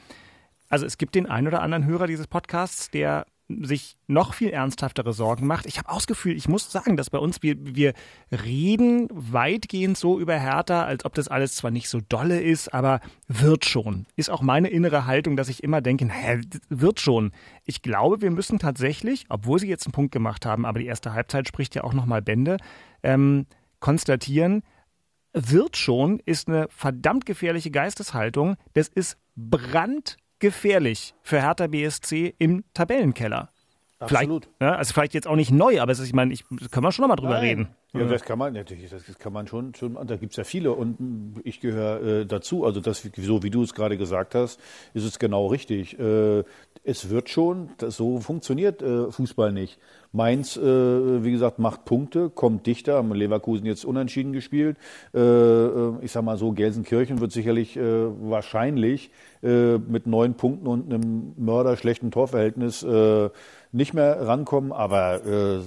also 0.70 0.86
es 0.86 0.98
gibt 0.98 1.16
den 1.16 1.28
einen 1.28 1.48
oder 1.48 1.62
anderen 1.62 1.86
Hörer 1.86 2.08
dieses 2.08 2.28
Podcasts, 2.28 2.90
der 2.90 3.26
sich 3.64 3.98
noch 4.08 4.34
viel 4.34 4.50
ernsthaftere 4.50 5.14
Sorgen 5.14 5.48
macht. 5.48 5.66
Ich 5.66 5.78
habe 5.78 5.90
auch 5.90 5.98
das 5.98 6.08
Gefühl, 6.08 6.36
ich 6.36 6.48
muss 6.48 6.72
sagen, 6.72 6.98
dass 6.98 7.10
bei 7.10 7.18
uns, 7.18 7.42
wir, 7.42 7.56
wir 7.60 7.94
reden 8.32 9.08
weitgehend 9.12 9.98
so 9.98 10.20
über 10.20 10.36
Hertha, 10.36 10.84
als 10.84 11.06
ob 11.06 11.14
das 11.14 11.28
alles 11.28 11.56
zwar 11.56 11.72
nicht 11.72 11.90
so 11.90 12.00
dolle 12.02 12.42
ist, 12.42 12.74
aber 12.74 13.00
wird 13.28 13.66
schon. 13.66 14.06
Ist 14.16 14.30
auch 14.30 14.42
meine 14.42 14.70
innere 14.70 15.06
Haltung, 15.06 15.36
dass 15.36 15.50
ich 15.50 15.64
immer 15.64 15.82
denke, 15.82 16.06
naja, 16.06 16.42
wird 16.70 17.00
schon. 17.00 17.32
Ich 17.66 17.82
glaube, 17.82 18.22
wir 18.22 18.32
müssen 18.32 18.60
tatsächlich, 18.60 19.26
obwohl 19.30 19.60
sie 19.60 19.68
jetzt 19.68 19.86
einen 19.86 19.94
Punkt 19.94 20.12
gemacht 20.12 20.46
haben, 20.46 20.66
aber 20.66 20.80
die 20.80 20.88
erste 20.88 21.14
Halbzeit 21.14 21.48
spricht 21.48 21.76
ja 21.76 21.84
auch 21.84 21.94
nochmal 21.94 22.22
Bände, 22.22 22.58
ähm, 23.04 23.46
konstatieren, 23.80 24.64
wird 25.34 25.78
schon 25.78 26.20
ist 26.26 26.48
eine 26.48 26.68
verdammt 26.70 27.26
gefährliche 27.26 27.72
Geisteshaltung. 27.72 28.56
Das 28.74 28.88
ist 28.88 29.18
brand 29.36 30.18
gefährlich 30.44 31.16
für 31.24 31.42
Hertha 31.42 31.68
BSC 31.68 32.36
im 32.38 32.66
Tabellenkeller. 32.74 33.53
Absolut. 34.00 34.46
Vielleicht, 34.46 34.62
ja, 34.62 34.76
also 34.76 34.94
vielleicht 34.94 35.14
jetzt 35.14 35.28
auch 35.28 35.36
nicht 35.36 35.52
neu, 35.52 35.82
aber 35.82 35.92
ist, 35.92 36.00
ich 36.02 36.14
meine, 36.14 36.34
ich, 36.34 36.44
können 36.72 36.86
wir 36.86 36.92
schon 36.92 37.04
noch 37.04 37.10
mal 37.10 37.16
drüber 37.16 37.36
Nein. 37.36 37.44
reden. 37.44 37.68
Ja, 37.96 38.06
das 38.06 38.24
kann 38.24 38.40
man 38.40 38.54
natürlich, 38.54 38.90
das 38.90 39.04
kann 39.20 39.34
man 39.34 39.46
schon, 39.46 39.76
schon 39.76 39.94
da 40.08 40.16
gibt 40.16 40.32
es 40.32 40.38
ja 40.38 40.44
viele 40.44 40.72
und 40.72 41.40
ich 41.44 41.60
gehöre 41.60 42.22
äh, 42.22 42.26
dazu. 42.26 42.66
Also 42.66 42.80
das, 42.80 43.08
so 43.18 43.44
wie 43.44 43.52
du 43.52 43.62
es 43.62 43.76
gerade 43.76 43.98
gesagt 43.98 44.34
hast, 44.34 44.60
ist 44.96 45.04
es 45.04 45.20
genau 45.20 45.46
richtig. 45.46 46.00
Äh, 46.00 46.44
es 46.84 47.12
wird 47.12 47.30
schon, 47.30 47.70
das, 47.78 47.96
so 47.96 48.20
funktioniert 48.20 48.82
äh, 48.82 49.12
Fußball 49.12 49.54
nicht. 49.54 49.80
Mainz, 50.12 50.58
äh, 50.58 51.24
wie 51.24 51.32
gesagt, 51.32 51.60
macht 51.60 51.86
Punkte, 51.86 52.32
kommt 52.32 52.66
dichter, 52.66 52.96
haben 52.96 53.14
Leverkusen 53.14 53.68
jetzt 53.68 53.86
unentschieden 53.86 54.34
gespielt. 54.34 54.78
Äh, 55.14 55.20
äh, 55.20 55.94
ich 56.02 56.12
sag 56.12 56.24
mal 56.24 56.38
so, 56.38 56.52
Gelsenkirchen 56.52 57.20
wird 57.20 57.32
sicherlich 57.32 57.78
wahrscheinlich 57.78 59.12
mit 59.42 60.08
neun 60.08 60.36
Punkten 60.36 60.68
und 60.68 60.86
einem 60.86 61.34
mörderschlechten 61.36 62.12
Torverhältnis 62.12 62.86
nicht 63.74 63.94
mehr 63.94 64.26
rankommen. 64.26 64.72
Aber 64.72 65.26
äh, 65.26 65.60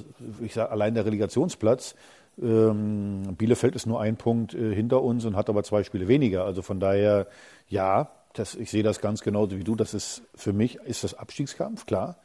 ich 0.44 0.54
sage 0.54 0.70
allein 0.70 0.94
der 0.94 1.04
Relegationsplatz. 1.04 1.94
Ähm, 2.40 3.34
Bielefeld 3.36 3.74
ist 3.76 3.86
nur 3.86 4.00
ein 4.00 4.16
Punkt 4.16 4.54
äh, 4.54 4.74
hinter 4.74 5.02
uns 5.02 5.24
und 5.24 5.36
hat 5.36 5.48
aber 5.48 5.62
zwei 5.62 5.84
Spiele 5.84 6.08
weniger. 6.08 6.44
Also 6.44 6.62
von 6.62 6.80
daher, 6.80 7.26
ja, 7.68 8.10
das, 8.34 8.54
ich 8.54 8.70
sehe 8.70 8.82
das 8.82 9.00
ganz 9.00 9.22
genauso 9.22 9.56
wie 9.58 9.64
du. 9.64 9.74
Das 9.74 9.94
ist 9.94 10.22
für 10.34 10.52
mich 10.52 10.76
ist 10.76 11.04
das 11.04 11.14
Abstiegskampf, 11.14 11.86
klar. 11.86 12.16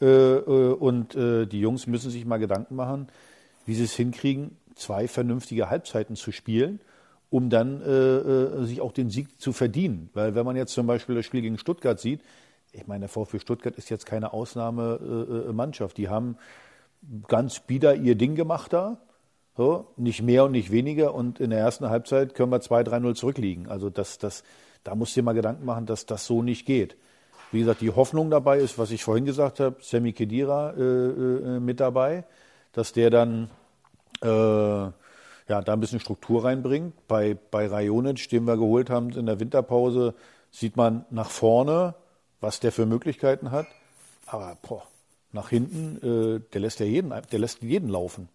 Äh, 0.00 0.06
äh, 0.06 0.72
und 0.72 1.14
äh, 1.14 1.46
die 1.46 1.60
Jungs 1.60 1.86
müssen 1.86 2.10
sich 2.10 2.24
mal 2.26 2.38
Gedanken 2.38 2.76
machen, 2.76 3.08
wie 3.64 3.74
sie 3.74 3.84
es 3.84 3.94
hinkriegen, 3.94 4.56
zwei 4.74 5.08
vernünftige 5.08 5.70
Halbzeiten 5.70 6.16
zu 6.16 6.32
spielen, 6.32 6.80
um 7.30 7.48
dann 7.48 7.80
äh, 7.80 7.88
äh, 7.88 8.64
sich 8.64 8.80
auch 8.80 8.92
den 8.92 9.08
Sieg 9.08 9.40
zu 9.40 9.52
verdienen. 9.52 10.10
Weil 10.12 10.34
wenn 10.34 10.44
man 10.44 10.56
jetzt 10.56 10.74
zum 10.74 10.86
Beispiel 10.86 11.14
das 11.14 11.24
Spiel 11.24 11.40
gegen 11.40 11.58
Stuttgart 11.58 11.98
sieht, 11.98 12.20
ich 12.74 12.86
meine, 12.86 13.00
der 13.00 13.08
VfB 13.08 13.38
Stuttgart 13.38 13.76
ist 13.76 13.90
jetzt 13.90 14.06
keine 14.06 14.32
Ausnahmemannschaft. 14.32 15.96
Die 15.96 16.08
haben 16.08 16.36
ganz 17.28 17.60
bieder 17.60 17.94
ihr 17.94 18.16
Ding 18.16 18.34
gemacht 18.34 18.72
da. 18.72 18.98
So, 19.56 19.86
nicht 19.96 20.22
mehr 20.22 20.44
und 20.44 20.52
nicht 20.52 20.72
weniger. 20.72 21.14
Und 21.14 21.38
in 21.38 21.50
der 21.50 21.60
ersten 21.60 21.88
Halbzeit 21.88 22.34
können 22.34 22.50
wir 22.50 22.60
2-3-0 22.60 23.14
zurückliegen. 23.14 23.68
Also 23.68 23.88
das, 23.88 24.18
das, 24.18 24.42
da 24.82 24.94
musst 24.94 25.14
du 25.14 25.20
dir 25.20 25.24
mal 25.24 25.32
Gedanken 25.32 25.64
machen, 25.64 25.86
dass 25.86 26.06
das 26.06 26.26
so 26.26 26.42
nicht 26.42 26.66
geht. 26.66 26.96
Wie 27.52 27.60
gesagt, 27.60 27.80
die 27.80 27.90
Hoffnung 27.90 28.30
dabei 28.30 28.58
ist, 28.58 28.78
was 28.78 28.90
ich 28.90 29.04
vorhin 29.04 29.24
gesagt 29.24 29.60
habe, 29.60 29.76
Sammy 29.80 30.12
Kedira 30.12 30.70
äh, 30.70 30.82
äh, 30.82 31.60
mit 31.60 31.78
dabei, 31.78 32.24
dass 32.72 32.92
der 32.92 33.10
dann 33.10 33.48
äh, 34.22 34.26
ja, 34.26 34.92
da 35.46 35.72
ein 35.72 35.80
bisschen 35.80 36.00
Struktur 36.00 36.44
reinbringt. 36.44 36.94
Bei, 37.06 37.36
bei 37.52 37.68
Rajonic, 37.68 38.28
den 38.30 38.46
wir 38.46 38.56
geholt 38.56 38.90
haben 38.90 39.10
in 39.10 39.26
der 39.26 39.38
Winterpause, 39.38 40.14
sieht 40.50 40.76
man 40.76 41.04
nach 41.10 41.30
vorne, 41.30 41.94
was 42.44 42.60
der 42.60 42.72
für 42.72 42.86
Möglichkeiten 42.86 43.50
hat. 43.50 43.66
Aber 44.26 44.56
boah, 44.62 44.82
nach 45.32 45.48
hinten, 45.48 45.96
äh, 46.36 46.40
der 46.52 46.60
lässt 46.60 46.78
ja 46.78 46.86
jeden, 46.86 47.12
der 47.32 47.38
lässt 47.38 47.62
jeden 47.62 47.88
laufen. 47.88 48.28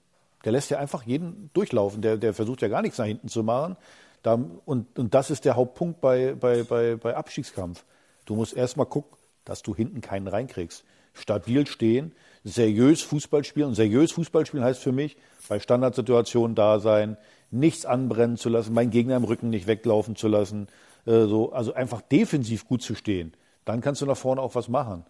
Der 0.44 0.52
lässt 0.52 0.72
ja 0.72 0.80
einfach 0.80 1.04
jeden 1.04 1.50
durchlaufen. 1.54 2.02
Der, 2.02 2.18
der 2.18 2.34
versucht 2.34 2.62
ja 2.62 2.68
gar 2.68 2.82
nichts 2.82 2.98
nach 2.98 3.06
hinten 3.06 3.30
zu 3.30 3.44
machen. 3.44 3.78
Da, 4.24 4.40
und, 4.66 4.98
und 4.98 5.14
das 5.14 5.30
ist 5.30 5.46
der 5.46 5.56
Hauptpunkt 5.56 6.02
bei, 6.02 6.34
bei, 6.34 6.64
bei, 6.64 6.96
bei 6.96 7.16
Abstiegskampf. 7.16 7.86
Du 8.26 8.36
musst 8.36 8.54
erstmal 8.54 8.86
gucken, 8.86 9.18
dass 9.46 9.62
du 9.62 9.76
hinten 9.76 10.02
keinen 10.02 10.28
reinkriegst. 10.28 10.84
Stabil 11.14 11.68
stehen, 11.68 12.14
seriös 12.44 13.02
Fußball 13.02 13.44
spielen. 13.44 13.68
Und 13.68 13.76
seriös 13.76 14.12
Fußball 14.12 14.46
spielen 14.46 14.64
heißt 14.64 14.82
für 14.82 14.92
mich, 14.92 15.18
bei 15.48 15.60
Standardsituationen 15.60 16.56
da 16.56 16.80
sein, 16.80 17.18
nichts 17.52 17.86
anbrennen 17.86 18.38
zu 18.38 18.50
lassen, 18.50 18.74
meinen 18.74 18.92
Gegner 18.92 19.18
im 19.18 19.24
Rücken 19.24 19.50
nicht 19.50 19.68
weglaufen 19.68 20.16
zu 20.16 20.28
lassen. 20.28 20.68
Äh, 21.06 21.26
so, 21.26 21.52
also 21.52 21.74
einfach 21.74 22.02
defensiv 22.02 22.68
gut 22.68 22.82
zu 22.82 22.96
stehen. 22.96 23.34
Dann 23.70 23.82
kannst 23.82 24.02
du 24.02 24.08
nach 24.08 24.18
vorne 24.18 24.42
auch 24.42 24.56
was 24.56 24.68
machen. 24.68 25.06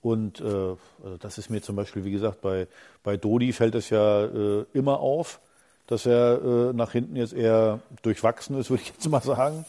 Und 0.00 0.40
äh, 0.40 0.44
also 0.44 1.16
das 1.18 1.36
ist 1.36 1.50
mir 1.50 1.60
zum 1.60 1.76
Beispiel, 1.76 2.04
wie 2.04 2.10
gesagt, 2.10 2.40
bei, 2.40 2.66
bei 3.02 3.18
Dodi 3.18 3.52
fällt 3.52 3.74
es 3.74 3.90
ja 3.90 4.24
äh, 4.24 4.64
immer 4.72 5.00
auf, 5.00 5.40
dass 5.86 6.06
er 6.06 6.40
äh, 6.42 6.72
nach 6.72 6.92
hinten 6.92 7.16
jetzt 7.16 7.34
eher 7.34 7.80
durchwachsen 8.00 8.58
ist, 8.58 8.70
würde 8.70 8.82
ich 8.82 8.88
jetzt 8.88 9.06
mal 9.08 9.20
sagen. 9.20 9.66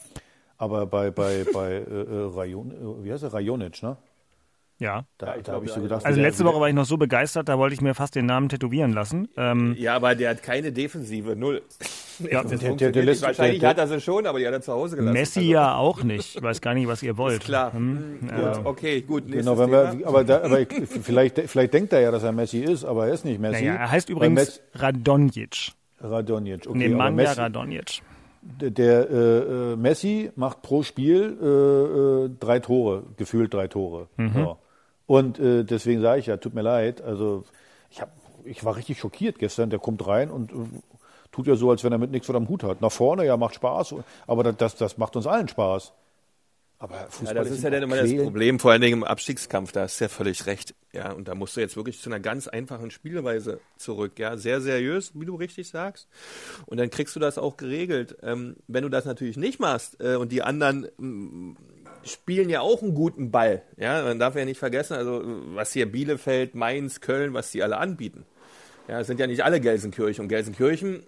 Aber 0.57 0.85
bei, 0.85 1.11
bei, 1.11 1.45
bei 1.53 1.73
äh, 1.73 1.79
äh 1.79 2.33
Rajon, 2.33 2.71
äh, 2.71 3.03
wie 3.03 3.11
heißt 3.11 3.23
er? 3.23 3.33
Rajonic, 3.33 3.83
ne? 3.83 3.97
Ja. 4.79 5.03
Da, 5.17 5.37
da 5.37 5.53
habe 5.53 5.65
ich 5.65 5.71
so 5.71 5.81
gedacht. 5.81 6.05
Also 6.05 6.21
letzte 6.21 6.45
Woche 6.45 6.59
war 6.59 6.69
ich 6.69 6.73
noch 6.73 6.85
so 6.85 6.97
begeistert, 6.97 7.49
da 7.49 7.57
wollte 7.59 7.75
ich 7.75 7.81
mir 7.81 7.93
fast 7.93 8.15
den 8.15 8.25
Namen 8.25 8.47
tätowieren 8.47 8.93
lassen. 8.93 9.27
Ähm, 9.35 9.75
ja, 9.77 9.95
aber 9.95 10.15
der 10.15 10.31
hat 10.31 10.41
keine 10.41 10.71
Defensive, 10.71 11.35
null. 11.35 11.61
Ja, 12.29 12.43
der, 12.43 12.57
der, 12.57 12.75
der, 12.75 12.91
der 12.91 13.03
lässt, 13.03 13.21
Wahrscheinlich 13.21 13.59
der, 13.59 13.69
hat 13.69 13.77
er 13.77 13.87
sie 13.87 14.01
schon, 14.01 14.25
aber 14.27 14.39
die 14.39 14.47
hat 14.47 14.53
er 14.53 14.61
zu 14.61 14.73
Hause 14.73 14.95
gelassen. 14.97 15.13
Messi 15.13 15.39
also. 15.39 15.51
ja 15.51 15.75
auch 15.75 16.03
nicht. 16.03 16.35
Ich 16.35 16.41
weiß 16.43 16.61
gar 16.61 16.73
nicht, 16.73 16.87
was 16.87 17.01
ihr 17.03 17.17
wollt. 17.17 17.39
Ist 17.41 17.45
klar. 17.45 17.73
Hm? 17.73 18.19
Gut, 18.21 18.31
Ja. 18.31 18.61
okay, 18.65 19.01
gut. 19.01 19.31
Genau, 19.31 19.57
wenn 19.57 19.71
wir, 19.71 20.01
aber, 20.05 20.23
da, 20.23 20.41
aber 20.43 20.59
ich, 20.61 20.67
vielleicht, 21.01 21.39
vielleicht 21.39 21.73
denkt 21.73 21.93
er 21.93 22.01
ja, 22.01 22.11
dass 22.11 22.23
er 22.23 22.31
Messi 22.31 22.59
ist, 22.59 22.83
aber 22.85 23.07
er 23.07 23.13
ist 23.13 23.25
nicht 23.25 23.39
Messi. 23.39 23.63
Naja, 23.65 23.75
er 23.75 23.91
heißt 23.91 24.09
übrigens 24.09 24.39
Mes- 24.41 24.61
Radonjic. 24.75 25.71
Radonjic. 25.99 26.67
Okay, 26.67 26.77
Nee, 26.77 26.85
aber 26.87 26.95
Manja 26.97 27.23
Messi, 27.23 27.39
Radonjic. 27.39 28.01
der 28.41 28.69
der 28.71 29.09
äh, 29.09 29.13
äh, 29.73 29.75
Messi 29.75 30.31
macht 30.35 30.61
pro 30.61 30.83
Spiel 30.83 31.37
äh, 31.41 31.45
äh, 32.25 32.29
drei 32.39 32.59
Tore, 32.59 33.03
gefühlt 33.17 33.53
drei 33.53 33.67
Tore. 33.67 34.07
Mhm. 34.17 34.33
So. 34.33 34.57
Und 35.05 35.39
äh, 35.39 35.63
deswegen 35.63 36.01
sage 36.01 36.19
ich 36.21 36.25
ja, 36.27 36.37
tut 36.37 36.53
mir 36.55 36.61
leid. 36.61 37.01
Also 37.01 37.43
ich, 37.89 38.01
hab, 38.01 38.09
ich 38.45 38.63
war 38.63 38.77
richtig 38.77 38.97
schockiert 38.97 39.37
gestern. 39.39 39.69
Der 39.69 39.77
kommt 39.79 40.07
rein 40.07 40.31
und 40.31 40.51
äh, 40.51 40.55
tut 41.31 41.47
ja 41.47 41.55
so, 41.55 41.69
als 41.69 41.83
wenn 41.83 41.91
er 41.91 41.97
mit 41.97 42.11
nichts 42.11 42.27
vor 42.27 42.33
dem 42.33 42.49
Hut 42.49 42.63
hat. 42.63 42.81
Nach 42.81 42.91
vorne, 42.91 43.25
ja, 43.25 43.37
macht 43.37 43.55
Spaß. 43.55 43.95
Aber 44.27 44.43
das, 44.43 44.75
das, 44.75 44.97
macht 44.97 45.15
uns 45.15 45.27
allen 45.27 45.47
Spaß. 45.47 45.93
Aber 46.81 46.95
Ja, 46.95 47.05
Fußball 47.09 47.35
das 47.35 47.51
ist 47.51 47.59
ihm 47.59 47.63
ja 47.65 47.69
dann 47.69 47.83
immer 47.83 47.95
das. 47.95 48.11
Problem, 48.15 48.59
vor 48.59 48.71
allen 48.71 48.81
Dingen 48.81 49.01
im 49.01 49.03
Abstiegskampf, 49.03 49.71
da 49.71 49.81
hast 49.81 49.99
du 49.99 50.05
ja 50.05 50.09
völlig 50.09 50.47
recht. 50.47 50.73
Ja, 50.93 51.11
und 51.11 51.27
da 51.27 51.35
musst 51.35 51.55
du 51.55 51.61
jetzt 51.61 51.75
wirklich 51.75 52.01
zu 52.01 52.09
einer 52.09 52.19
ganz 52.19 52.47
einfachen 52.47 52.89
Spielweise 52.89 53.59
zurück, 53.77 54.17
ja, 54.17 54.35
sehr 54.35 54.61
seriös, 54.61 55.11
wie 55.13 55.25
du 55.25 55.35
richtig 55.35 55.69
sagst. 55.69 56.07
Und 56.65 56.79
dann 56.79 56.89
kriegst 56.89 57.15
du 57.15 57.19
das 57.19 57.37
auch 57.37 57.55
geregelt. 57.55 58.17
Ähm, 58.23 58.55
wenn 58.67 58.81
du 58.81 58.89
das 58.89 59.05
natürlich 59.05 59.37
nicht 59.37 59.59
machst 59.59 60.01
äh, 60.01 60.15
und 60.15 60.31
die 60.31 60.41
anderen 60.41 60.87
mm, 60.97 61.55
spielen 62.03 62.49
ja 62.49 62.61
auch 62.61 62.81
einen 62.81 62.95
guten 62.95 63.29
Ball, 63.29 63.61
ja, 63.77 64.03
man 64.03 64.17
darf 64.17 64.35
ja 64.35 64.43
nicht 64.43 64.57
vergessen, 64.57 64.95
also 64.95 65.21
was 65.23 65.71
hier 65.71 65.89
Bielefeld, 65.89 66.55
Mainz, 66.55 66.99
Köln, 66.99 67.35
was 67.35 67.51
die 67.51 67.61
alle 67.61 67.77
anbieten. 67.77 68.25
Ja, 68.87 68.99
es 68.99 69.07
sind 69.07 69.19
ja 69.19 69.27
nicht 69.27 69.43
alle 69.43 69.61
Gelsenkirchen 69.61 70.23
und 70.23 70.29
Gelsenkirchen 70.29 71.03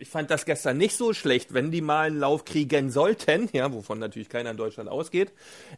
ich 0.00 0.08
fand 0.08 0.30
das 0.30 0.46
gestern 0.46 0.78
nicht 0.78 0.96
so 0.96 1.12
schlecht, 1.12 1.52
wenn 1.52 1.70
die 1.70 1.82
mal 1.82 2.06
einen 2.06 2.18
Lauf 2.18 2.44
kriegen 2.44 2.90
sollten, 2.90 3.48
ja, 3.52 3.70
wovon 3.72 3.98
natürlich 3.98 4.30
keiner 4.30 4.50
in 4.50 4.56
Deutschland 4.56 4.88
ausgeht. 4.88 5.32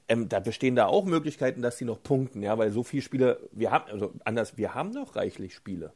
Ähm, 0.09 0.29
da 0.29 0.39
bestehen 0.39 0.77
da 0.77 0.87
auch 0.87 1.05
Möglichkeiten, 1.05 1.61
dass 1.61 1.77
die 1.77 1.85
noch 1.85 2.03
punkten, 2.03 2.43
ja, 2.43 2.57
weil 2.57 2.71
so 2.71 2.85
viele 2.85 3.03
Spiele, 3.03 3.49
wir 3.51 3.73
haben, 3.73 3.91
also 3.91 4.13
anders, 4.25 4.57
wir 4.57 4.75
haben 4.75 4.91
noch 4.91 5.17
reichlich 5.17 5.55
Spiele. 5.55 5.93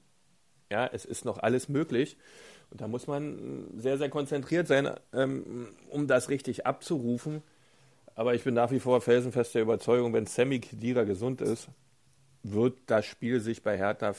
Ja, 0.71 0.91
es 0.93 1.05
ist 1.05 1.25
noch 1.25 1.39
alles 1.39 1.69
möglich. 1.69 2.17
Und 2.71 2.81
da 2.81 2.89
muss 2.89 3.07
man 3.07 3.69
sehr, 3.77 3.97
sehr 3.97 4.09
konzentriert 4.09 4.67
sein, 4.67 4.91
ähm, 5.13 5.69
um 5.89 6.09
das 6.09 6.29
richtig 6.29 6.67
abzurufen. 6.67 7.43
Aber 8.17 8.35
ich 8.35 8.43
bin 8.43 8.55
nach 8.55 8.73
wie 8.73 8.81
vor 8.81 9.01
felsenfest 9.01 9.55
der 9.55 9.63
Überzeugung, 9.63 10.13
wenn 10.13 10.27
Sammy 10.27 10.59
Khedira 10.59 11.05
gesund 11.05 11.41
ist, 11.41 11.69
wird 12.43 12.77
das 12.87 13.07
Spiel 13.07 13.41
sich 13.41 13.63
bei 13.63 13.77
Hertha 13.77 14.15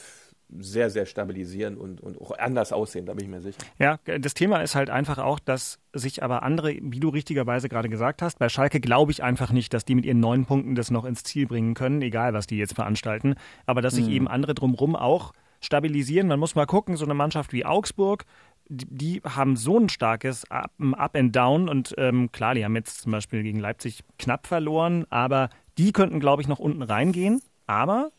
sehr, 0.49 0.89
sehr 0.89 1.05
stabilisieren 1.05 1.77
und, 1.77 2.01
und 2.01 2.19
auch 2.21 2.37
anders 2.37 2.71
aussehen, 2.71 3.05
da 3.05 3.13
bin 3.13 3.25
ich 3.25 3.29
mir 3.29 3.41
sicher. 3.41 3.59
Ja, 3.79 3.99
das 4.19 4.33
Thema 4.33 4.61
ist 4.61 4.75
halt 4.75 4.89
einfach 4.89 5.17
auch, 5.17 5.39
dass 5.39 5.79
sich 5.93 6.23
aber 6.23 6.43
andere, 6.43 6.77
wie 6.81 6.99
du 6.99 7.09
richtigerweise 7.09 7.67
gerade 7.69 7.89
gesagt 7.89 8.21
hast, 8.21 8.39
bei 8.39 8.47
Schalke 8.49 8.79
glaube 8.79 9.11
ich 9.11 9.23
einfach 9.23 9.51
nicht, 9.51 9.73
dass 9.73 9.83
die 9.83 9.95
mit 9.95 10.05
ihren 10.05 10.19
neun 10.19 10.45
Punkten 10.45 10.75
das 10.75 10.89
noch 10.89 11.05
ins 11.05 11.23
Ziel 11.23 11.47
bringen 11.47 11.73
können, 11.73 12.01
egal 12.01 12.33
was 12.33 12.47
die 12.47 12.57
jetzt 12.57 12.75
veranstalten, 12.75 13.35
aber 13.65 13.81
dass 13.81 13.95
sich 13.95 14.07
eben 14.07 14.27
andere 14.27 14.53
drumherum 14.53 14.95
auch 14.95 15.33
stabilisieren. 15.59 16.27
Man 16.27 16.39
muss 16.39 16.55
mal 16.55 16.65
gucken, 16.65 16.95
so 16.97 17.05
eine 17.05 17.13
Mannschaft 17.13 17.51
wie 17.51 17.65
Augsburg, 17.65 18.25
die, 18.69 19.21
haben 19.23 19.55
so 19.55 19.79
ein 19.79 19.89
starkes 19.89 20.49
Up, 20.51 20.71
Up 20.93 21.15
and 21.15 21.35
Down 21.35 21.69
und 21.69 21.95
ähm, 21.97 22.31
klar, 22.31 22.53
die 22.53 22.63
haben 22.63 22.75
jetzt 22.75 23.01
zum 23.01 23.11
Beispiel 23.11 23.43
gegen 23.43 23.59
Leipzig 23.59 24.03
knapp 24.19 24.45
verloren, 24.47 25.05
aber 25.09 25.49
die 25.77 25.91
könnten, 25.91 26.19
glaube 26.19 26.41
ich, 26.41 26.47
noch 26.47 26.59
unten 26.59 26.81
reingehen. 26.81 27.41
Aber 27.65 28.11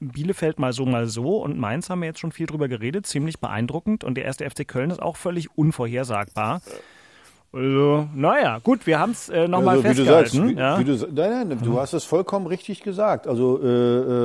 Bielefeld 0.00 0.58
mal 0.58 0.72
so, 0.72 0.84
mal 0.86 1.06
so 1.06 1.42
und 1.42 1.58
Mainz 1.58 1.90
haben 1.90 2.00
wir 2.00 2.08
jetzt 2.08 2.20
schon 2.20 2.32
viel 2.32 2.46
drüber 2.46 2.68
geredet, 2.68 3.06
ziemlich 3.06 3.40
beeindruckend 3.40 4.04
und 4.04 4.16
der 4.16 4.24
erste 4.24 4.48
FC 4.48 4.66
Köln 4.66 4.90
ist 4.90 5.02
auch 5.02 5.16
völlig 5.16 5.56
unvorhersagbar. 5.56 6.60
Also, 7.54 8.08
naja, 8.16 8.58
gut, 8.58 8.84
wir 8.84 8.98
haben 8.98 9.12
es 9.12 9.28
äh, 9.28 9.46
nochmal 9.46 9.76
Also, 9.76 9.88
wie 9.88 9.94
du 9.94 10.04
sagst, 10.04 10.32
festgehalten. 10.32 10.56
wie, 10.56 10.60
ja. 10.60 10.78
wie 10.80 10.84
du, 10.84 10.92
nein, 11.14 11.48
nein, 11.48 11.58
du 11.62 11.78
hast 11.78 11.92
es 11.92 12.02
vollkommen 12.02 12.48
richtig 12.48 12.82
gesagt. 12.82 13.28
Also 13.28 13.60
äh, 13.62 13.68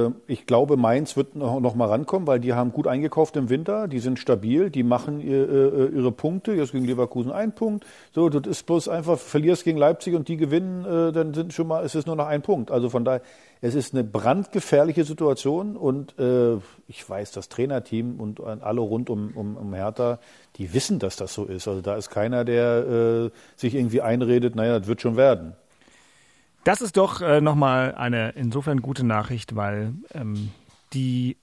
äh, 0.07 0.11
ich 0.25 0.47
glaube, 0.47 0.77
Mainz 0.77 1.15
wird 1.15 1.35
noch, 1.35 1.59
noch 1.59 1.75
mal 1.75 1.89
rankommen, 1.89 2.25
weil 2.25 2.39
die 2.39 2.53
haben 2.53 2.71
gut 2.71 2.87
eingekauft 2.87 3.35
im 3.37 3.49
Winter, 3.49 3.87
die 3.87 3.99
sind 3.99 4.17
stabil, 4.17 4.71
die 4.71 4.81
machen 4.81 5.21
ihr, 5.21 5.47
äh, 5.47 5.95
ihre 5.95 6.11
Punkte. 6.11 6.53
Jetzt 6.53 6.71
gegen 6.71 6.85
Leverkusen 6.85 7.31
ein 7.31 7.53
Punkt. 7.53 7.85
So, 8.15 8.29
das 8.29 8.47
ist 8.47 8.65
bloß 8.65 8.87
einfach, 8.87 9.19
verlierst 9.19 9.63
gegen 9.63 9.77
Leipzig 9.77 10.15
und 10.15 10.27
die 10.27 10.37
gewinnen, 10.37 10.85
äh, 10.85 11.11
dann 11.11 11.35
sind 11.35 11.53
schon 11.53 11.67
mal, 11.67 11.85
ist 11.85 11.93
es 11.93 12.07
nur 12.07 12.15
noch 12.15 12.25
ein 12.25 12.41
Punkt. 12.41 12.71
Also 12.71 12.89
von 12.89 13.05
daher, 13.05 13.21
es 13.61 13.75
ist 13.75 13.93
eine 13.93 14.03
brandgefährliche 14.03 15.03
Situation 15.03 15.75
und 15.75 16.17
äh, 16.17 16.55
ich 16.87 17.07
weiß, 17.07 17.31
das 17.31 17.49
Trainerteam 17.49 18.19
und 18.19 18.39
alle 18.39 18.79
rund 18.79 19.09
um, 19.09 19.31
um, 19.35 19.57
um 19.57 19.73
Hertha, 19.73 20.19
die 20.55 20.73
wissen, 20.73 20.99
dass 20.99 21.17
das 21.17 21.33
so 21.33 21.45
ist. 21.45 21.67
Also 21.67 21.81
da 21.81 21.95
ist 21.95 22.09
keiner, 22.09 22.45
der 22.45 22.87
äh, 23.27 23.29
sich 23.57 23.75
irgendwie 23.75 24.01
einredet, 24.01 24.55
naja, 24.55 24.79
das 24.79 24.87
wird 24.87 25.01
schon 25.01 25.17
werden. 25.17 25.55
Das 26.63 26.81
ist 26.81 26.95
doch 26.97 27.21
äh, 27.21 27.41
nochmal 27.41 27.95
eine 27.95 28.31
insofern 28.31 28.81
gute 28.81 29.05
Nachricht, 29.05 29.55
weil 29.55 29.93
ähm, 30.13 30.51
die 30.93 31.37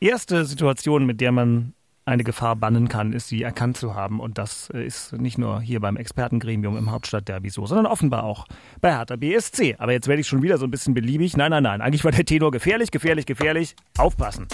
erste 0.00 0.44
Situation, 0.44 1.04
mit 1.04 1.20
der 1.20 1.32
man 1.32 1.74
eine 2.06 2.22
Gefahr 2.22 2.54
bannen 2.54 2.88
kann, 2.88 3.12
ist 3.12 3.28
sie 3.28 3.42
erkannt 3.42 3.76
zu 3.76 3.94
haben. 3.96 4.20
Und 4.20 4.38
das 4.38 4.70
äh, 4.70 4.86
ist 4.86 5.12
nicht 5.12 5.38
nur 5.38 5.60
hier 5.60 5.80
beim 5.80 5.96
Expertengremium 5.96 6.76
im 6.76 6.92
Hauptstadtderby 6.92 7.50
so, 7.50 7.66
sondern 7.66 7.86
offenbar 7.86 8.22
auch 8.22 8.46
bei 8.80 8.96
Hertha 8.96 9.16
BSC. 9.16 9.74
Aber 9.78 9.92
jetzt 9.92 10.06
werde 10.06 10.20
ich 10.20 10.28
schon 10.28 10.40
wieder 10.40 10.56
so 10.56 10.66
ein 10.66 10.70
bisschen 10.70 10.94
beliebig. 10.94 11.36
Nein, 11.36 11.50
nein, 11.50 11.64
nein. 11.64 11.80
Eigentlich 11.80 12.04
war 12.04 12.12
der 12.12 12.24
Tenor 12.24 12.52
gefährlich, 12.52 12.92
gefährlich, 12.92 13.26
gefährlich. 13.26 13.74
Aufpassen. 13.98 14.46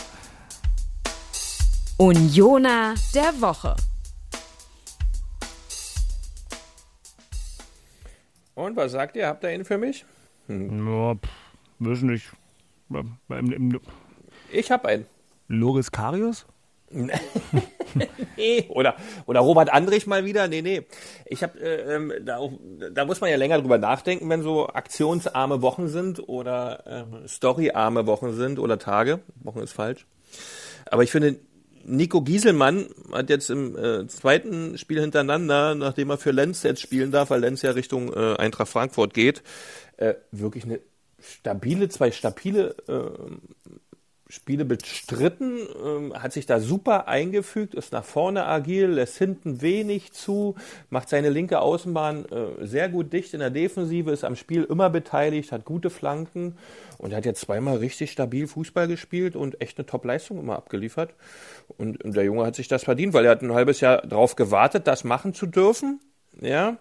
Unioner 1.98 2.94
der 3.14 3.40
Woche. 3.40 3.76
Und 8.54 8.76
was 8.76 8.92
sagt 8.92 9.14
ihr? 9.16 9.26
Habt 9.26 9.44
ihr 9.44 9.54
ihn 9.54 9.64
für 9.66 9.76
mich? 9.76 10.06
Ja, 10.48 11.14
pff, 11.14 11.30
weiß 11.80 12.02
nicht. 12.02 12.32
Ich 14.50 14.70
habe 14.70 14.88
einen. 14.88 15.06
Loris 15.48 15.92
Karius? 15.92 16.46
Nee. 16.92 18.66
Oder, 18.68 18.96
oder 19.26 19.40
Robert 19.40 19.72
Andrich 19.72 20.06
mal 20.06 20.24
wieder. 20.24 20.48
Nee, 20.48 20.62
nee. 20.62 20.82
Ich 21.26 21.42
habe, 21.42 21.58
äh, 21.60 21.94
ähm, 21.94 22.12
da, 22.24 22.40
da 22.92 23.04
muss 23.04 23.20
man 23.20 23.30
ja 23.30 23.36
länger 23.36 23.60
drüber 23.60 23.78
nachdenken, 23.78 24.28
wenn 24.28 24.42
so 24.42 24.68
aktionsarme 24.68 25.62
Wochen 25.62 25.88
sind 25.88 26.28
oder 26.28 26.84
ähm, 26.86 27.28
storyarme 27.28 28.06
Wochen 28.06 28.34
sind 28.34 28.58
oder 28.58 28.78
Tage. 28.78 29.20
Wochen 29.42 29.60
ist 29.60 29.72
falsch. 29.72 30.06
Aber 30.90 31.02
ich 31.02 31.10
finde, 31.10 31.36
Nico 31.84 32.22
Gieselmann 32.22 32.86
hat 33.10 33.30
jetzt 33.30 33.50
im 33.50 33.76
äh, 33.76 34.06
zweiten 34.06 34.78
Spiel 34.78 35.00
hintereinander, 35.00 35.74
nachdem 35.74 36.10
er 36.10 36.18
für 36.18 36.30
Lenz 36.30 36.62
jetzt 36.62 36.80
spielen 36.80 37.10
darf, 37.10 37.30
weil 37.30 37.40
Lenz 37.40 37.62
ja 37.62 37.72
Richtung 37.72 38.12
äh, 38.12 38.36
Eintracht 38.36 38.68
Frankfurt 38.68 39.14
geht, 39.14 39.42
äh, 39.96 40.14
wirklich 40.30 40.64
eine 40.64 40.80
stabile, 41.20 41.88
zwei 41.88 42.10
stabile 42.10 42.74
äh, 42.88 43.74
Spiele 44.32 44.64
bestritten, 44.64 45.58
ähm, 45.84 46.14
hat 46.14 46.32
sich 46.32 46.46
da 46.46 46.58
super 46.58 47.06
eingefügt, 47.06 47.74
ist 47.74 47.92
nach 47.92 48.02
vorne 48.02 48.46
agil, 48.46 48.86
lässt 48.86 49.18
hinten 49.18 49.60
wenig 49.60 50.14
zu, 50.14 50.54
macht 50.88 51.10
seine 51.10 51.28
linke 51.28 51.60
Außenbahn 51.60 52.24
äh, 52.24 52.66
sehr 52.66 52.88
gut 52.88 53.12
dicht 53.12 53.34
in 53.34 53.40
der 53.40 53.50
Defensive, 53.50 54.10
ist 54.10 54.24
am 54.24 54.34
Spiel 54.34 54.64
immer 54.64 54.88
beteiligt, 54.88 55.52
hat 55.52 55.66
gute 55.66 55.90
Flanken 55.90 56.56
und 56.96 57.12
hat 57.12 57.26
jetzt 57.26 57.42
zweimal 57.42 57.76
richtig 57.76 58.10
stabil 58.10 58.46
Fußball 58.46 58.88
gespielt 58.88 59.36
und 59.36 59.60
echt 59.60 59.76
eine 59.76 59.84
Top-Leistung 59.84 60.38
immer 60.38 60.56
abgeliefert. 60.56 61.12
Und, 61.76 62.02
und 62.02 62.16
der 62.16 62.24
Junge 62.24 62.46
hat 62.46 62.54
sich 62.54 62.68
das 62.68 62.84
verdient, 62.84 63.12
weil 63.12 63.26
er 63.26 63.32
hat 63.32 63.42
ein 63.42 63.52
halbes 63.52 63.80
Jahr 63.80 63.98
drauf 64.00 64.34
gewartet, 64.34 64.86
das 64.86 65.04
machen 65.04 65.34
zu 65.34 65.44
dürfen. 65.44 66.00
Ja, 66.40 66.78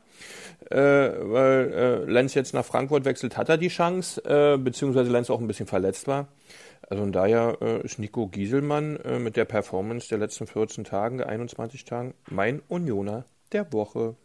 äh, 0.69 0.77
weil 0.77 1.73
äh, 1.73 2.09
Lenz 2.09 2.33
jetzt 2.33 2.53
nach 2.53 2.63
Frankfurt 2.63 3.03
wechselt, 3.03 3.35
hat 3.35 3.49
er 3.49 3.57
die 3.57 3.67
Chance, 3.67 4.23
äh, 4.23 4.57
beziehungsweise 4.57 5.11
Lenz 5.11 5.29
auch 5.29 5.41
ein 5.41 5.47
bisschen 5.47 5.67
verletzt 5.67 6.07
war. 6.07 6.29
Also 6.91 7.03
von 7.03 7.13
daher 7.13 7.57
äh, 7.61 7.85
ist 7.85 7.99
Nico 7.99 8.27
Gieselmann 8.27 8.97
äh, 8.97 9.17
mit 9.17 9.37
der 9.37 9.45
Performance 9.45 10.09
der 10.09 10.17
letzten 10.17 10.45
14 10.45 10.83
Tagen, 10.83 11.23
21 11.23 11.85
Tagen, 11.85 12.13
mein 12.29 12.61
Unioner 12.67 13.23
der 13.53 13.71
Woche. 13.71 14.15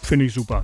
Finde 0.00 0.26
ich 0.26 0.32
super. 0.32 0.62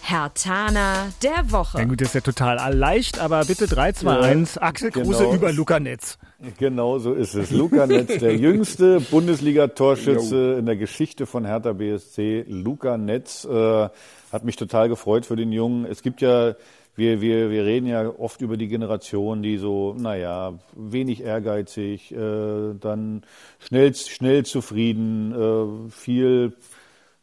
Herr 0.00 0.32
Tana 0.32 1.08
der 1.24 1.50
Woche. 1.50 1.78
Na 1.78 1.86
gut, 1.86 2.00
das 2.00 2.08
ist 2.08 2.14
ja 2.14 2.20
total 2.20 2.72
leicht, 2.72 3.18
aber 3.18 3.44
bitte 3.46 3.66
3, 3.66 3.94
2, 3.94 4.20
1. 4.20 4.58
Axel 4.58 4.92
Kruse 4.92 5.24
genau. 5.24 5.34
über 5.34 5.52
Luca 5.52 5.80
Netz. 5.80 6.18
Genau 6.56 7.00
so 7.00 7.12
ist 7.12 7.34
es. 7.34 7.50
Luca 7.50 7.88
Netz, 7.88 8.18
der 8.18 8.36
jüngste 8.36 9.00
Bundesliga-Torschütze 9.00 10.54
in 10.56 10.66
der 10.66 10.76
Geschichte 10.76 11.26
von 11.26 11.44
Hertha 11.44 11.72
BSC. 11.72 12.44
Luca 12.46 12.96
Netz 12.96 13.44
äh, 13.44 13.88
hat 14.30 14.44
mich 14.44 14.54
total 14.54 14.88
gefreut 14.88 15.26
für 15.26 15.34
den 15.34 15.50
Jungen. 15.50 15.84
Es 15.84 16.02
gibt 16.02 16.20
ja, 16.20 16.54
wir, 16.96 17.20
wir, 17.20 17.50
wir 17.50 17.64
reden 17.64 17.86
ja 17.86 18.08
oft 18.08 18.40
über 18.40 18.56
die 18.56 18.68
Generation, 18.68 19.42
die 19.42 19.58
so, 19.58 19.94
naja, 19.98 20.58
wenig 20.74 21.22
ehrgeizig, 21.22 22.12
äh, 22.12 22.74
dann 22.80 23.22
schnell, 23.58 23.94
schnell 23.94 24.44
zufrieden, 24.44 25.32
äh, 25.32 25.90
viel, 25.90 26.56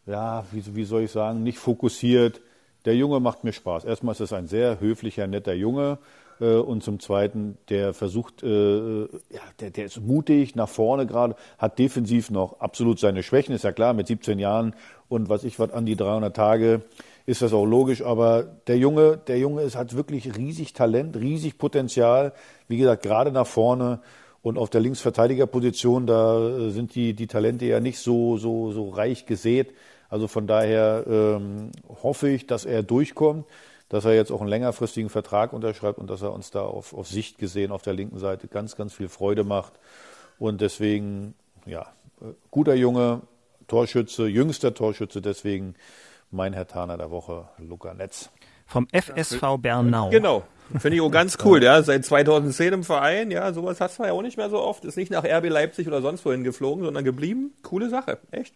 ja, 0.05 0.45
wie, 0.51 0.75
wie 0.75 0.83
soll 0.83 1.03
ich 1.03 1.11
sagen, 1.11 1.43
nicht 1.43 1.57
fokussiert. 1.59 2.41
Der 2.85 2.95
Junge 2.95 3.19
macht 3.19 3.43
mir 3.43 3.53
Spaß. 3.53 3.85
Erstmal 3.85 4.13
ist 4.13 4.21
es 4.21 4.33
ein 4.33 4.47
sehr 4.47 4.79
höflicher, 4.79 5.27
netter 5.27 5.53
Junge. 5.53 5.99
Äh, 6.41 6.55
Und 6.55 6.83
zum 6.83 6.99
Zweiten, 6.99 7.57
der 7.69 7.93
versucht, 7.93 8.43
äh, 8.43 9.01
ja, 9.03 9.41
der, 9.59 9.69
der 9.69 9.85
ist 9.85 10.01
mutig 10.01 10.55
nach 10.55 10.67
vorne 10.69 11.05
gerade, 11.05 11.35
hat 11.57 11.79
defensiv 11.79 12.31
noch 12.31 12.59
absolut 12.59 12.99
seine 12.99 13.23
Schwächen, 13.23 13.53
ist 13.55 13.63
ja 13.63 13.71
klar, 13.71 13.93
mit 13.93 14.07
17 14.07 14.39
Jahren 14.39 14.75
und 15.07 15.29
was 15.29 15.43
ich 15.43 15.59
was 15.59 15.71
an 15.71 15.85
die 15.85 15.95
300 15.95 16.35
Tage, 16.35 16.81
ist 17.25 17.41
das 17.41 17.53
auch 17.53 17.65
logisch. 17.65 18.01
Aber 18.01 18.43
der 18.43 18.77
Junge, 18.77 19.17
der 19.17 19.37
Junge 19.37 19.61
ist, 19.61 19.75
hat 19.75 19.95
wirklich 19.95 20.37
riesig 20.37 20.73
Talent, 20.73 21.15
riesig 21.17 21.57
Potenzial. 21.57 22.33
Wie 22.67 22.77
gesagt, 22.77 23.03
gerade 23.03 23.31
nach 23.31 23.47
vorne. 23.47 23.99
Und 24.41 24.57
auf 24.57 24.69
der 24.69 24.81
Linksverteidigerposition, 24.81 26.07
da 26.07 26.39
äh, 26.39 26.69
sind 26.71 26.95
die, 26.95 27.13
die 27.13 27.27
Talente 27.27 27.65
ja 27.65 27.79
nicht 27.79 27.99
so, 27.99 28.37
so, 28.37 28.71
so 28.71 28.89
reich 28.89 29.25
gesät. 29.25 29.73
Also 30.09 30.27
von 30.27 30.47
daher 30.47 31.05
ähm, 31.07 31.71
hoffe 32.03 32.29
ich, 32.29 32.47
dass 32.47 32.65
er 32.65 32.83
durchkommt, 32.83 33.45
dass 33.87 34.03
er 34.05 34.13
jetzt 34.13 34.31
auch 34.31 34.41
einen 34.41 34.49
längerfristigen 34.49 35.09
Vertrag 35.09 35.53
unterschreibt 35.53 35.99
und 35.99 36.09
dass 36.09 36.21
er 36.21 36.33
uns 36.33 36.49
da 36.51 36.61
auf, 36.63 36.93
auf 36.93 37.07
Sicht 37.07 37.37
gesehen 37.37 37.71
auf 37.71 37.81
der 37.81 37.93
linken 37.93 38.17
Seite 38.17 38.47
ganz, 38.47 38.75
ganz 38.75 38.93
viel 38.93 39.09
Freude 39.09 39.43
macht. 39.43 39.73
Und 40.39 40.59
deswegen, 40.59 41.35
ja, 41.65 41.83
äh, 42.19 42.33
guter 42.49 42.73
Junge, 42.73 43.21
Torschütze, 43.67 44.27
jüngster 44.27 44.73
Torschütze, 44.73 45.21
deswegen 45.21 45.75
mein 46.31 46.53
Herr 46.53 46.67
Taner 46.67 46.97
der 46.97 47.11
Woche, 47.11 47.45
Luca 47.57 47.93
Netz. 47.93 48.29
Vom 48.65 48.87
FSV 48.91 49.57
Bernau. 49.59 50.09
Genau. 50.09 50.43
Finde 50.79 50.95
ich 50.95 51.01
auch 51.01 51.11
ganz 51.11 51.37
cool, 51.43 51.61
ja. 51.61 51.83
Seit 51.83 52.05
2010 52.05 52.71
im 52.73 52.83
Verein, 52.85 53.29
ja, 53.29 53.51
sowas 53.51 53.81
hast 53.81 53.99
du 53.99 54.03
ja 54.03 54.13
auch 54.13 54.21
nicht 54.21 54.37
mehr 54.37 54.49
so 54.49 54.61
oft. 54.61 54.85
Ist 54.85 54.95
nicht 54.95 55.11
nach 55.11 55.25
RB 55.25 55.49
Leipzig 55.49 55.87
oder 55.87 56.01
sonst 56.01 56.23
wohin 56.25 56.45
geflogen, 56.45 56.85
sondern 56.85 57.03
geblieben. 57.03 57.53
Coole 57.61 57.89
Sache, 57.89 58.19
echt. 58.31 58.53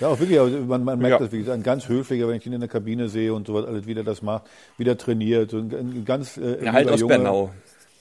Ja, 0.00 0.08
auch 0.08 0.18
wirklich, 0.18 0.38
also 0.38 0.58
man, 0.58 0.84
man 0.84 0.98
merkt 0.98 1.12
Ja. 1.12 1.18
das, 1.26 1.32
wie 1.32 1.38
gesagt, 1.38 1.58
ein 1.58 1.62
ganz 1.62 1.88
höflicher, 1.88 2.28
wenn 2.28 2.36
ich 2.36 2.46
ihn 2.46 2.52
in 2.52 2.60
der 2.60 2.68
Kabine 2.68 3.08
sehe 3.08 3.32
und 3.32 3.46
sowas, 3.46 3.64
alles 3.66 3.86
wieder 3.86 4.04
das 4.04 4.20
macht, 4.20 4.44
wieder 4.76 4.96
trainiert, 4.98 5.54
und 5.54 5.72
ein 5.74 6.04
ganz 6.04 6.36
äh, 6.36 6.62
Ja, 6.64 6.72
halt 6.72 6.90
aus 6.90 7.00
Junge. 7.00 7.14
Bernau. 7.14 7.50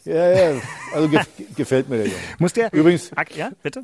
Ja, 0.05 0.31
ja, 0.53 0.61
also 0.93 1.07
ge 1.09 1.19
gefällt 1.55 1.89
mir 1.89 1.97
der 1.97 2.05
Junge. 2.07 2.17
Muss 2.39 2.53
der. 2.53 2.71
Übrigens, 2.73 3.11
Ja, 3.35 3.51
bitte? 3.61 3.83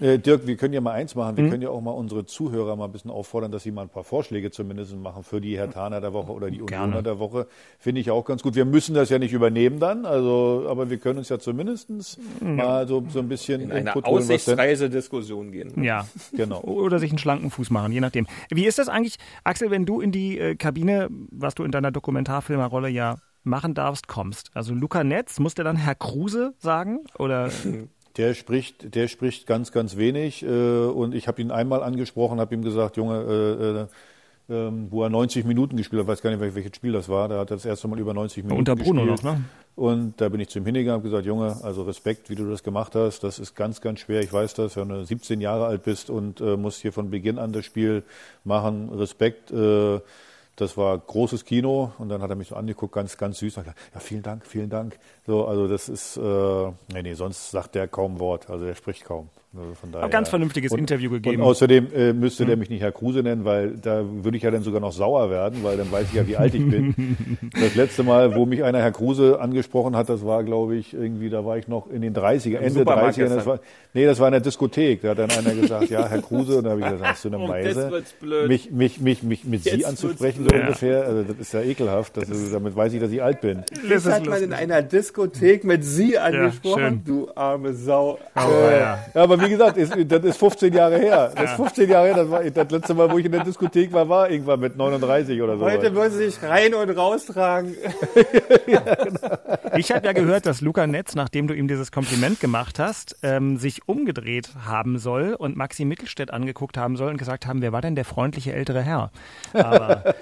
Äh, 0.00 0.18
Dirk, 0.18 0.46
wir 0.46 0.56
können 0.56 0.74
ja 0.74 0.80
mal 0.80 0.92
eins 0.92 1.14
machen, 1.14 1.36
wir 1.36 1.44
Mhm. 1.44 1.50
können 1.50 1.62
ja 1.62 1.70
auch 1.70 1.80
mal 1.80 1.90
unsere 1.92 2.24
Zuhörer 2.26 2.76
mal 2.76 2.86
ein 2.86 2.92
bisschen 2.92 3.10
auffordern, 3.10 3.52
dass 3.52 3.62
sie 3.62 3.70
mal 3.70 3.82
ein 3.82 3.88
paar 3.88 4.04
Vorschläge 4.04 4.50
zumindest 4.50 4.96
machen 4.96 5.22
für 5.24 5.40
die 5.40 5.56
Herr 5.56 5.70
Taner 5.70 6.00
der 6.00 6.12
Woche 6.12 6.32
oder 6.32 6.50
die 6.50 6.58
Gerne. 6.58 6.84
Unioner 6.86 7.02
der 7.02 7.18
Woche. 7.18 7.46
Finde 7.78 8.00
ich 8.00 8.10
auch 8.10 8.24
ganz 8.24 8.42
gut. 8.42 8.54
Wir 8.54 8.64
müssen 8.64 8.94
das 8.94 9.10
ja 9.10 9.18
nicht 9.18 9.32
übernehmen 9.32 9.78
dann, 9.80 10.04
also, 10.06 10.66
aber 10.68 10.90
wir 10.90 10.98
können 10.98 11.18
uns 11.18 11.28
ja 11.28 11.38
zumindestens 11.38 12.18
mal 12.40 12.86
so, 12.88 13.04
so 13.08 13.18
ein 13.20 13.28
bisschen 13.28 13.60
In 13.60 13.70
eine 13.72 13.80
Input 13.90 14.06
denn- 14.06 14.12
aussichtsweise 14.14 14.90
Diskussion 14.90 15.52
gehen. 15.52 15.82
Ja. 15.82 16.06
Genau. 16.32 16.60
Oder 16.62 16.98
sich 16.98 17.10
einen 17.10 17.18
schlanken 17.18 17.50
Fuß 17.50 17.70
machen, 17.70 17.92
je 17.92 18.00
nachdem. 18.00 18.26
Wie 18.50 18.66
ist 18.66 18.78
das 18.78 18.88
eigentlich, 18.88 19.16
Axel, 19.44 19.70
wenn 19.70 19.86
du 19.86 20.00
in 20.00 20.12
die 20.12 20.38
äh, 20.38 20.54
Kabine, 20.56 21.08
was 21.30 21.54
du 21.54 21.64
in 21.64 21.70
deiner 21.70 21.90
Dokumentarfilmerrolle 21.90 22.88
ja 22.88 23.16
machen 23.42 23.74
darfst, 23.74 24.08
kommst? 24.08 24.50
Also 24.54 24.74
Luca 24.74 25.04
Netz, 25.04 25.38
muss 25.40 25.54
der 25.54 25.64
dann 25.64 25.76
Herr 25.76 25.94
Kruse 25.94 26.54
sagen? 26.58 27.00
Oder 27.18 27.50
Der 28.16 28.34
spricht, 28.34 28.94
der 28.94 29.08
spricht 29.08 29.46
ganz, 29.46 29.70
ganz 29.72 29.96
wenig. 29.96 30.42
Äh, 30.42 30.46
und 30.48 31.14
ich 31.14 31.28
habe 31.28 31.40
ihn 31.40 31.50
einmal 31.50 31.82
angesprochen, 31.82 32.40
habe 32.40 32.54
ihm 32.54 32.62
gesagt, 32.62 32.96
Junge, 32.96 33.86
äh, 34.48 34.52
äh, 34.52 34.66
ähm, 34.68 34.88
wo 34.90 35.04
er 35.04 35.10
90 35.10 35.44
Minuten 35.44 35.76
gespielt 35.76 36.00
hat, 36.02 36.08
weiß 36.08 36.22
gar 36.22 36.30
nicht, 36.30 36.40
wel- 36.42 36.54
welches 36.56 36.74
Spiel 36.74 36.92
das 36.92 37.08
war. 37.08 37.28
Da 37.28 37.38
hat 37.38 37.50
er 37.50 37.56
das 37.56 37.64
erste 37.64 37.86
Mal 37.86 38.00
über 38.00 38.12
90 38.12 38.42
Minuten 38.42 38.58
unter 38.58 38.74
Bruno 38.74 39.02
gespielt. 39.04 39.22
noch, 39.24 39.32
ne? 39.36 39.44
Und 39.76 40.20
da 40.20 40.28
bin 40.28 40.40
ich 40.40 40.48
zu 40.48 40.58
ihm 40.58 40.64
hingegangen 40.66 40.98
und 40.98 41.04
gesagt, 41.04 41.24
Junge, 41.24 41.56
also 41.62 41.82
Respekt, 41.84 42.28
wie 42.28 42.34
du 42.34 42.50
das 42.50 42.62
gemacht 42.64 42.94
hast. 42.96 43.20
Das 43.22 43.38
ist 43.38 43.54
ganz, 43.54 43.80
ganz 43.80 44.00
schwer. 44.00 44.20
Ich 44.20 44.32
weiß 44.32 44.54
das, 44.54 44.76
wenn 44.76 44.88
du 44.88 45.04
17 45.04 45.40
Jahre 45.40 45.66
alt 45.66 45.84
bist 45.84 46.10
und 46.10 46.40
äh, 46.40 46.56
musst 46.56 46.82
hier 46.82 46.92
von 46.92 47.10
Beginn 47.10 47.38
an 47.38 47.52
das 47.52 47.64
Spiel 47.64 48.02
machen. 48.44 48.88
Respekt. 48.90 49.52
Äh, 49.52 50.00
das 50.60 50.76
war 50.76 50.98
großes 50.98 51.44
Kino 51.44 51.92
und 51.98 52.10
dann 52.10 52.20
hat 52.20 52.30
er 52.30 52.36
mich 52.36 52.48
so 52.48 52.56
angeguckt, 52.56 52.94
ganz, 52.94 53.16
ganz 53.16 53.38
süß. 53.38 53.56
Und 53.56 53.64
gesagt, 53.64 53.78
ja, 53.94 54.00
vielen 54.00 54.22
Dank, 54.22 54.46
vielen 54.46 54.68
Dank. 54.68 54.98
So, 55.26 55.46
also 55.46 55.66
das 55.66 55.88
ist, 55.88 56.16
äh, 56.18 56.72
nee, 56.92 57.02
nee, 57.02 57.14
sonst 57.14 57.50
sagt 57.50 57.74
der 57.74 57.88
kaum 57.88 58.18
Wort. 58.18 58.50
Also 58.50 58.66
der 58.66 58.74
spricht 58.74 59.04
kaum. 59.04 59.30
Also 59.52 59.74
von 59.74 59.90
daher. 59.90 60.08
ganz 60.08 60.28
vernünftiges 60.28 60.72
Interview 60.72 61.10
gegeben. 61.10 61.42
Und 61.42 61.48
außerdem 61.48 61.88
äh, 61.92 62.12
müsste 62.12 62.44
der 62.44 62.52
Hm. 62.52 62.60
mich 62.60 62.70
nicht 62.70 62.82
Herr 62.82 62.92
Kruse 62.92 63.22
nennen, 63.24 63.44
weil 63.44 63.72
da 63.78 64.04
würde 64.08 64.36
ich 64.36 64.44
ja 64.44 64.50
dann 64.52 64.62
sogar 64.62 64.80
noch 64.80 64.92
sauer 64.92 65.28
werden, 65.28 65.64
weil 65.64 65.76
dann 65.76 65.90
weiß 65.90 66.06
ich 66.10 66.14
ja, 66.14 66.26
wie 66.28 66.36
alt 66.36 66.54
ich 66.54 66.68
bin. 66.68 66.94
Das 67.60 67.74
letzte 67.74 68.02
Mal, 68.04 68.36
wo 68.36 68.46
mich 68.46 68.62
einer 68.62 68.78
Herr 68.78 68.92
Kruse 68.92 69.40
angesprochen 69.40 69.96
hat, 69.96 70.08
das 70.08 70.24
war, 70.24 70.44
glaube 70.44 70.76
ich, 70.76 70.94
irgendwie, 70.94 71.30
da 71.30 71.44
war 71.44 71.58
ich 71.58 71.66
noch 71.66 71.90
in 71.90 72.00
den 72.00 72.14
30er, 72.14 72.58
Ende 72.58 72.70
Supermarkt 72.80 73.16
30er. 73.18 73.22
Das 73.24 73.34
gestern. 73.34 73.46
war, 73.46 73.60
nee, 73.92 74.06
das 74.06 74.20
war 74.20 74.28
in 74.28 74.32
der 74.32 74.40
Diskothek. 74.40 75.02
Da 75.02 75.10
hat 75.10 75.18
dann 75.18 75.30
einer 75.32 75.54
gesagt, 75.54 75.90
ja, 75.90 76.06
Herr 76.08 76.22
Kruse. 76.22 76.58
Und 76.58 76.64
da 76.64 76.70
habe 76.70 76.80
ich 76.80 76.86
gesagt, 76.86 77.04
hast 77.10 77.24
du 77.24 77.28
eine 77.28 77.38
Oh, 77.38 77.48
wird's 77.48 78.12
blöd. 78.12 78.48
Mich, 78.48 78.70
mich, 78.70 79.00
mich, 79.00 79.22
mich 79.24 79.44
mit 79.44 79.64
Jetzt 79.64 79.74
Sie 79.76 79.84
anzusprechen, 79.84 80.46
so 80.48 80.54
ungefähr. 80.54 81.04
Also, 81.06 81.22
das 81.24 81.38
ist 81.38 81.54
ja 81.54 81.62
ekelhaft. 81.62 82.16
Das 82.16 82.28
ist, 82.28 82.54
damit 82.54 82.76
weiß 82.76 82.92
ich, 82.92 83.00
dass 83.00 83.10
ich 83.10 83.20
alt 83.22 83.40
bin. 83.40 83.64
Das 83.88 84.06
hat 84.06 84.26
man 84.26 84.42
in 84.42 84.52
einer 84.52 84.82
Diskothek 84.82 85.64
mit 85.64 85.84
Sie 85.84 86.18
angesprochen, 86.18 87.02
schön. 87.04 87.04
du 87.04 87.28
arme 87.34 87.74
Sau. 87.74 88.18
Oh, 88.36 88.38
ja. 88.70 88.98
Ja, 89.14 89.39
aber 89.40 89.46
wie 89.46 89.50
gesagt, 89.50 89.76
ist, 89.76 89.92
das 90.06 90.24
ist 90.24 90.36
15 90.38 90.72
Jahre 90.72 90.98
her. 90.98 91.32
Das 91.34 91.50
ist 91.50 91.56
15 91.56 91.88
Jahre 91.88 92.06
her. 92.06 92.14
Das, 92.14 92.30
war, 92.30 92.42
das 92.42 92.70
letzte 92.70 92.94
Mal, 92.94 93.10
wo 93.10 93.18
ich 93.18 93.26
in 93.26 93.32
der 93.32 93.44
Diskothek 93.44 93.92
war, 93.92 94.08
war 94.08 94.30
irgendwann 94.30 94.60
mit 94.60 94.76
39 94.76 95.40
oder 95.42 95.58
so. 95.58 95.64
Heute 95.64 95.94
würden 95.94 96.12
Sie 96.12 96.30
sich 96.30 96.42
rein 96.42 96.74
und 96.74 96.90
raustragen. 96.90 97.74
Ich 99.76 99.92
habe 99.92 100.04
ja 100.04 100.12
gehört, 100.12 100.46
dass 100.46 100.60
Luca 100.60 100.86
Netz, 100.86 101.14
nachdem 101.14 101.46
du 101.46 101.54
ihm 101.54 101.68
dieses 101.68 101.92
Kompliment 101.92 102.40
gemacht 102.40 102.78
hast, 102.78 103.16
ähm, 103.22 103.56
sich 103.56 103.86
umgedreht 103.86 104.50
haben 104.66 104.98
soll 104.98 105.34
und 105.34 105.56
Maxi 105.56 105.84
Mittelstädt 105.84 106.32
angeguckt 106.32 106.76
haben 106.76 106.96
soll 106.96 107.10
und 107.10 107.18
gesagt 107.18 107.46
haben, 107.46 107.62
wer 107.62 107.72
war 107.72 107.80
denn 107.80 107.94
der 107.94 108.04
freundliche 108.04 108.52
ältere 108.52 108.82
Herr? 108.82 109.10
Aber 109.52 110.02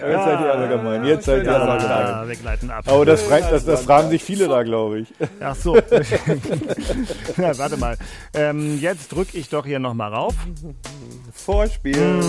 Jetzt 0.00 0.24
seid 0.24 0.40
ihr 0.40 0.52
alle 0.52 0.68
gemein. 0.68 1.04
Jetzt 1.04 1.24
seid 1.24 1.44
ihr 1.44 1.54
alle 1.54 1.82
gemein. 1.82 2.04
ah, 2.06 2.24
wir 2.26 2.36
gleiten 2.36 2.70
ab. 2.70 2.84
Aber 2.88 3.04
das, 3.04 3.28
das, 3.28 3.64
das 3.64 3.84
fragen 3.84 4.10
sich 4.10 4.22
viele 4.22 4.48
da, 4.48 4.62
glaube 4.62 5.00
ich. 5.00 5.08
Ach 5.40 5.54
so. 5.54 5.76
ja, 7.36 7.56
warte 7.58 7.76
mal. 7.76 7.96
Ähm, 8.34 8.78
jetzt 8.80 9.12
drücke 9.12 9.36
ich 9.36 9.48
doch 9.48 9.66
hier 9.66 9.78
nochmal 9.78 10.12
rauf. 10.12 10.34
Vorspiel. 11.32 12.22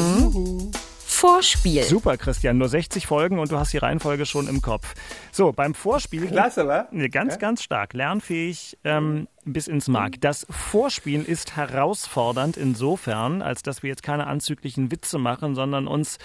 Vorspiel. 1.18 1.82
Super, 1.82 2.16
Christian. 2.16 2.60
Nur 2.60 2.70
60 2.70 3.08
Folgen 3.08 3.40
und 3.40 3.52
du 3.52 3.58
hast 3.58 3.74
die 3.74 3.80
Reihenfolge 3.80 4.28
schon 4.28 4.48
im 4.48 4.62
Kopf. 4.62 4.94
So, 5.32 5.52
beim 5.52 5.74
Vorspiel. 5.74 6.28
Klasse, 6.28 6.68
wa? 6.68 6.88
Nee, 6.92 7.10
ganz, 7.10 7.34
Ja? 7.34 7.40
ganz 7.40 7.64
stark. 7.64 7.94
Lernfähig 7.94 8.78
ähm, 8.84 9.28
bis 9.44 9.68
ins 9.68 9.88
Mark. 9.88 10.22
Das 10.22 10.46
Vorspielen 10.48 11.26
ist 11.26 11.56
herausfordernd 11.56 12.56
insofern, 12.56 13.42
als 13.42 13.64
dass 13.64 13.82
wir 13.82 13.90
jetzt 13.90 14.04
keine 14.04 14.28
anzüglichen 14.28 14.92
Witze 14.92 15.18
machen, 15.18 15.56
sondern 15.56 15.88
uns 15.88 16.20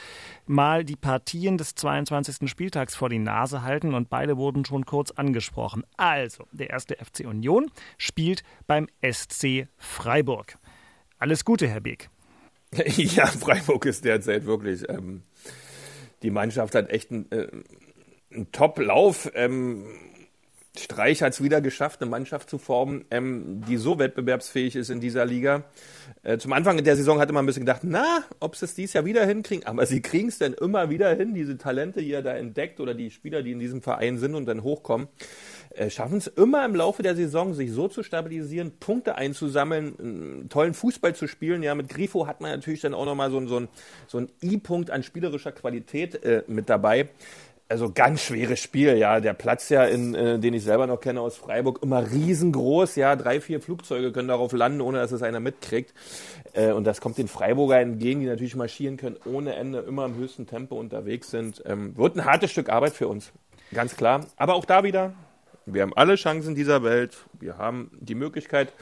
mal 0.44 0.84
die 0.84 0.96
Partien 0.96 1.56
des 1.56 1.74
22. 1.74 2.50
Spieltags 2.50 2.94
vor 2.94 3.08
die 3.08 3.18
Nase 3.18 3.62
halten 3.62 3.94
und 3.94 4.10
beide 4.10 4.36
wurden 4.36 4.66
schon 4.66 4.84
kurz 4.84 5.10
angesprochen. 5.10 5.84
Also, 5.96 6.44
der 6.52 6.68
erste 6.68 6.96
FC 7.02 7.20
Union 7.26 7.70
spielt 7.96 8.42
beim 8.66 8.88
SC 9.02 9.68
Freiburg. 9.78 10.58
Alles 11.18 11.46
Gute, 11.46 11.66
Herr 11.66 11.80
Beek. 11.80 12.10
Ja, 12.96 13.26
Freiburg 13.26 13.84
ist 13.86 14.04
derzeit 14.04 14.46
wirklich. 14.46 14.88
Ähm, 14.88 15.22
die 16.22 16.30
Mannschaft 16.30 16.74
hat 16.74 16.90
echt 16.90 17.10
einen, 17.10 17.30
äh, 17.30 17.48
einen 18.32 18.50
Top-Lauf. 18.52 19.30
Ähm, 19.34 19.84
Streich 20.78 21.20
hat 21.22 21.34
es 21.34 21.42
wieder 21.42 21.60
geschafft, 21.60 22.00
eine 22.00 22.10
Mannschaft 22.10 22.48
zu 22.48 22.56
formen, 22.56 23.04
ähm, 23.10 23.62
die 23.68 23.76
so 23.76 23.98
wettbewerbsfähig 23.98 24.74
ist 24.74 24.88
in 24.88 25.00
dieser 25.00 25.26
Liga. 25.26 25.64
Äh, 26.22 26.38
zum 26.38 26.54
Anfang 26.54 26.82
der 26.82 26.96
Saison 26.96 27.20
hatte 27.20 27.34
man 27.34 27.44
ein 27.44 27.46
bisschen 27.46 27.66
gedacht, 27.66 27.82
na, 27.84 28.24
ob 28.40 28.56
sie 28.56 28.64
es 28.64 28.74
dies 28.74 28.94
Jahr 28.94 29.04
wieder 29.04 29.26
hinkriegen. 29.26 29.66
Aber 29.66 29.84
sie 29.84 30.00
kriegen 30.00 30.28
es 30.28 30.38
dann 30.38 30.54
immer 30.54 30.88
wieder 30.88 31.14
hin, 31.14 31.34
diese 31.34 31.58
Talente, 31.58 32.00
die 32.00 32.12
er 32.12 32.22
da 32.22 32.34
entdeckt 32.34 32.80
oder 32.80 32.94
die 32.94 33.10
Spieler, 33.10 33.42
die 33.42 33.52
in 33.52 33.58
diesem 33.58 33.82
Verein 33.82 34.16
sind 34.16 34.34
und 34.34 34.46
dann 34.46 34.62
hochkommen, 34.62 35.08
äh, 35.74 35.90
schaffen 35.90 36.18
es 36.18 36.26
immer 36.26 36.64
im 36.64 36.74
Laufe 36.74 37.02
der 37.02 37.16
Saison, 37.16 37.54
sich 37.54 37.72
so 37.72 37.88
zu 37.88 38.02
stabilisieren, 38.02 38.72
Punkte 38.78 39.16
einzusammeln, 39.16 39.94
einen 39.98 40.48
tollen 40.48 40.74
Fußball 40.74 41.14
zu 41.14 41.26
spielen. 41.26 41.62
Ja, 41.62 41.74
mit 41.74 41.88
Grifo 41.88 42.26
hat 42.26 42.40
man 42.40 42.50
natürlich 42.50 42.80
dann 42.80 42.94
auch 42.94 43.04
nochmal 43.06 43.30
so, 43.30 43.46
so 43.46 43.60
ein 43.60 43.68
so 44.06 44.18
ein 44.18 44.28
I-Punkt 44.42 44.90
an 44.90 45.02
spielerischer 45.02 45.52
Qualität 45.52 46.22
äh, 46.24 46.42
mit 46.46 46.68
dabei. 46.68 47.08
Also 47.68 47.90
ganz 47.90 48.20
schweres 48.20 48.60
Spiel, 48.60 48.98
ja. 48.98 49.18
Der 49.20 49.32
Platz 49.32 49.70
ja, 49.70 49.84
in, 49.84 50.14
äh, 50.14 50.38
den 50.38 50.52
ich 50.52 50.62
selber 50.62 50.86
noch 50.86 51.00
kenne 51.00 51.22
aus 51.22 51.38
Freiburg, 51.38 51.82
immer 51.82 52.10
riesengroß, 52.10 52.96
ja. 52.96 53.16
Drei, 53.16 53.40
vier 53.40 53.62
Flugzeuge 53.62 54.12
können 54.12 54.28
darauf 54.28 54.52
landen, 54.52 54.82
ohne 54.82 54.98
dass 54.98 55.10
es 55.10 55.22
einer 55.22 55.40
mitkriegt. 55.40 55.94
Äh, 56.52 56.72
und 56.72 56.84
das 56.84 57.00
kommt 57.00 57.16
den 57.16 57.28
Freiburger 57.28 57.80
entgegen, 57.80 58.20
die 58.20 58.26
natürlich 58.26 58.56
marschieren 58.56 58.98
können, 58.98 59.16
ohne 59.24 59.54
Ende, 59.54 59.78
immer 59.78 60.04
im 60.04 60.16
höchsten 60.16 60.46
Tempo 60.46 60.78
unterwegs 60.78 61.30
sind. 61.30 61.62
Ähm, 61.64 61.96
wird 61.96 62.14
ein 62.16 62.26
hartes 62.26 62.50
Stück 62.50 62.68
Arbeit 62.68 62.92
für 62.92 63.08
uns, 63.08 63.32
ganz 63.72 63.96
klar. 63.96 64.26
Aber 64.36 64.54
auch 64.54 64.66
da 64.66 64.84
wieder, 64.84 65.14
wir 65.66 65.82
haben 65.82 65.92
alle 65.94 66.16
Chancen 66.16 66.54
dieser 66.54 66.82
Welt. 66.82 67.16
Wir 67.38 67.58
haben 67.58 67.90
die 68.00 68.14
Möglichkeit, 68.14 68.72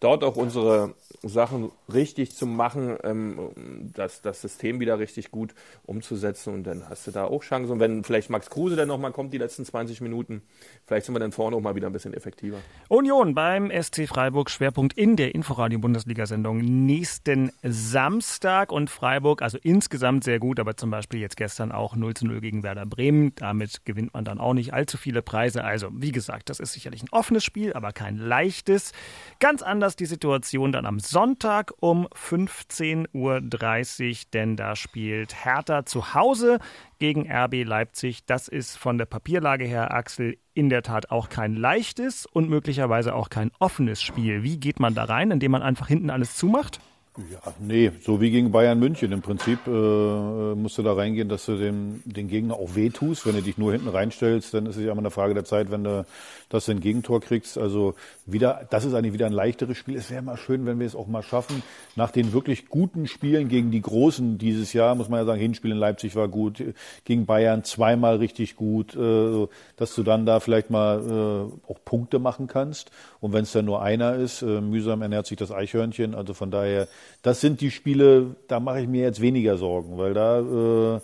dort 0.00 0.22
auch 0.24 0.36
unsere 0.36 0.94
Sachen 1.22 1.70
richtig 1.92 2.34
zu 2.34 2.46
machen, 2.46 2.96
ähm, 3.02 3.50
das, 3.94 4.22
das 4.22 4.42
System 4.42 4.80
wieder 4.80 4.98
richtig 4.98 5.30
gut 5.30 5.54
umzusetzen 5.84 6.54
und 6.54 6.64
dann 6.64 6.88
hast 6.88 7.06
du 7.06 7.10
da 7.10 7.24
auch 7.24 7.42
Chancen. 7.42 7.72
Und 7.72 7.80
wenn 7.80 8.04
vielleicht 8.04 8.30
Max 8.30 8.50
Kruse 8.50 8.76
dann 8.76 8.88
nochmal 8.88 9.12
kommt, 9.12 9.32
die 9.32 9.38
letzten 9.38 9.64
20 9.64 10.00
Minuten, 10.00 10.42
vielleicht 10.86 11.06
sind 11.06 11.14
wir 11.14 11.20
dann 11.20 11.32
vorne 11.32 11.56
auch 11.56 11.60
mal 11.60 11.74
wieder 11.74 11.86
ein 11.86 11.92
bisschen 11.92 12.14
effektiver. 12.14 12.58
Union 12.88 13.34
beim 13.34 13.70
SC 13.70 14.06
Freiburg, 14.06 14.50
Schwerpunkt 14.50 14.92
in 14.94 15.16
der 15.16 15.34
Inforadio-Bundesliga-Sendung 15.34 16.58
nächsten 16.58 17.50
Samstag 17.62 18.72
und 18.72 18.90
Freiburg, 18.90 19.42
also 19.42 19.58
insgesamt 19.62 20.24
sehr 20.24 20.38
gut, 20.38 20.60
aber 20.60 20.76
zum 20.76 20.90
Beispiel 20.90 21.20
jetzt 21.20 21.36
gestern 21.36 21.72
auch 21.72 21.96
0 21.96 22.14
zu 22.14 22.26
0 22.26 22.40
gegen 22.40 22.62
Werder 22.62 22.86
Bremen. 22.86 23.34
Damit 23.36 23.84
gewinnt 23.84 24.14
man 24.14 24.24
dann 24.24 24.38
auch 24.38 24.54
nicht 24.54 24.74
allzu 24.74 24.98
viele 24.98 25.22
Preise. 25.22 25.64
Also, 25.64 25.88
wie 25.92 26.12
gesagt, 26.12 26.25
das 26.44 26.60
ist 26.60 26.72
sicherlich 26.72 27.02
ein 27.02 27.08
offenes 27.10 27.44
Spiel, 27.44 27.72
aber 27.72 27.92
kein 27.92 28.18
leichtes. 28.18 28.92
Ganz 29.40 29.62
anders 29.62 29.96
die 29.96 30.06
Situation 30.06 30.72
dann 30.72 30.86
am 30.86 30.98
Sonntag 30.98 31.72
um 31.80 32.06
15.30 32.08 33.06
Uhr, 33.12 34.26
denn 34.32 34.56
da 34.56 34.76
spielt 34.76 35.44
Hertha 35.44 35.84
zu 35.86 36.14
Hause 36.14 36.58
gegen 36.98 37.30
RB 37.30 37.64
Leipzig. 37.64 38.24
Das 38.26 38.48
ist 38.48 38.76
von 38.76 38.98
der 38.98 39.06
Papierlage 39.06 39.64
her, 39.64 39.92
Axel, 39.92 40.38
in 40.54 40.68
der 40.68 40.82
Tat 40.82 41.10
auch 41.10 41.28
kein 41.28 41.54
leichtes 41.54 42.26
und 42.26 42.48
möglicherweise 42.48 43.14
auch 43.14 43.28
kein 43.28 43.50
offenes 43.58 44.02
Spiel. 44.02 44.42
Wie 44.42 44.58
geht 44.58 44.80
man 44.80 44.94
da 44.94 45.04
rein, 45.04 45.30
indem 45.30 45.52
man 45.52 45.62
einfach 45.62 45.88
hinten 45.88 46.10
alles 46.10 46.36
zumacht? 46.36 46.80
Ja, 47.16 47.54
nee, 47.58 47.92
so 48.02 48.20
wie 48.20 48.30
gegen 48.30 48.52
Bayern 48.52 48.78
München. 48.78 49.10
Im 49.10 49.22
Prinzip 49.22 49.66
äh, 49.66 49.70
musst 49.70 50.76
du 50.76 50.82
da 50.82 50.92
reingehen, 50.92 51.30
dass 51.30 51.46
du 51.46 51.56
dem, 51.56 52.02
den 52.04 52.28
Gegner 52.28 52.54
auch 52.54 52.74
wehtust. 52.74 53.26
Wenn 53.26 53.36
du 53.36 53.42
dich 53.42 53.56
nur 53.56 53.72
hinten 53.72 53.88
reinstellst, 53.88 54.52
dann 54.52 54.66
ist 54.66 54.76
es 54.76 54.84
ja 54.84 54.92
immer 54.92 55.00
eine 55.00 55.10
Frage 55.10 55.32
der 55.32 55.46
Zeit, 55.46 55.70
wenn 55.70 55.84
du 55.84 56.04
das 56.50 56.68
ein 56.68 56.80
Gegentor 56.80 57.22
kriegst. 57.22 57.56
Also 57.56 57.94
wieder, 58.26 58.66
das 58.68 58.84
ist 58.84 58.92
eigentlich 58.92 59.14
wieder 59.14 59.26
ein 59.26 59.32
leichteres 59.32 59.78
Spiel. 59.78 59.96
Es 59.96 60.10
wäre 60.10 60.20
mal 60.20 60.36
schön, 60.36 60.66
wenn 60.66 60.78
wir 60.78 60.86
es 60.86 60.94
auch 60.94 61.06
mal 61.06 61.22
schaffen, 61.22 61.62
nach 61.96 62.10
den 62.10 62.34
wirklich 62.34 62.68
guten 62.68 63.06
Spielen 63.06 63.48
gegen 63.48 63.70
die 63.70 63.80
Großen 63.80 64.36
dieses 64.36 64.74
Jahr, 64.74 64.94
muss 64.94 65.08
man 65.08 65.20
ja 65.20 65.24
sagen, 65.24 65.40
Hinspiel 65.40 65.70
in 65.70 65.78
Leipzig 65.78 66.16
war 66.16 66.28
gut, 66.28 66.62
gegen 67.04 67.24
Bayern 67.24 67.64
zweimal 67.64 68.16
richtig 68.16 68.56
gut, 68.56 68.94
äh, 68.94 69.46
dass 69.76 69.94
du 69.94 70.02
dann 70.02 70.26
da 70.26 70.40
vielleicht 70.40 70.68
mal 70.68 71.00
äh, 71.00 71.70
auch 71.72 71.78
Punkte 71.84 72.18
machen 72.18 72.46
kannst. 72.46 72.90
Und 73.20 73.32
wenn 73.32 73.44
es 73.44 73.52
dann 73.52 73.64
nur 73.64 73.82
einer 73.82 74.14
ist, 74.16 74.42
äh, 74.42 74.60
mühsam 74.60 75.00
ernährt 75.02 75.26
sich 75.26 75.38
das 75.38 75.50
Eichhörnchen. 75.50 76.14
Also 76.14 76.34
von 76.34 76.50
daher, 76.50 76.88
das 77.22 77.40
sind 77.40 77.60
die 77.60 77.70
Spiele, 77.70 78.36
da 78.48 78.60
mache 78.60 78.80
ich 78.80 78.88
mir 78.88 79.02
jetzt 79.02 79.20
weniger 79.20 79.56
Sorgen, 79.56 79.98
weil 79.98 80.14
da 80.14 80.38
äh, 80.40 80.96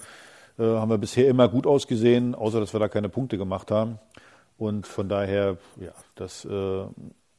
äh, 0.63 0.77
haben 0.79 0.91
wir 0.91 0.99
bisher 0.99 1.29
immer 1.29 1.49
gut 1.49 1.67
ausgesehen, 1.67 2.35
außer 2.35 2.61
dass 2.61 2.73
wir 2.75 2.81
da 2.81 2.89
keine 2.89 3.09
Punkte 3.09 3.39
gemacht 3.39 3.71
haben. 3.71 3.99
Und 4.59 4.87
von 4.87 5.09
daher, 5.09 5.57
ja, 5.81 5.93
das, 6.15 6.45
äh, 6.45 6.85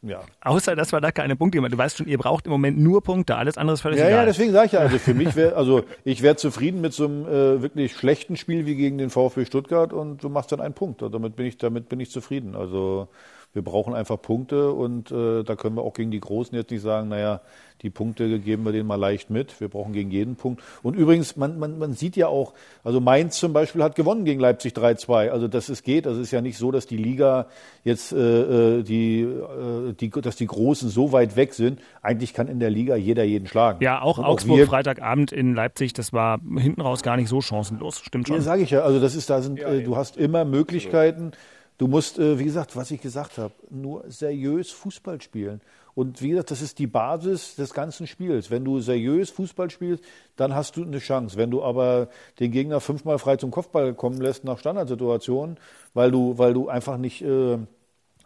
ja. 0.06 0.20
Außer, 0.42 0.76
dass 0.76 0.92
wir 0.92 1.00
da 1.00 1.12
keine 1.12 1.38
Punkte 1.38 1.58
gemacht 1.58 1.72
haben. 1.72 1.78
Du 1.78 1.84
weißt 1.84 1.98
schon, 1.98 2.08
ihr 2.08 2.18
braucht 2.18 2.46
im 2.46 2.52
Moment 2.52 2.78
nur 2.78 3.02
Punkte. 3.02 3.38
Alles 3.38 3.58
andere 3.58 3.76
ist 3.76 3.82
völlig 3.82 4.00
Ja, 4.00 4.08
egal. 4.08 4.20
ja, 4.20 4.26
deswegen 4.26 4.52
sage 4.52 4.66
ich 4.66 4.72
ja, 4.74 4.80
also 4.80 4.98
für 4.98 5.14
mich 5.14 5.36
wäre, 5.38 5.56
also 5.56 5.84
ich 6.04 6.22
wäre 6.22 6.36
zufrieden 6.36 6.82
mit 6.82 6.94
so 6.94 7.06
einem 7.06 7.26
äh, 7.26 7.62
wirklich 7.62 7.94
schlechten 7.96 8.36
Spiel 8.36 8.66
wie 8.66 8.76
gegen 8.76 8.98
den 8.98 9.10
VfB 9.10 9.46
Stuttgart 9.46 9.94
und 9.94 10.22
du 10.22 10.28
machst 10.30 10.52
dann 10.52 10.60
einen 10.60 10.74
Punkt. 10.74 11.02
Also 11.02 11.14
damit 11.14 11.38
bin 11.38 11.46
ich, 11.46 11.58
damit 11.58 11.88
bin 11.88 12.02
ich 12.02 12.12
zufrieden. 12.12 12.56
Also 12.56 13.08
wir 13.54 13.62
brauchen 13.64 13.94
einfach 13.94 14.22
Punkte 14.22 14.72
und 14.72 15.12
äh, 15.12 15.44
da 15.44 15.56
können 15.56 15.76
wir 15.76 15.84
auch 15.84 15.94
gegen 15.94 16.12
die 16.12 16.20
Großen 16.20 16.56
jetzt 16.58 16.72
nicht 16.72 16.82
sagen, 16.82 17.10
naja, 17.10 17.42
die 17.84 17.90
Punkte 17.90 18.40
geben 18.40 18.64
wir 18.64 18.72
denen 18.72 18.88
mal 18.88 18.96
leicht 18.96 19.30
mit. 19.30 19.60
Wir 19.60 19.68
brauchen 19.68 19.92
gegen 19.92 20.10
jeden 20.10 20.38
Punkt. 20.38 20.64
Und 20.84 20.96
übrigens, 20.96 21.36
man, 21.36 21.60
man, 21.60 21.78
man 21.78 21.92
sieht 21.94 22.16
ja 22.16 22.28
auch, 22.28 22.54
also 22.84 23.02
Mainz 23.02 23.38
zum 23.40 23.52
Beispiel 23.52 23.84
hat 23.84 23.96
gewonnen 23.96 24.24
gegen 24.24 24.40
Leipzig 24.40 24.72
3-2. 24.74 25.30
Also 25.32 25.50
dass 25.50 25.68
es 25.68 25.84
geht. 25.84 26.08
Also 26.08 26.22
es 26.22 26.28
ist 26.28 26.32
ja 26.32 26.40
nicht 26.40 26.58
so, 26.58 26.72
dass 26.72 26.86
die 26.88 26.96
Liga 26.96 27.48
jetzt 27.84 28.14
äh, 28.14 28.78
äh, 28.80 28.84
die, 28.84 29.22
äh, 29.24 29.94
die, 30.00 30.10
dass 30.10 30.38
die 30.38 30.48
Großen 30.48 30.88
so 30.90 31.12
weit 31.12 31.36
weg 31.36 31.54
sind. 31.54 31.82
Eigentlich 32.02 32.34
kann 32.34 32.48
in 32.48 32.60
der 32.62 32.70
Liga 32.70 32.96
jeder 32.96 33.26
jeden 33.26 33.48
schlagen. 33.48 33.84
Ja, 33.84 34.02
auch 34.02 34.18
Und 34.18 34.24
Augsburg 34.26 34.60
wir- 34.60 34.68
Freitagabend 34.68 35.34
in 35.34 35.54
Leipzig, 35.54 35.92
das 35.92 36.14
war 36.14 36.40
hinten 36.58 36.80
raus 36.80 37.04
gar 37.04 37.18
nicht 37.18 37.28
so 37.28 37.42
chancenlos. 37.42 38.00
Stimmt 38.00 38.30
Ja, 38.30 38.36
schon. 38.36 38.44
sage 38.46 38.64
ich 38.64 38.70
ja. 38.70 38.82
Also 38.84 39.02
das 39.02 39.14
ist, 39.14 39.30
da 39.30 39.42
sind, 39.42 39.60
äh, 39.60 39.84
du 39.84 39.98
hast 39.98 40.16
immer 40.16 40.46
Möglichkeiten. 40.46 41.34
Du 41.78 41.88
musst, 41.88 42.20
äh, 42.20 42.38
wie 42.38 42.46
gesagt, 42.46 42.76
was 42.76 42.92
ich 42.92 43.02
gesagt 43.02 43.38
habe, 43.38 43.54
nur 43.70 44.04
seriös 44.08 44.72
Fußball 44.72 45.22
spielen. 45.22 45.62
Und 45.96 46.22
wie 46.22 46.30
gesagt, 46.30 46.52
das 46.52 46.62
ist 46.62 46.80
die 46.80 46.88
Basis 46.88 47.56
des 47.56 47.74
ganzen 47.74 48.08
Spiels. 48.08 48.50
Wenn 48.50 48.66
du 48.66 48.80
seriös 48.80 49.30
Fußball 49.30 49.70
spielst, 49.70 50.04
dann 50.36 50.56
hast 50.56 50.76
du 50.78 50.84
eine 50.84 51.00
Chance. 51.00 51.38
Wenn 51.38 51.52
du 51.52 51.64
aber 51.64 52.10
den 52.40 52.52
Gegner 52.52 52.80
fünfmal 52.80 53.20
frei 53.20 53.38
zum 53.38 53.52
Kopfball 53.52 53.94
kommen 53.94 54.20
lässt 54.20 54.44
nach 54.44 54.58
Standardsituationen, 54.58 55.58
weil 55.94 56.10
du, 56.12 56.38
weil 56.38 56.54
du 56.54 56.68
einfach 56.68 56.98
nicht, 56.98 57.22
äh, 57.22 57.60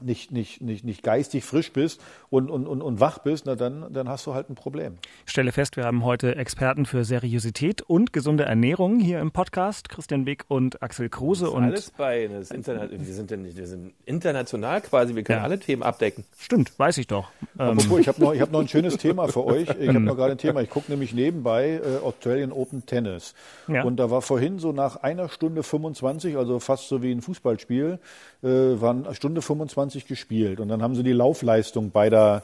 nicht, 0.02 0.32
nicht, 0.32 0.62
nicht, 0.62 0.84
nicht 0.86 1.04
geistig 1.04 1.44
frisch 1.44 1.72
bist 1.74 2.02
und, 2.30 2.50
und, 2.50 2.68
und, 2.68 2.82
und 2.82 3.00
wach 3.00 3.20
bist, 3.20 3.46
na 3.46 3.56
dann, 3.56 3.86
dann 3.94 4.10
hast 4.10 4.26
du 4.28 4.34
halt 4.34 4.50
ein 4.50 4.56
Problem. 4.56 4.98
Ich 5.26 5.32
stelle 5.32 5.52
fest, 5.52 5.76
wir 5.78 5.86
haben 5.86 6.04
heute 6.04 6.36
Experten 6.36 6.86
für 6.86 7.04
Seriosität 7.04 7.82
und 7.82 8.14
gesunde 8.14 8.44
Ernährung 8.46 9.00
hier 9.00 9.20
im 9.20 9.32
Podcast. 9.32 9.90
Christian 9.90 10.26
Beck 10.26 10.46
und 10.48 10.82
Axel 10.84 11.10
Kruse. 11.10 11.50
Und 11.50 11.64
Alles 11.64 11.92
bei, 11.92 12.28
das 12.28 12.52
Internet, 12.52 12.92
wir 12.92 13.14
sind 13.14 13.32
ja 13.32 13.38
nicht, 13.38 13.58
wir 13.58 13.68
sind 13.68 13.94
international 14.06 14.82
quasi, 14.82 15.16
wir 15.16 15.24
können 15.24 15.40
Ja. 15.40 15.44
alle 15.44 15.60
Themen 15.60 15.84
abdecken. 15.84 16.24
stimmt, 16.38 16.78
weiß 16.78 16.98
ich 16.98 17.08
doch. 17.08 17.30
Ähm, 17.60 17.70
Apropos, 17.78 18.00
ich 18.00 18.08
habe 18.08 18.22
noch, 18.22 18.34
ich 18.34 18.42
hab 18.42 18.52
noch 18.52 18.60
ein 18.62 18.68
schönes 18.68 18.98
Thema 18.98 19.28
für 19.28 19.46
euch. 19.46 19.68
Ich 19.80 19.88
habe 19.88 20.00
noch 20.00 20.16
gerade 20.16 20.34
ein 20.34 20.38
Thema. 20.38 20.62
Ich 20.62 20.70
gucke 20.70 20.92
nämlich 20.92 21.14
nebenbei 21.14 21.82
äh, 21.84 22.04
Australian 22.06 22.52
Open 22.52 22.86
Tennis. 22.86 23.34
Ja. 23.68 23.84
Und 23.84 23.98
da 23.98 24.10
war 24.12 24.22
vorhin 24.22 24.60
so 24.60 24.72
nach 24.72 24.98
einer 24.98 25.30
Stunde 25.30 25.64
25, 25.64 26.38
also 26.38 26.60
fast 26.60 26.88
so 26.90 27.02
wie 27.02 27.12
ein 27.12 27.22
Fußballspiel, 27.22 28.00
äh, 28.44 28.48
waren 28.48 29.06
eine 29.06 29.16
Stunde 29.16 29.42
25 29.42 29.87
gespielt. 30.08 30.60
Und 30.60 30.70
dann 30.70 30.82
haben 30.82 30.96
sie 30.96 31.04
die 31.04 31.14
Laufleistung 31.14 31.92
beider 31.92 32.44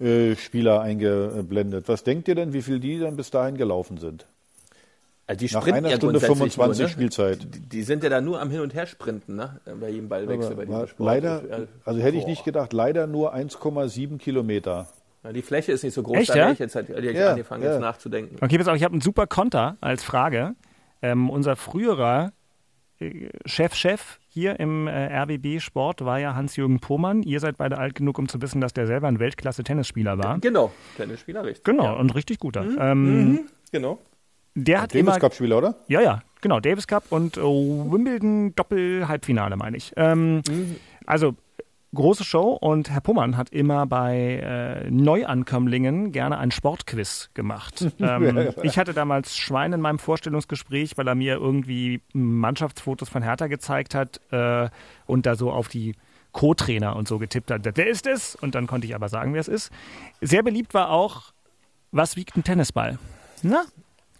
äh, 0.00 0.34
Spieler 0.36 0.80
eingeblendet. 0.80 1.88
Was 1.88 2.04
denkt 2.04 2.28
ihr 2.28 2.34
denn, 2.34 2.52
wie 2.52 2.62
viel 2.62 2.80
die 2.80 2.98
dann 2.98 3.16
bis 3.16 3.30
dahin 3.30 3.56
gelaufen 3.56 3.98
sind? 3.98 4.26
Also 5.26 5.38
die 5.46 5.54
Nach 5.54 5.62
sprinten 5.62 5.78
einer 5.78 5.90
ja 5.90 5.96
Stunde 5.96 6.18
grundsätzlich 6.20 6.54
25 6.54 6.78
nur, 6.78 6.86
ne? 6.86 6.92
Spielzeit. 6.92 7.54
Die, 7.54 7.60
die 7.60 7.82
sind 7.82 8.02
ja 8.02 8.10
da 8.10 8.20
nur 8.20 8.40
am 8.40 8.50
Hin 8.50 8.60
und 8.60 8.74
Her 8.74 8.86
sprinten, 8.86 9.36
ne? 9.36 9.60
Bei 9.80 9.88
jedem 9.88 10.08
Ballwechsel, 10.08 10.54
bei 10.54 10.66
diesem 10.66 10.86
Sport. 10.86 11.06
leider, 11.06 11.42
Ja, 11.48 11.58
also 11.84 12.00
hätte 12.00 12.16
ich 12.18 12.26
nicht 12.26 12.44
gedacht, 12.44 12.72
leider 12.74 13.06
nur 13.06 13.34
1,7 13.34 14.18
Kilometer. 14.18 14.88
Ja, 15.22 15.32
die 15.32 15.40
Fläche 15.40 15.72
ist 15.72 15.82
nicht 15.82 15.94
so 15.94 16.02
groß, 16.02 16.18
Echt, 16.18 16.30
da 16.30 16.36
ja? 16.36 16.52
ich 16.52 16.58
jetzt 16.58 16.74
halt, 16.74 16.90
ich 16.90 17.16
Ja, 17.16 17.30
angefangen, 17.30 17.62
ja. 17.62 17.72
jetzt 17.72 17.80
nachzudenken. 17.80 18.36
Okay, 18.42 18.58
pass 18.58 18.68
auf, 18.68 18.76
ich 18.76 18.84
habe 18.84 18.92
einen 18.92 19.00
super 19.00 19.26
Konter 19.26 19.78
als 19.80 20.02
Frage. 20.04 20.54
Ähm, 21.00 21.30
unser 21.30 21.56
früherer 21.56 22.26
äh, 22.26 22.43
Chef-Chef 23.46 24.18
hier 24.28 24.58
im 24.60 24.86
äh, 24.86 25.06
RBB 25.22 25.60
Sport 25.60 26.04
war 26.04 26.18
ja 26.18 26.34
Hans-Jürgen 26.34 26.80
Pohmann. 26.80 27.22
Ihr 27.22 27.40
seid 27.40 27.56
beide 27.56 27.78
alt 27.78 27.94
genug, 27.94 28.18
um 28.18 28.28
zu 28.28 28.40
wissen, 28.42 28.60
dass 28.60 28.72
der 28.72 28.86
selber 28.86 29.08
ein 29.08 29.18
Weltklasse-Tennisspieler 29.18 30.18
war. 30.18 30.38
Genau, 30.38 30.72
Tennisspieler, 30.96 31.44
richtig. 31.44 31.64
Genau, 31.64 31.84
Ja. 31.84 31.92
und 31.92 32.14
richtig 32.14 32.38
guter. 32.38 32.64
Ähm, 32.78 33.40
Genau. 33.72 33.98
der 34.54 34.82
hat 34.82 34.94
Davis 34.94 35.18
Cup-Spieler, 35.18 35.58
oder? 35.58 35.74
Ja, 35.88 36.00
ja, 36.00 36.22
genau. 36.40 36.60
Davis 36.60 36.86
Cup 36.86 37.04
und 37.10 37.36
äh, 37.36 37.40
Wimbledon 37.42 38.54
Doppel-Halbfinale, 38.54 39.56
meine 39.56 39.76
ich. 39.76 39.92
Ähm, 39.96 40.42
Also 41.06 41.34
große 41.94 42.24
Show 42.24 42.50
und 42.52 42.90
Herr 42.90 43.00
Pummern 43.00 43.36
hat 43.36 43.50
immer 43.50 43.86
bei 43.86 44.40
äh, 44.42 44.90
Neuankömmlingen 44.90 46.12
gerne 46.12 46.38
ein 46.38 46.50
Sportquiz 46.50 47.30
gemacht. 47.34 47.86
ähm, 48.00 48.50
ich 48.62 48.78
hatte 48.78 48.94
damals 48.94 49.36
Schwein 49.36 49.72
in 49.72 49.80
meinem 49.80 49.98
Vorstellungsgespräch, 49.98 50.96
weil 50.96 51.08
er 51.08 51.14
mir 51.14 51.34
irgendwie 51.34 52.02
Mannschaftsfotos 52.12 53.08
von 53.08 53.22
Hertha 53.22 53.46
gezeigt 53.46 53.94
hat 53.94 54.20
äh, 54.30 54.68
und 55.06 55.26
da 55.26 55.36
so 55.36 55.50
auf 55.50 55.68
die 55.68 55.94
Co-Trainer 56.32 56.96
und 56.96 57.08
so 57.08 57.18
getippt 57.18 57.50
hat. 57.50 57.62
Wer 57.64 57.86
ist 57.86 58.06
es? 58.06 58.34
Und 58.34 58.54
dann 58.54 58.66
konnte 58.66 58.86
ich 58.86 58.94
aber 58.94 59.08
sagen, 59.08 59.32
wer 59.32 59.40
es 59.40 59.48
ist. 59.48 59.70
Sehr 60.20 60.42
beliebt 60.42 60.74
war 60.74 60.90
auch, 60.90 61.32
was 61.92 62.16
wiegt 62.16 62.36
ein 62.36 62.44
Tennisball? 62.44 62.98
Na, 63.42 63.62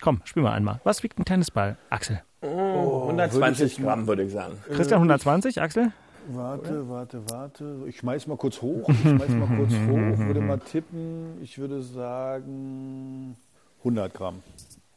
komm, 0.00 0.20
spiel 0.24 0.42
mal 0.42 0.52
einmal. 0.52 0.80
Was 0.84 1.02
wiegt 1.02 1.18
ein 1.18 1.24
Tennisball, 1.24 1.76
Axel? 1.90 2.22
120 2.42 3.78
Gramm, 3.78 4.06
würde 4.06 4.22
ich 4.22 4.32
sagen. 4.32 4.58
Christian 4.68 4.98
120, 4.98 5.60
Axel? 5.60 5.92
Warte, 6.28 6.88
warte, 6.88 7.22
warte. 7.30 7.76
Ich 7.86 7.98
schmeiß 7.98 8.26
mal 8.26 8.36
kurz 8.36 8.62
hoch. 8.62 8.88
Ich 8.88 9.00
schmeiß 9.00 9.28
mal 9.28 9.48
kurz 9.56 9.72
hoch. 9.72 10.26
Würde 10.26 10.40
mal 10.40 10.58
tippen. 10.58 11.38
Ich 11.42 11.58
würde 11.58 11.82
sagen 11.82 13.36
100 13.80 14.14
Gramm. 14.14 14.42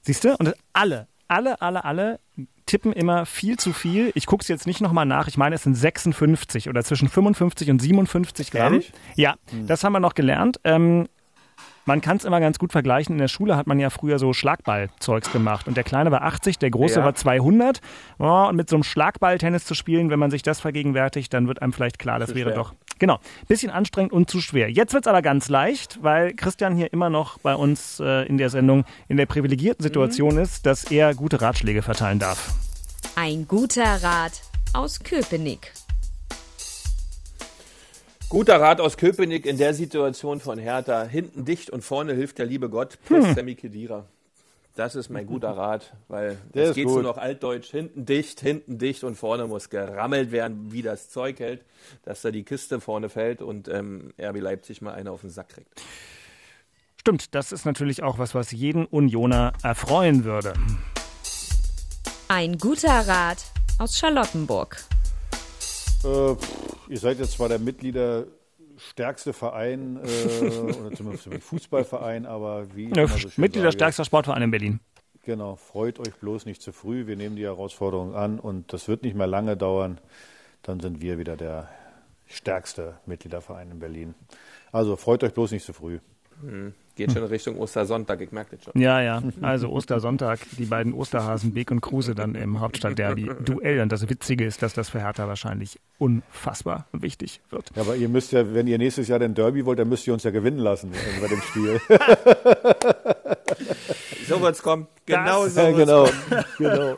Siehst 0.02 0.24
du? 0.24 0.36
Und 0.38 0.56
alle, 0.74 1.08
alle, 1.28 1.62
alle, 1.62 1.84
alle 1.84 2.20
tippen 2.66 2.94
immer 2.94 3.26
viel 3.26 3.58
zu 3.58 3.74
viel. 3.74 4.12
Ich 4.16 4.26
gucke 4.26 4.42
es 4.42 4.48
jetzt 4.48 4.68
nicht 4.68 4.82
nochmal 4.82 5.06
nach. 5.06 5.28
Ich 5.28 5.38
meine, 5.38 5.56
es 5.56 5.64
sind 5.64 5.76
56 5.76 6.70
oder 6.70 6.84
zwischen 6.84 7.10
55 7.10 7.70
und 7.70 7.82
57 7.82 8.52
Gramm. 8.52 8.74
Ehrlich? 8.74 8.94
Ja, 9.16 9.36
das 9.68 9.84
haben 9.84 9.94
wir 9.94 10.00
noch 10.00 10.14
gelernt. 10.14 10.60
Ähm, 10.64 11.08
man 11.88 12.02
kann 12.02 12.18
es 12.18 12.26
immer 12.26 12.40
ganz 12.40 12.60
gut 12.60 12.72
vergleichen. 12.72 13.14
In 13.16 13.20
der 13.20 13.28
Schule 13.28 13.56
hat 13.58 13.66
man 13.66 13.80
ja 13.80 13.90
früher 13.90 14.20
so 14.20 14.34
Schlagballzeugs 14.34 15.32
gemacht. 15.32 15.68
Und 15.68 15.76
der 15.78 15.84
Kleine 15.84 16.12
war 16.12 16.22
80, 16.22 16.60
der 16.60 16.70
Große 16.70 17.00
Ja. 17.00 17.06
war 17.06 17.16
200. 17.16 17.82
Ja, 18.20 18.46
und 18.46 18.56
mit 18.56 18.70
so 18.70 18.76
einem 18.76 18.84
Schlagball 18.84 19.38
Tennis 19.40 19.66
zu 19.66 19.74
spielen, 19.74 20.10
wenn 20.10 20.20
man 20.20 20.30
sich 20.30 20.44
das 20.44 20.60
vergegenwärtigt, 20.60 21.34
dann 21.34 21.48
wird 21.48 21.62
einem 21.62 21.74
vielleicht 21.74 21.98
klar, 21.98 22.20
das 22.20 22.30
Zu 22.30 22.36
wäre 22.36 22.50
schwer. 22.52 22.56
doch 22.58 22.74
Genau, 23.00 23.20
bisschen 23.48 23.70
anstrengend 23.72 24.12
und 24.12 24.28
zu 24.30 24.42
schwer. 24.42 24.72
Jetzt 24.72 24.94
wird's 24.94 25.06
aber 25.08 25.22
ganz 25.22 25.50
leicht, 25.50 26.00
weil 26.02 26.34
Christian 26.34 26.76
hier 26.76 26.92
immer 26.92 27.10
noch 27.12 27.38
bei 27.40 27.54
uns 27.56 28.00
äh, 28.00 28.26
in 28.26 28.38
der 28.40 28.50
Sendung 28.50 28.86
in 29.08 29.18
der 29.18 29.28
privilegierten 29.28 29.84
Situation 29.84 30.38
ist, 30.38 30.66
dass 30.66 30.84
er 30.86 31.14
gute 31.14 31.40
Ratschläge 31.42 31.84
verteilen 31.84 32.18
darf. 32.20 32.56
Ein 33.16 33.48
guter 33.48 34.02
Rat 34.04 34.42
aus 34.74 35.00
Köpenick. 35.00 35.72
Guter 38.30 38.60
Rat 38.60 38.82
aus 38.82 38.98
Köpenick 38.98 39.46
in 39.46 39.58
der 39.58 39.74
Situation 39.74 40.40
von 40.42 40.60
Hertha. 40.60 41.04
Hinten 41.04 41.46
dicht 41.46 41.70
und 41.70 41.82
vorne 41.84 42.14
hilft 42.14 42.38
der 42.40 42.46
liebe 42.46 42.70
Gott 42.70 42.98
plus 43.06 43.26
Hm. 43.26 43.36
Sammy 43.36 43.56
Kedira. 43.56 44.06
Das 44.76 44.94
ist 44.96 45.10
mein 45.10 45.26
guter 45.26 45.58
Rat, 45.58 45.94
weil 46.08 46.38
es 46.54 46.76
geht 46.76 46.86
gut. 46.86 46.94
so 46.96 47.02
noch 47.02 47.18
altdeutsch. 47.18 47.72
Hinten 47.72 48.06
dicht, 48.06 48.42
hinten 48.42 48.78
dicht 48.78 49.04
und 49.04 49.16
vorne 49.16 49.48
muss 49.48 49.70
gerammelt 49.72 50.32
werden, 50.32 50.72
wie 50.72 50.84
das 50.84 51.10
Zeug 51.10 51.40
hält, 51.40 51.62
dass 52.04 52.22
da 52.22 52.30
die 52.30 52.44
Kiste 52.44 52.80
vorne 52.80 53.10
fällt 53.10 53.42
und 53.42 53.68
ähm, 53.70 54.14
RB 54.22 54.40
Leipzig 54.40 54.82
mal 54.84 54.94
eine 54.94 55.10
auf 55.12 55.22
den 55.22 55.32
Sack 55.32 55.50
kriegt. 55.50 55.82
Stimmt, 57.00 57.34
das 57.34 57.52
ist 57.52 57.66
natürlich 57.66 58.04
auch 58.04 58.20
was, 58.20 58.36
was 58.36 58.52
jeden 58.52 58.86
Unioner 58.86 59.54
erfreuen 59.64 60.26
würde. 60.26 60.54
Ein 62.28 62.60
guter 62.60 63.08
Rat 63.08 63.46
aus 63.80 63.98
Charlottenburg. 63.98 64.78
Äh, 66.08 66.36
ihr 66.90 67.00
seid 67.00 67.20
jetzt 67.20 67.34
zwar 67.34 67.50
der 67.50 67.60
Mitglieder 67.60 68.26
stärkste 68.78 69.34
Verein 69.34 69.98
äh, 69.98 70.48
oder 70.80 70.96
zumindest 70.96 71.28
ein 71.28 71.42
Fußballverein, 71.42 72.26
aber 72.26 72.76
wie 72.76 72.90
Ja, 72.94 73.08
so 73.08 73.18
schön 73.18 73.32
Mitglieder 73.38 73.68
sage, 73.68 73.78
stärkster 73.78 74.06
Sportverein 74.06 74.44
in 74.44 74.52
Berlin. 74.52 74.80
Genau, 75.24 75.56
freut 75.56 76.00
euch 76.00 76.16
bloß 76.16 76.46
nicht 76.46 76.62
zu 76.62 76.72
früh. 76.72 77.06
Wir 77.08 77.18
nehmen 77.18 77.36
die 77.36 77.44
Herausforderung 77.44 78.16
an 78.16 78.40
und 78.40 78.72
das 78.72 78.88
wird 78.88 79.04
nicht 79.04 79.16
mehr 79.16 79.28
lange 79.28 79.58
dauern. 79.58 80.00
Dann 80.62 80.80
sind 80.80 81.02
wir 81.02 81.18
wieder 81.18 81.36
der 81.36 81.68
stärkste 82.28 82.98
Mitgliederverein 83.06 83.72
in 83.72 83.80
Berlin. 83.80 84.16
Also 84.72 84.96
freut 84.96 85.24
euch 85.24 85.34
bloß 85.34 85.52
nicht 85.52 85.66
zu 85.66 85.74
früh. 85.74 86.00
Geht 86.98 87.12
schon 87.14 87.24
Richtung 87.24 87.58
Ostersonntag, 87.58 88.20
ich 88.22 88.32
merke 88.32 88.56
das 88.58 88.66
schon. 88.66 88.82
Ja, 88.82 89.02
ja. 89.02 89.22
Also 89.42 89.70
Ostersonntag, 89.70 90.40
die 90.58 90.66
beiden 90.66 90.94
Osterhasen 90.94 91.54
Beek 91.54 91.70
und 91.72 91.80
Kruse 91.82 92.16
dann 92.16 92.34
im 92.36 92.60
Hauptstadtderby 92.60 93.30
Duell. 93.46 93.82
Und 93.82 93.92
das 93.92 94.10
Witzige 94.10 94.46
ist, 94.46 94.62
dass 94.64 94.74
das 94.74 94.90
für 94.90 95.00
Hertha 95.00 95.28
wahrscheinlich 95.28 95.80
unfassbar 96.00 96.88
wichtig 96.94 97.40
wird. 97.52 97.70
Ja, 97.76 97.84
aber 97.84 97.96
ihr 97.96 98.10
müsst 98.10 98.32
ja, 98.32 98.54
wenn 98.54 98.66
ihr 98.68 98.78
nächstes 98.80 99.08
Jahr 99.08 99.20
den 99.20 99.34
Derby 99.36 99.64
wollt, 99.66 99.78
dann 99.80 99.90
müsst 99.90 100.08
ihr 100.08 100.14
uns 100.14 100.24
ja 100.24 100.32
gewinnen 100.32 100.58
lassen 100.60 100.92
bei 101.22 101.28
dem 101.28 101.42
Spiel. 101.42 101.80
So 104.28 104.42
wird's 104.42 104.62
kommen. 104.62 104.88
Genau 105.06 105.46
Das- 105.46 105.56
so 105.56 105.62
wird's 105.62 105.78
genau. 105.78 106.04
kommen. 106.06 106.46
genau. 106.58 106.96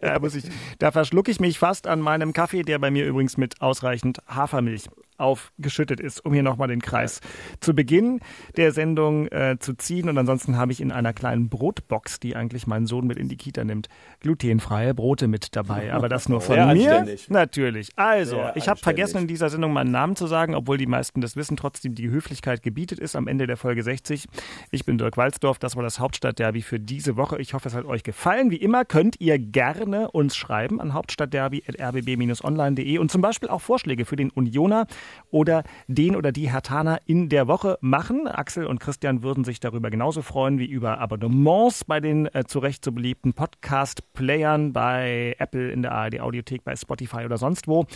Da, 0.00 0.18
muss 0.18 0.34
ich, 0.34 0.44
da 0.78 0.90
verschlucke 0.90 1.30
ich 1.30 1.40
mich 1.40 1.58
fast 1.58 1.86
an 1.86 2.00
meinem 2.00 2.32
Kaffee, 2.32 2.62
der 2.62 2.78
bei 2.78 2.90
mir 2.90 3.04
übrigens 3.06 3.36
mit 3.36 3.60
ausreichend 3.60 4.18
Hafermilch 4.26 4.84
aufgeschüttet 5.18 6.00
ist, 6.00 6.24
um 6.24 6.32
hier 6.32 6.42
nochmal 6.42 6.68
den 6.68 6.82
Kreis 6.82 7.20
zu 7.60 7.74
Beginn 7.74 8.20
der 8.56 8.72
Sendung 8.72 9.28
äh, 9.28 9.56
zu 9.58 9.74
ziehen. 9.74 10.08
Und 10.08 10.18
ansonsten 10.18 10.56
habe 10.56 10.72
ich 10.72 10.80
in 10.80 10.92
einer 10.92 11.12
kleinen 11.12 11.48
Brotbox, 11.48 12.20
die 12.20 12.36
eigentlich 12.36 12.66
mein 12.66 12.86
Sohn 12.86 13.06
mit 13.06 13.18
in 13.18 13.28
die 13.28 13.36
Kita 13.36 13.64
nimmt, 13.64 13.88
glutenfreie 14.20 14.94
Brote 14.94 15.28
mit 15.28 15.56
dabei. 15.56 15.92
Aber 15.92 16.08
das 16.08 16.28
nur 16.28 16.40
von 16.40 16.56
Sehr 16.56 16.74
mir. 16.74 17.16
Natürlich. 17.28 17.90
Also, 17.96 18.36
Sehr 18.36 18.56
ich 18.56 18.68
habe 18.68 18.80
vergessen 18.80 19.18
in 19.18 19.26
dieser 19.26 19.50
Sendung 19.50 19.72
meinen 19.72 19.90
Namen 19.90 20.16
zu 20.16 20.26
sagen, 20.26 20.54
obwohl 20.54 20.78
die 20.78 20.86
meisten 20.86 21.20
das 21.20 21.36
wissen, 21.36 21.56
trotzdem 21.56 21.94
die 21.94 22.10
Höflichkeit 22.10 22.62
gebietet 22.62 22.98
ist 22.98 23.16
am 23.16 23.28
Ende 23.28 23.46
der 23.46 23.56
Folge 23.56 23.82
60. 23.82 24.26
Ich 24.70 24.84
bin 24.84 24.98
Dirk 24.98 25.16
Walzdorf, 25.16 25.58
das 25.58 25.76
war 25.76 25.82
das 25.82 25.98
Hauptstadtderby 25.98 26.62
für 26.62 26.80
diese 26.80 27.16
Woche. 27.16 27.40
Ich 27.40 27.54
hoffe, 27.54 27.68
es 27.68 27.74
hat 27.74 27.84
euch 27.84 28.02
gefallen. 28.02 28.50
Wie 28.50 28.56
immer 28.56 28.84
könnt 28.84 29.20
ihr 29.20 29.38
gerne 29.38 30.10
uns 30.10 30.36
schreiben 30.36 30.80
an 30.80 30.94
hauptstadtderby.rbb-online.de 30.94 32.98
und 32.98 33.10
zum 33.10 33.20
Beispiel 33.20 33.48
auch 33.48 33.60
Vorschläge 33.60 34.04
für 34.04 34.16
den 34.16 34.30
Unioner 34.30 34.86
oder 35.30 35.64
den 35.88 36.16
oder 36.16 36.32
die 36.32 36.50
Hertaner 36.50 37.00
in 37.06 37.28
der 37.28 37.48
Woche 37.48 37.78
machen. 37.80 38.26
Axel 38.26 38.66
und 38.66 38.80
Christian 38.80 39.22
würden 39.22 39.44
sich 39.44 39.60
darüber 39.60 39.90
genauso 39.90 40.22
freuen 40.22 40.58
wie 40.58 40.66
über 40.66 40.98
Abonnements 40.98 41.84
bei 41.84 42.00
den 42.00 42.26
äh, 42.34 42.44
zu 42.46 42.58
Recht 42.58 42.84
so 42.84 42.92
beliebten 42.92 43.34
Podcast-Playern 43.34 44.72
bei 44.72 45.36
Apple 45.38 45.70
in 45.70 45.82
der 45.82 45.92
ARD 45.92 46.20
Audiothek, 46.20 46.64
bei 46.64 46.76
Spotify 46.76 47.24
oder 47.24 47.38
sonst 47.38 47.68
wo. 47.68 47.86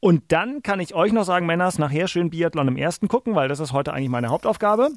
Und 0.00 0.30
dann 0.32 0.62
kann 0.62 0.80
ich 0.80 0.94
euch 0.94 1.12
noch 1.12 1.24
sagen, 1.24 1.46
Männers, 1.46 1.78
nachher 1.78 2.06
schön 2.06 2.30
Biathlon 2.30 2.68
im 2.68 2.76
ersten 2.76 3.08
gucken, 3.08 3.34
weil 3.34 3.48
das 3.48 3.58
ist 3.58 3.72
heute 3.72 3.92
eigentlich 3.92 4.10
meine 4.10 4.28
Hauptaufgabe. 4.28 4.90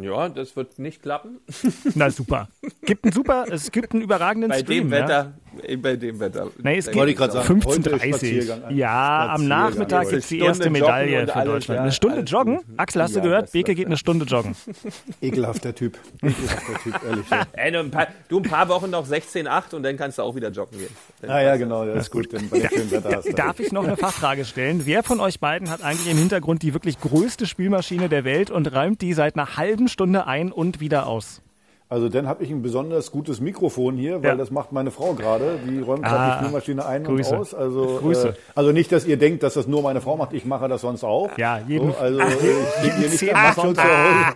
Ja, 0.00 0.28
das 0.28 0.54
wird 0.56 0.78
nicht 0.78 1.02
klappen. 1.02 1.38
Na 1.94 2.10
super. 2.10 2.48
Gibt 2.84 3.04
einen 3.04 3.12
super, 3.12 3.46
es 3.50 3.70
gibt 3.70 3.92
einen 3.92 4.02
überragenden 4.02 4.50
Bei 4.50 4.58
Stream. 4.60 4.90
dem 4.90 4.92
Ja. 4.92 4.98
Wetter, 5.04 5.32
äh, 5.62 5.76
bei 5.76 5.96
dem 5.96 6.20
Wetter. 6.20 6.48
Nee, 6.62 6.78
es 6.78 6.84
Da 6.86 6.90
geht 6.92 6.98
Wollte 6.98 7.12
ich 7.12 7.18
gerade 7.18 7.32
sagen, 7.32 7.62
heute 7.64 7.90
ist 7.90 8.00
15.30 8.02 8.08
Spaziergang. 8.08 8.76
Ja, 8.76 9.28
am. 9.34 9.48
Nachmittag 9.48 10.08
gibt 10.08 10.22
es 10.22 10.28
die 10.28 10.38
erste 10.40 10.70
Medaille 10.70 11.26
für 11.26 11.44
Deutschland. 11.44 11.76
ja, 11.78 11.82
Eine 11.82 11.92
Stunde 11.92 12.16
alles 12.18 12.30
joggen? 12.30 12.60
Axel, 12.76 13.02
hast 13.02 13.14
du 13.14 13.18
Ja, 13.20 13.24
gehört? 13.24 13.42
das- 13.44 13.50
Beke 13.52 13.74
geht 13.74 13.86
eine 13.86 13.96
Stunde 13.96 14.24
joggen. 14.24 14.54
Ekelhafter 15.22 15.74
Typ. 15.74 15.98
Ekelhafter 16.22 16.82
Typ, 16.82 17.00
ehrlich. 17.08 17.30
Ja. 17.30 17.46
Ey, 17.52 17.72
du, 17.72 17.78
ein 17.80 17.90
paar, 17.90 18.06
du 18.28 18.38
ein 18.38 18.42
paar 18.42 18.68
Wochen 18.68 18.90
noch 18.90 19.06
16,8 19.08 19.74
und 19.74 19.82
dann 19.82 19.96
kannst 19.96 20.18
du 20.18 20.22
auch 20.22 20.34
wieder 20.34 20.50
joggen 20.50 20.78
gehen. 20.78 20.88
Dann 21.20 21.30
Ah 21.30 21.42
ja, 21.42 21.56
genau, 21.56 21.84
das 21.84 22.04
ist 22.04 22.10
gut, 22.10 22.32
wenn 22.32 22.48
bei 22.48 22.60
dem 22.60 22.68
schönen 22.70 22.90
Wetter 22.90 23.16
hast. 23.16 23.26
du 23.28 23.32
Darf 23.32 23.60
ich 23.60 23.72
noch 23.72 23.84
eine 23.84 23.96
Fachfrage 23.96 24.44
stellen? 24.44 24.82
Wer 24.84 25.02
von 25.02 25.20
euch 25.20 25.40
beiden 25.40 25.70
hat 25.70 25.82
eigentlich 25.82 26.10
im 26.10 26.18
Hintergrund 26.18 26.62
die 26.62 26.74
wirklich 26.74 27.00
größte 27.00 27.46
Spülmaschine 27.46 28.08
der 28.08 28.24
Welt 28.24 28.50
und 28.50 28.72
räumt 28.74 29.00
die 29.02 29.12
seit 29.12 29.34
einer 29.36 29.56
halben 29.56 29.67
Stunde 29.88 30.26
ein 30.26 30.50
und 30.50 30.80
wieder 30.80 31.06
aus? 31.06 31.42
Also 31.90 32.10
dann 32.10 32.28
habe 32.28 32.44
ich 32.44 32.50
ein 32.50 32.60
besonders 32.60 33.10
gutes 33.10 33.40
Mikrofon 33.40 33.96
hier, 33.96 34.22
weil 34.22 34.30
Ja. 34.30 34.34
das 34.36 34.50
macht 34.50 34.72
meine 34.72 34.90
Frau 34.90 35.14
gerade. 35.14 35.58
Die 35.66 35.80
räumt 35.80 36.04
Ah, 36.04 36.08
gerade 36.10 36.32
die 36.32 36.44
Spülmaschine 36.44 36.84
ein 36.84 37.04
Grüße. 37.04 37.32
und 37.34 37.40
aus. 37.40 37.54
Also, 37.54 37.98
Grüße. 38.02 38.28
Äh, 38.28 38.32
also 38.54 38.72
nicht, 38.72 38.92
dass 38.92 39.06
ihr 39.06 39.16
denkt, 39.16 39.42
dass 39.42 39.54
das 39.54 39.66
nur 39.66 39.80
meine 39.82 40.02
Frau 40.02 40.16
macht. 40.18 40.34
Ich 40.34 40.44
mache 40.44 40.68
das 40.68 40.82
sonst 40.82 41.02
auch. 41.02 41.30
Ja, 41.38 41.60
jeden- 41.66 41.92
so, 41.92 41.98
Also 41.98 42.20
ich 42.28 42.36
bin 42.82 42.92
hier 42.98 43.08
nicht 43.08 43.18
Zehn 43.18 43.28
der 43.28 43.36
Macho 43.38 43.72
zu 43.72 43.82
Hause. 43.82 44.34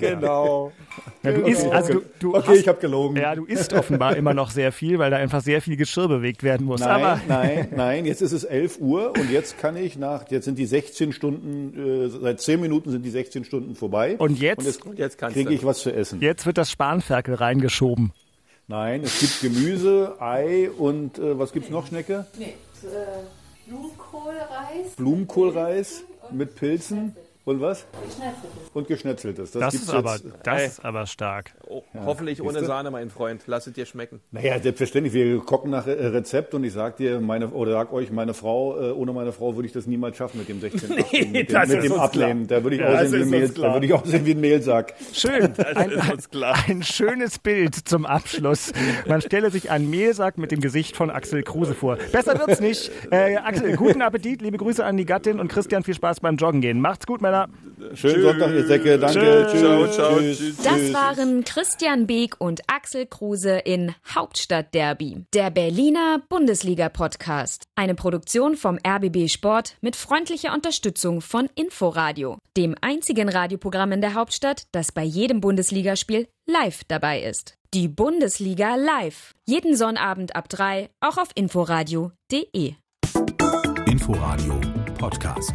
Genau. 0.00 0.72
Ja, 1.22 1.32
du 1.32 1.40
isst, 1.42 1.66
also 1.66 1.94
du, 1.94 2.02
du 2.20 2.34
Okay, 2.36 2.44
hast, 2.48 2.58
ich 2.60 2.68
habe 2.68 2.78
gelogen. 2.80 3.16
ja, 3.16 3.34
du 3.34 3.44
isst 3.44 3.72
offenbar 3.72 4.16
immer 4.16 4.34
noch 4.34 4.50
sehr 4.50 4.70
viel, 4.72 4.98
weil 5.00 5.10
da 5.10 5.16
einfach 5.16 5.40
sehr 5.42 5.60
viel 5.60 5.76
Geschirr 5.76 6.06
bewegt 6.08 6.42
werden 6.44 6.64
muss. 6.66 6.80
Nein, 6.80 6.90
Aber 6.90 7.20
nein, 7.28 7.68
nein, 7.74 8.06
jetzt 8.06 8.22
ist 8.22 8.32
es 8.32 8.44
11 8.44 8.78
Uhr 8.80 9.10
und 9.18 9.30
jetzt 9.30 9.58
kann 9.58 9.76
ich 9.76 9.96
nach, 9.98 10.30
jetzt 10.30 10.44
sind 10.44 10.58
die 10.58 10.66
16 10.66 11.12
Stunden, 11.12 12.04
äh, 12.06 12.08
seit 12.08 12.40
10 12.40 12.60
Minuten 12.60 12.90
sind 12.90 13.02
die 13.04 13.10
16 13.10 13.44
Stunden 13.44 13.74
vorbei. 13.74 14.14
Und 14.18 14.38
jetzt? 14.40 14.58
Und 14.58 14.66
jetzt, 14.66 14.84
Jetzt 15.06 15.18
kannst 15.18 15.34
kriege 15.34 15.50
du. 15.50 15.55
Ich 15.56 15.64
was 15.64 15.80
zu 15.80 15.92
essen. 15.92 16.20
jetzt 16.20 16.46
wird 16.46 16.58
das 16.58 16.70
Spanferkel 16.70 17.34
reingeschoben. 17.34 18.12
Nein, 18.68 19.02
es 19.04 19.20
gibt 19.20 19.40
Gemüse, 19.42 20.16
Ei 20.20 20.70
und 20.70 21.18
äh, 21.18 21.38
was 21.38 21.52
gibt's 21.52 21.70
noch, 21.70 21.86
Schnecke? 21.86 22.26
Nee, 22.38 22.54
äh, 22.82 23.68
Blumenkohlreis. 23.68 24.94
Blumenkohlreis 24.96 26.02
mit 26.30 26.56
Pilzen. 26.56 27.14
Und 27.46 27.60
was? 27.60 27.86
Und 28.74 28.88
geschnetzeltes. 28.88 29.52
Das, 29.52 29.70
gibt's 29.72 29.86
ist 29.86 29.94
aber, 29.94 30.14
jetzt- 30.14 30.24
das 30.42 30.62
ist 30.66 30.84
aber 30.84 31.06
stark. 31.06 31.52
Oh, 31.68 31.84
hoffentlich 32.04 32.42
ohne? 32.42 32.64
Sahne, 32.64 32.90
mein 32.90 33.08
Freund. 33.08 33.42
Lass 33.46 33.68
es 33.68 33.72
dir 33.74 33.86
schmecken. 33.86 34.20
Naja, 34.32 34.58
selbstverständlich. 34.58 35.14
Wir 35.14 35.38
gucken 35.38 35.70
nach 35.70 35.86
äh, 35.86 35.92
Rezept 35.92 36.54
und 36.54 36.64
ich 36.64 36.72
sag 36.72 36.96
dir, 36.96 37.20
meine, 37.20 37.46
oder 37.50 37.70
sag 37.70 37.92
euch, 37.92 38.10
meine 38.10 38.34
Frau, 38.34 38.76
äh, 38.76 38.90
ohne 38.90 39.12
meine 39.12 39.30
Frau 39.30 39.54
würde 39.54 39.66
ich 39.68 39.72
das 39.72 39.86
niemals 39.86 40.16
schaffen 40.16 40.38
mit 40.40 40.48
dem 40.48 40.60
16. 40.60 40.88
mit 40.96 41.12
dem, 41.12 41.46
das 41.46 41.68
mit 41.68 41.78
ist 41.78 41.84
dem 41.84 41.92
uns 41.92 42.00
Ablehnen. 42.00 42.48
Da 42.48 42.64
würde 42.64 42.74
ich, 42.74 42.82
Ja, 42.82 42.90
das 42.90 43.06
aussehen 43.06 43.26
wie 43.26 43.30
Mehl, 43.30 43.48
da 43.48 43.72
würde 43.74 43.86
ich 43.86 43.92
aussehen 43.94 44.26
wie 44.26 44.30
ein 44.32 44.40
Mehlsack. 44.40 44.94
Schön. 45.12 45.52
Ein, 45.76 45.92
ein 46.68 46.82
schönes 46.82 47.38
Bild 47.38 47.76
zum 47.76 48.06
Abschluss. 48.06 48.72
Man 49.06 49.20
stelle 49.20 49.52
sich 49.52 49.70
einen 49.70 49.88
Mehlsack 49.88 50.36
mit 50.36 50.50
dem 50.50 50.60
Gesicht 50.60 50.96
von 50.96 51.10
Axel 51.10 51.44
Kruse 51.44 51.74
vor. 51.74 51.96
Besser 52.10 52.36
wird's 52.40 52.60
nicht. 52.60 52.90
Äh, 53.12 53.36
Axel, 53.36 53.76
guten 53.76 54.02
Appetit, 54.02 54.42
liebe 54.42 54.56
Grüße 54.56 54.84
an 54.84 54.96
die 54.96 55.04
Gattin 55.06 55.38
und 55.38 55.46
Christian, 55.46 55.84
viel 55.84 55.94
Spaß 55.94 56.18
beim 56.18 56.36
Joggen 56.36 56.60
gehen. 56.60 56.80
Macht's 56.80 57.06
gut, 57.06 57.20
Männer. 57.36 57.48
Schönen 57.94 58.22
Sonntag, 58.22 58.52
ihr 58.52 58.66
Säcke. 58.66 58.98
Danke. 58.98 59.48
Tschüss. 59.50 59.52
Tschüss. 59.52 59.60
Ciao, 59.60 59.88
ciao. 59.88 60.18
Tschüss. 60.18 60.38
Tschüss. 60.38 60.56
Das 60.56 60.74
Tschüss. 60.74 60.94
waren 60.94 61.44
Christian 61.44 62.06
Beek 62.06 62.36
und 62.38 62.62
Axel 62.66 63.06
Kruse 63.06 63.58
in 63.58 63.94
Hauptstadtderby, 64.14 65.24
der 65.34 65.50
Berliner 65.50 66.22
Bundesliga-Podcast. 66.28 67.64
Eine 67.74 67.94
Produktion 67.94 68.56
vom 68.56 68.78
RBB 68.86 69.28
Sport 69.28 69.76
mit 69.80 69.96
freundlicher 69.96 70.54
Unterstützung 70.54 71.20
von 71.20 71.48
Inforadio, 71.54 72.38
dem 72.56 72.74
einzigen 72.80 73.28
Radioprogramm 73.28 73.92
in 73.92 74.00
der 74.00 74.14
Hauptstadt, 74.14 74.64
das 74.72 74.92
bei 74.92 75.02
jedem 75.02 75.40
Bundesligaspiel 75.40 76.28
live 76.46 76.82
dabei 76.88 77.22
ist. 77.22 77.54
Die 77.74 77.88
Bundesliga 77.88 78.76
live. 78.76 79.32
Jeden 79.46 79.76
Sonnabend 79.76 80.34
ab 80.34 80.48
3, 80.48 80.88
auch 81.00 81.18
auf 81.18 81.28
inforadio.de. 81.34 82.74
Inforadio 83.86 84.60
Podcast. 84.98 85.52